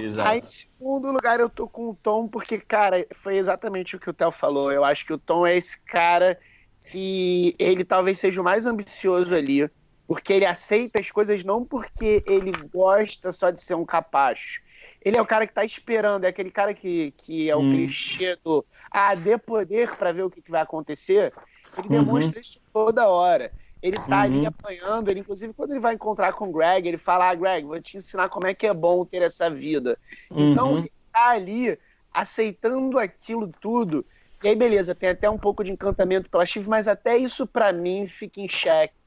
[0.00, 0.28] Exato.
[0.28, 4.08] Aí, em segundo lugar, eu tô com o Tom, porque, cara, foi exatamente o que
[4.08, 4.70] o Theo falou.
[4.70, 6.38] Eu acho que o Tom é esse cara
[6.84, 9.68] que ele talvez seja o mais ambicioso ali,
[10.06, 14.60] porque ele aceita as coisas não porque ele gosta só de ser um capacho.
[15.04, 17.70] Ele é o cara que tá esperando, é aquele cara que, que é o hum.
[17.70, 21.32] clichê do ah, dê poder para ver o que, que, vai acontecer.
[21.76, 22.40] Ele demonstra uhum.
[22.40, 23.52] isso toda hora.
[23.82, 24.22] Ele tá uhum.
[24.22, 27.66] ali apanhando, ele, inclusive, quando ele vai encontrar com o Greg, ele fala: Ah, Greg,
[27.66, 29.96] vou te ensinar como é que é bom ter essa vida.
[30.30, 30.52] Uhum.
[30.52, 31.78] Então, ele tá ali
[32.12, 34.04] aceitando aquilo tudo.
[34.42, 37.72] E aí, beleza, tem até um pouco de encantamento pela Chive, mas até isso para
[37.72, 38.97] mim fica em xeque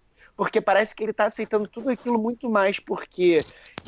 [0.42, 3.38] porque parece que ele está aceitando tudo aquilo muito mais porque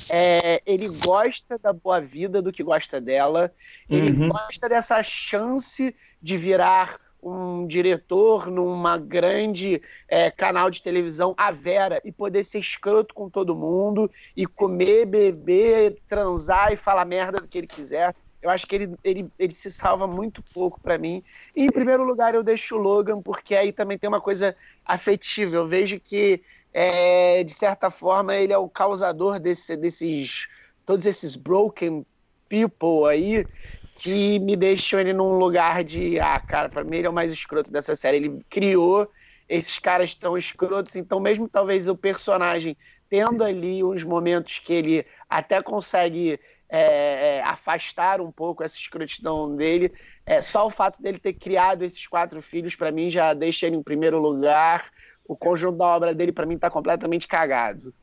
[0.08, 3.52] é, ele gosta da boa vida do que gosta dela,
[3.90, 4.30] ele uhum.
[4.30, 12.00] gosta dessa chance de virar um diretor numa grande é, canal de televisão, a Vera,
[12.06, 17.48] e poder ser escroto com todo mundo, e comer, beber, transar e falar merda do
[17.48, 18.14] que ele quiser.
[18.44, 21.24] Eu acho que ele, ele, ele se salva muito pouco para mim.
[21.56, 24.56] E, em primeiro lugar, eu deixo o Logan, porque aí também tem uma coisa
[24.86, 25.56] afetiva.
[25.56, 26.44] Eu vejo que,
[26.74, 30.48] é, de certa forma, ele é o causador desse, desses.
[30.86, 32.06] todos esses broken
[32.50, 33.48] people aí,
[33.96, 36.20] que me deixam ele num lugar de.
[36.20, 38.18] Ah, cara, pra mim ele é o mais escroto dessa série.
[38.18, 39.08] Ele criou
[39.48, 42.78] esses caras tão escrotos, então, mesmo talvez o personagem
[43.10, 46.40] tendo ali uns momentos que ele até consegue
[46.76, 49.94] é, é, afastar um pouco essa escrotidão dele.
[50.26, 53.76] É, só o fato dele ter criado esses quatro filhos, para mim, já deixa ele
[53.76, 54.90] em primeiro lugar.
[55.24, 57.94] O conjunto da obra dele, para mim, está completamente cagado.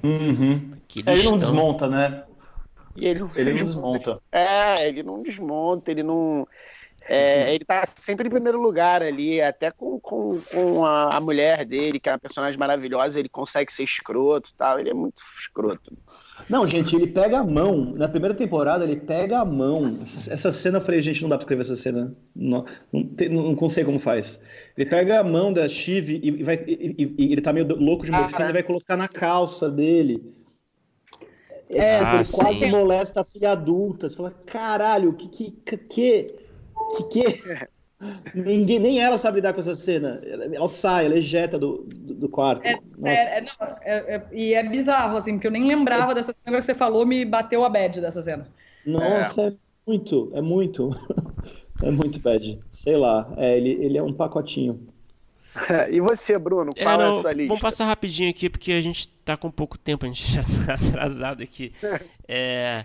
[0.00, 0.76] Uhum.
[1.04, 2.22] Ele não desmonta, né?
[2.94, 4.20] E ele, ele não desmonta.
[4.30, 6.46] É, ele não desmonta, ele não.
[7.06, 11.64] É, ele tá sempre em primeiro lugar ali, até com, com, com a, a, mulher
[11.64, 14.78] dele, que é uma personagem maravilhosa, ele consegue ser escroto e tal.
[14.78, 15.92] Ele é muito escroto.
[16.48, 17.92] Não, gente, ele pega a mão.
[17.96, 19.98] Na primeira temporada, ele pega a mão.
[20.02, 22.14] Essa, essa cena, eu falei, gente, não dá pra escrever essa cena.
[22.34, 24.40] Não, não, não, não sei como faz.
[24.76, 28.10] Ele pega a mão da Chive e, vai, e, e, ele tá meio louco de
[28.10, 30.34] morfina, ah, ele vai colocar na calça dele.
[31.70, 34.08] É, ah, ele quase molesta a filha adulta.
[34.08, 36.34] Você fala, caralho, que que que que,
[37.10, 37.68] que...
[38.34, 40.20] Ninguém, nem ela sabe lidar com essa cena.
[40.52, 42.64] Ela sai, ela ejeta do, do, do quarto.
[42.64, 46.34] É, é, é, não, é, é, e é bizarro, assim, porque eu nem lembrava dessa
[46.44, 48.48] cena que você falou, me bateu a bad dessa cena.
[48.84, 49.52] Nossa, é,
[49.86, 50.90] muito, é muito.
[51.82, 52.58] é muito bad.
[52.70, 54.80] Sei lá, ele, ele é um pacotinho.
[55.90, 56.72] e você, Bruno?
[56.74, 57.48] Qual é, não, a sua lista?
[57.48, 60.74] Vamos passar rapidinho aqui, porque a gente tá com pouco tempo, a gente já tá
[60.90, 61.72] atrasado aqui.
[62.26, 62.84] É.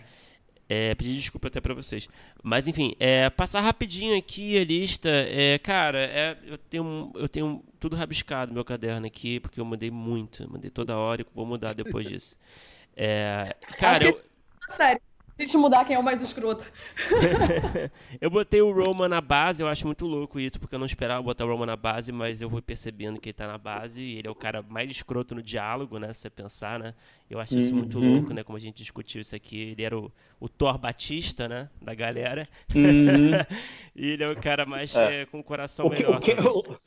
[0.71, 2.07] É, pedir desculpa até para vocês.
[2.43, 5.09] Mas enfim, é, passar rapidinho aqui a lista.
[5.09, 9.65] É, cara, é, eu, tenho, eu tenho tudo rabiscado no meu caderno aqui, porque eu
[9.65, 10.47] mudei muito.
[10.47, 12.37] Mandei toda hora e vou mudar depois disso.
[12.95, 14.21] É, cara, eu...
[14.69, 15.08] Sério a
[15.45, 16.71] gente mudar quem é o mais escroto.
[18.19, 21.21] eu botei o Roman na base, eu acho muito louco isso, porque eu não esperava
[21.21, 24.17] botar o Roman na base, mas eu vou percebendo que ele tá na base e
[24.17, 26.11] ele é o cara mais escroto no diálogo, né?
[26.13, 26.93] Se você pensar, né?
[27.29, 28.13] Eu acho isso muito uhum.
[28.15, 28.43] louco, né?
[28.43, 29.71] Como a gente discutiu isso aqui.
[29.71, 31.69] Ele era o, o Thor Batista, né?
[31.79, 32.47] Da galera.
[32.75, 33.31] Uhum.
[33.95, 35.21] e ele é o cara mais é.
[35.21, 36.19] É, com o coração o melhor.
[36.19, 36.77] Que, o, que,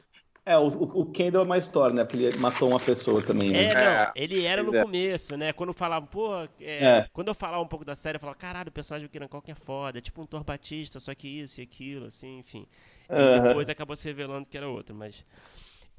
[0.44, 2.04] é, o, o Kendall é mais Thor, né?
[2.04, 3.50] Porque ele matou uma pessoa também.
[3.50, 3.64] Né?
[3.66, 4.10] É, não, é.
[4.16, 4.82] ele era no é.
[4.82, 5.52] começo, né?
[5.52, 7.08] Quando falava, pô, é, é.
[7.12, 9.52] quando eu falava um pouco da série, eu falava, caralho, o personagem do Kieran Culkin
[9.52, 12.66] é foda, é tipo um Thor Batista, só que isso e aquilo, assim, enfim.
[13.08, 15.24] E depois acabou se revelando que era outro, mas...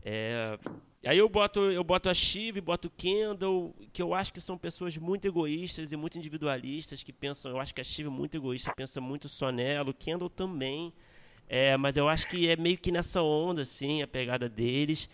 [0.03, 0.59] É...
[1.05, 4.57] Aí eu boto, eu boto a Shiv, boto o Kendall, que eu acho que são
[4.57, 8.35] pessoas muito egoístas e muito individualistas, que pensam, eu acho que a Shiv é muito
[8.35, 10.93] egoísta, pensa muito só nela, o Kendall também...
[11.47, 15.09] É, mas eu acho que é meio que nessa onda, assim, a pegada deles.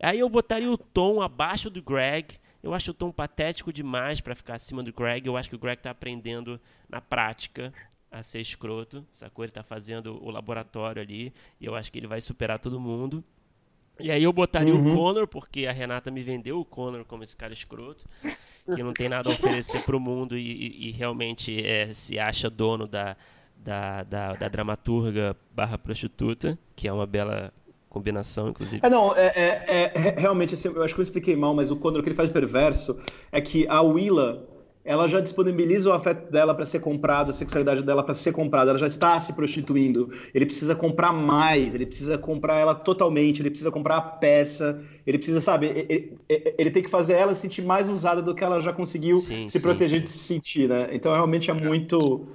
[0.00, 2.34] Aí eu botaria o tom abaixo do Greg.
[2.62, 5.26] Eu acho o tom patético demais para ficar acima do Greg.
[5.26, 7.72] Eu acho que o Greg tá aprendendo na prática
[8.10, 9.44] a ser escroto, sacou?
[9.44, 13.24] Ele tá fazendo o laboratório ali e eu acho que ele vai superar todo mundo.
[13.98, 14.92] E aí eu botaria uhum.
[14.92, 18.04] o Connor, porque a Renata me vendeu o Connor como esse cara escroto,
[18.74, 22.50] que não tem nada a oferecer pro mundo e, e, e realmente é, se acha
[22.50, 23.16] dono da,
[23.64, 27.52] da, da, da dramaturga barra prostituta, que é uma bela
[27.88, 28.80] combinação, inclusive.
[28.84, 31.76] É, não, é, é, é realmente, assim, eu acho que eu expliquei mal, mas o
[31.76, 32.98] Condor, o que ele faz perverso
[33.30, 34.44] é que a Willa,
[34.84, 38.70] ela já disponibiliza o afeto dela para ser comprado, a sexualidade dela para ser comprada,
[38.70, 40.10] ela já está se prostituindo.
[40.34, 45.16] Ele precisa comprar mais, ele precisa comprar ela totalmente, ele precisa comprar a peça, ele
[45.16, 48.60] precisa, sabe, ele, ele tem que fazer ela se sentir mais usada do que ela
[48.60, 50.04] já conseguiu sim, se sim, proteger sim.
[50.04, 50.88] de se sentir, né?
[50.92, 52.26] Então realmente é muito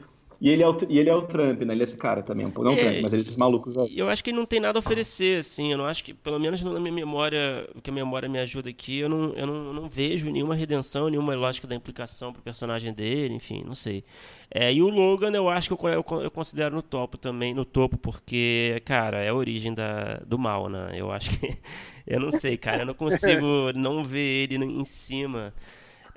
[0.41, 1.74] e ele, é o, e ele é o Trump, né?
[1.74, 2.70] Ele é esse cara também, um pouco.
[2.70, 3.76] Não é, o Trump, mas ele é esses malucos.
[3.76, 5.72] Eu acho que ele não tem nada a oferecer, assim.
[5.72, 8.70] Eu não acho que, pelo menos na minha memória, o que a memória me ajuda
[8.70, 12.41] aqui, eu não, eu não, eu não vejo nenhuma redenção, nenhuma lógica da implicação pro
[12.41, 14.03] personagem dele, enfim, não sei.
[14.49, 17.66] É, e o Logan, eu acho que eu, eu, eu, considero no topo também, no
[17.66, 20.94] topo, porque, cara, é a origem da, do mal, né?
[20.95, 21.57] Eu acho que.
[22.07, 25.53] eu não sei, cara, eu não consigo não ver ele em cima.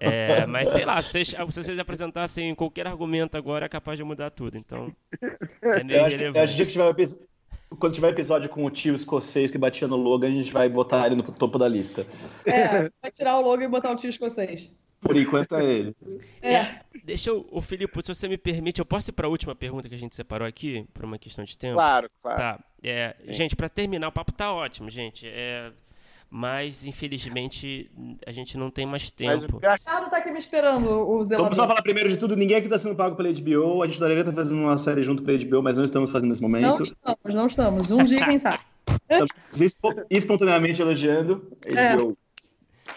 [0.03, 4.05] É, mas sei lá, se vocês, se vocês apresentassem qualquer argumento agora, é capaz de
[4.05, 4.57] mudar tudo.
[4.57, 4.93] Então,
[5.63, 6.57] é meio eu acho, relevante.
[6.57, 6.95] Que, que tiver,
[7.79, 11.07] quando tiver episódio com o tio escocês que batia no Logan, a gente vai botar
[11.07, 12.07] ele no topo da lista.
[12.47, 14.71] É, vai tirar o Logan e botar o tio escocês.
[15.01, 15.97] Por enquanto é ele.
[16.41, 16.55] É.
[16.55, 19.55] é deixa eu, o Filipe, se você me permite, eu posso ir para a última
[19.55, 21.75] pergunta que a gente separou aqui, por uma questão de tempo?
[21.75, 22.39] Claro, claro.
[22.39, 22.65] Tá.
[22.85, 25.27] É, gente, para terminar, o papo tá ótimo, gente.
[25.27, 25.73] É,
[26.35, 27.91] mas infelizmente
[28.27, 29.61] a gente não tem mais tempo.
[29.61, 31.45] Mas o Ricardo tá aqui me esperando, o zelador.
[31.45, 34.01] Vamos só falar primeiro de tudo, ninguém aqui está sendo pago pela HBO, a gente
[34.01, 36.65] deveria estar fazendo uma série junto pela HBO, mas não estamos fazendo nesse momento.
[36.65, 37.91] Não estamos, não estamos.
[37.91, 38.63] Um dia, quem sabe.
[39.11, 42.13] Estamos espontaneamente elogiando a HBO.
[42.13, 42.93] É.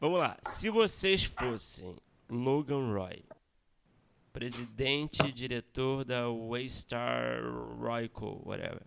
[0.00, 1.94] Vamos lá, se vocês fossem
[2.30, 3.22] Logan Roy,
[4.32, 7.42] presidente, diretor da Waystar
[7.78, 8.80] Royco, whatever,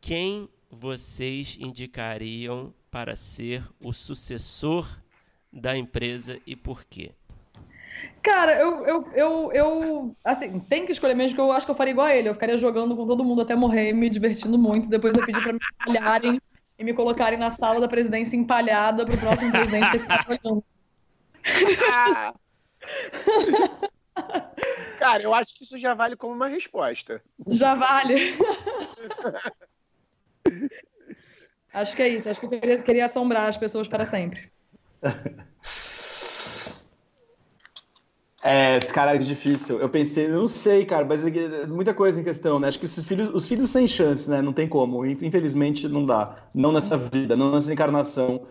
[0.00, 4.88] quem vocês indicariam para ser o sucessor
[5.52, 7.10] da empresa e por quê?
[8.22, 11.76] Cara, eu, eu, eu, eu, assim, tem que escolher mesmo que eu acho que eu
[11.76, 12.30] faria igual a ele.
[12.30, 14.88] Eu ficaria jogando com todo mundo até morrer, me divertindo muito.
[14.88, 16.40] Depois eu pedi para me empalharem
[16.78, 20.38] e me colocarem na sala da presidência empalhada para o próximo presidente ter que ficar
[20.42, 20.64] olhando.
[24.98, 27.22] Cara, eu acho que isso já vale como uma resposta.
[27.46, 28.14] Já vale.
[31.76, 32.30] Acho que é isso.
[32.30, 34.50] Acho que eu queria, queria assombrar as pessoas para sempre.
[38.42, 39.78] É, cara, que difícil.
[39.80, 42.68] Eu pensei, não sei, cara, mas é muita coisa em questão, né?
[42.68, 44.40] Acho que os filhos, os filhos sem chance, né?
[44.40, 45.04] Não tem como.
[45.04, 46.36] Infelizmente, não dá.
[46.54, 48.46] Não nessa vida, não nessa encarnação.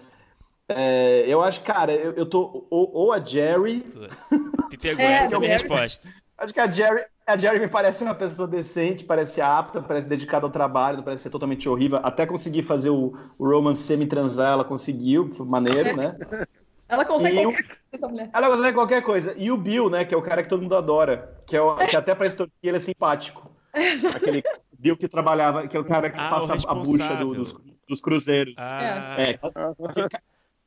[0.67, 2.67] É, eu acho, cara, eu, eu tô.
[2.69, 3.81] Ou, ou a Jerry.
[3.81, 6.09] Putz, que pegou é, essa é a minha resposta.
[6.37, 10.45] Acho que a Jerry, a Jerry me parece uma pessoa decente, parece apta, parece dedicada
[10.45, 11.99] ao trabalho, não parece ser totalmente horrível.
[12.03, 16.15] Até conseguir fazer o, o Roman semi-transar, ela conseguiu, maneiro, né?
[16.87, 18.29] Ela consegue e qualquer coisa, essa mulher.
[18.31, 19.33] Ela consegue qualquer coisa.
[19.37, 21.75] E o Bill, né, que é o cara que todo mundo adora, que, é o,
[21.77, 23.49] que até pra extorquir ele é simpático.
[24.15, 24.43] Aquele
[24.77, 27.55] Bill que trabalhava, que é o cara que ah, passa a bucha do, dos,
[27.89, 28.53] dos, cruzeiros.
[28.59, 29.15] Ah.
[29.19, 29.39] É.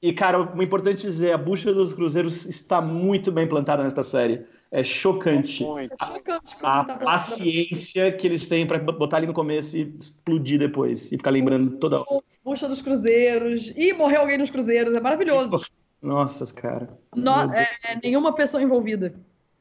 [0.02, 4.44] E, cara, o importante dizer, a bucha dos cruzeiros está muito bem plantada nesta série.
[4.70, 5.64] É chocante.
[5.64, 10.58] É chocante a, a paciência que eles têm para botar ali no começo e explodir
[10.58, 11.10] depois.
[11.10, 12.22] E ficar lembrando toda hora.
[12.44, 13.72] Bucha dos cruzeiros.
[13.76, 14.94] Ih, morreu alguém nos cruzeiros.
[14.94, 15.58] É maravilhoso.
[16.02, 16.88] Nossa, cara.
[17.14, 17.68] No, é,
[18.02, 19.14] nenhuma pessoa envolvida.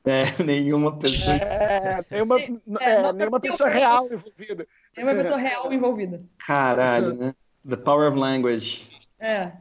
[0.05, 1.35] É, nenhuma pessoa.
[1.35, 2.51] É, nenhuma, é,
[2.81, 4.67] é, nenhuma pessoa real envolvida.
[4.95, 6.23] Nenhuma pessoa real envolvida.
[6.45, 7.35] Caralho, né?
[7.67, 8.87] The power of language.
[9.19, 9.51] É.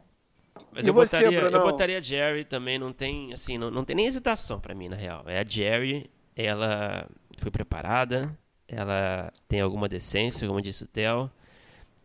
[0.77, 3.97] Mas eu, você, botaria, eu botaria a Jerry também, não tem, assim, não, não tem
[3.97, 5.25] nem hesitação para mim, na real.
[5.27, 7.09] É a Jerry, ela
[7.39, 8.39] foi preparada,
[8.69, 11.31] ela tem alguma decência, como disse o Theo.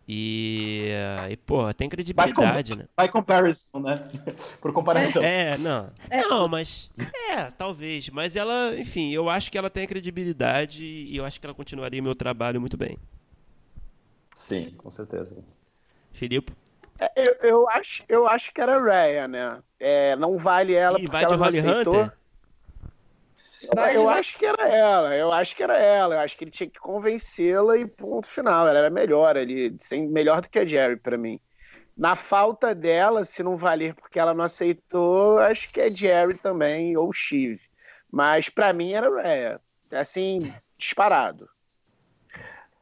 [0.07, 0.87] E,
[1.29, 2.87] e pô, tem credibilidade, by né?
[2.97, 4.09] By comparison, né?
[4.61, 5.21] Por comparação.
[5.21, 5.91] É, não.
[6.09, 6.21] É.
[6.21, 6.89] Não, mas.
[7.29, 8.09] É, talvez.
[8.09, 12.01] Mas ela, enfim, eu acho que ela tem credibilidade e eu acho que ela continuaria
[12.01, 12.97] meu trabalho muito bem.
[14.33, 15.43] Sim, com certeza.
[16.13, 16.53] Filipe?
[17.01, 19.59] É, eu, eu, acho, eu acho que era Raya, né?
[19.79, 22.01] É, não vale ela e porque vai ela de Holly aceitou.
[22.03, 22.13] Hunter?
[23.95, 26.69] Eu acho que era ela, eu acho que era ela, eu acho que ele tinha
[26.69, 28.67] que convencê-la e ponto final.
[28.67, 29.75] Ela era melhor ali,
[30.09, 31.39] melhor do que a Jerry para mim.
[31.97, 36.95] Na falta dela, se não valer porque ela não aceitou, acho que é Jerry também,
[36.97, 37.59] ou Shiv.
[38.11, 39.59] Mas para mim era Rhea.
[39.91, 41.49] Assim, disparado.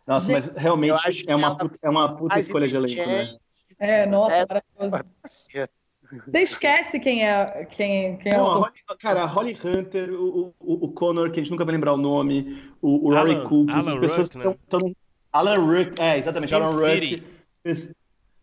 [0.05, 3.37] Nossa, mas realmente é uma, puta, é uma puta escolha de elenco, né?
[3.79, 5.05] É, nossa, é, maravilhoso.
[5.23, 10.85] Você esquece quem é quem, quem não, é o Holly, Cara, Holly Hunter, o, o,
[10.85, 13.95] o Connor, que a gente nunca vai lembrar o nome, o, o Rory Cook, essas
[13.95, 14.79] pessoas Rook, que estão.
[14.79, 14.93] Né?
[15.31, 17.23] Alan Rook, é, exatamente, Spin Alan Rook.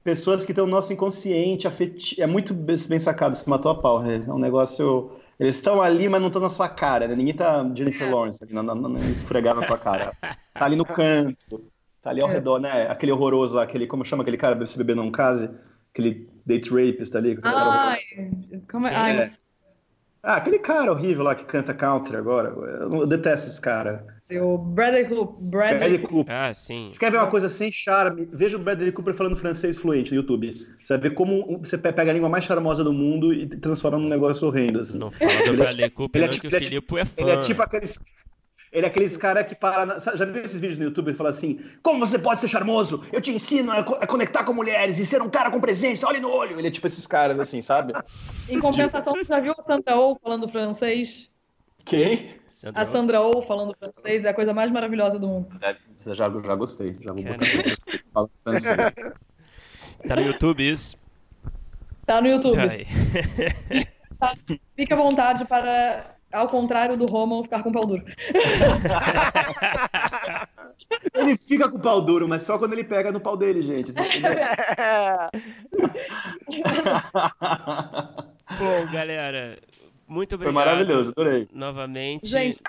[0.04, 2.22] Pessoas que estão no nosso inconsciente, afetivo.
[2.22, 4.24] É muito bem sacado, se matou a pau, né?
[4.24, 5.10] É um negócio.
[5.38, 7.16] Eles estão ali, mas não estão na sua cara, né?
[7.16, 8.14] Ninguém tá Jennifer é.
[8.14, 10.16] Lawrence ali, não, não, não, não esfregar na tua cara.
[10.54, 11.60] Tá ali no canto,
[12.06, 12.34] tá ali ao é.
[12.34, 12.86] redor, né?
[12.88, 15.50] Aquele horroroso lá, aquele, como chama aquele cara, se beber não case?
[15.92, 17.36] Aquele date rapist ali.
[17.42, 18.00] Ai,
[18.70, 18.94] como é?
[18.94, 19.30] Ai.
[20.22, 22.52] Ah, aquele cara horrível lá que canta country agora.
[22.92, 24.04] Eu detesto esse cara.
[24.42, 25.36] O Bradley Cooper.
[25.40, 26.34] Bradley, Bradley Cooper.
[26.34, 26.88] Ah, sim.
[26.90, 28.28] Você quer ver uma coisa sem charme?
[28.32, 30.66] Veja o Bradley Cooper falando francês fluente no YouTube.
[30.76, 34.08] Você vai ver como você pega a língua mais charmosa do mundo e transforma num
[34.08, 34.80] negócio horrendo.
[34.80, 34.98] Assim.
[34.98, 37.22] Não fala do Bradley Cooper, ele é, tipo, que o Filipe é fã.
[37.22, 38.00] Ele é tipo aqueles
[38.76, 39.86] ele é aqueles cara que para.
[39.86, 39.98] Na...
[39.98, 41.08] Já viu esses vídeos no YouTube?
[41.08, 43.06] Ele fala assim: Como você pode ser charmoso?
[43.10, 46.06] Eu te ensino a, co a, conectar com mulheres e ser um cara com presença,
[46.06, 46.58] olhe no olho.
[46.58, 47.94] Ele é tipo esses caras assim, sabe?
[48.50, 51.30] Em compensação, você já viu a Sandra Oh falando francês?
[51.86, 52.34] Quem?
[52.74, 55.56] a Sandra Oh falando francês é a coisa mais maravilhosa do mundo.
[55.62, 55.74] É,
[56.14, 56.98] já, já gostei.
[57.00, 58.92] Já vou botar francês.
[60.06, 60.98] Tá no YouTube isso?
[62.04, 62.86] Tá no YouTube.
[64.18, 64.34] Tá
[64.74, 68.04] Fique à vontade para ao contrário do Roman ficar com o pau duro.
[71.14, 73.92] ele fica com o pau duro, mas só quando ele pega no pau dele, gente.
[78.58, 79.58] Bom, galera,
[80.06, 80.54] muito obrigado.
[80.54, 81.48] Foi maravilhoso, adorei.
[81.52, 82.26] Novamente.
[82.26, 82.60] Gente,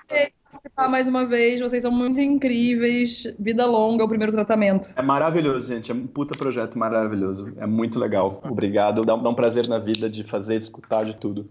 [0.52, 3.24] participar mais uma vez, vocês são muito incríveis.
[3.38, 4.90] Vida longa, o primeiro tratamento.
[4.96, 5.92] É maravilhoso, gente.
[5.92, 7.54] É um puta projeto maravilhoso.
[7.58, 8.42] É muito legal.
[8.44, 9.04] Obrigado.
[9.04, 11.50] Dá, dá um prazer na vida de fazer, de escutar de tudo.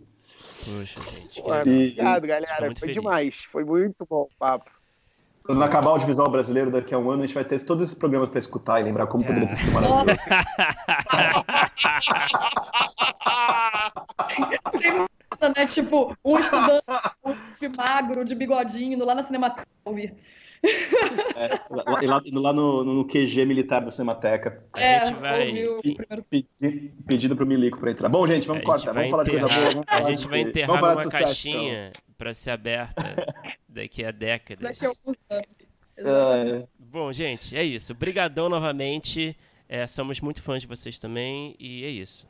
[0.64, 1.42] Poxa, gente.
[1.42, 2.66] Pô, obrigado, galera.
[2.66, 2.94] Foi feliz.
[2.94, 3.44] demais.
[3.50, 4.70] Foi muito bom o papo.
[5.44, 7.94] Quando acabar o audiovisual brasileiro daqui a um ano, a gente vai ter todos esses
[7.94, 9.26] programas para escutar e lembrar como é.
[9.28, 10.06] poderia ter sido maravilhoso.
[15.54, 15.66] né?
[15.66, 16.82] Tipo, um estudante
[17.24, 17.34] um
[17.76, 19.22] magro, de bigodinho, lá na
[19.84, 20.14] ouvir.
[21.36, 24.64] É, lá, lá, lá no, no, QG militar da Cinemateca.
[24.72, 25.52] A é, gente vai.
[26.28, 28.08] Pedi, pedindo pro Milico para entrar.
[28.08, 28.92] Bom, gente, vamos cortar.
[28.92, 29.70] Vamos falar de coisa boa.
[29.70, 32.02] Vamos a gente vai enterrar numa sucesso, caixinha então.
[32.16, 33.26] para ser aberta
[33.68, 34.62] daqui a décadas.
[34.62, 35.46] Daqui a alguns anos.
[35.98, 36.66] É.
[36.78, 37.92] Bom, gente, é isso.
[37.92, 39.36] Obrigadão novamente.
[39.68, 42.26] É, somos muito fãs de vocês também e é isso.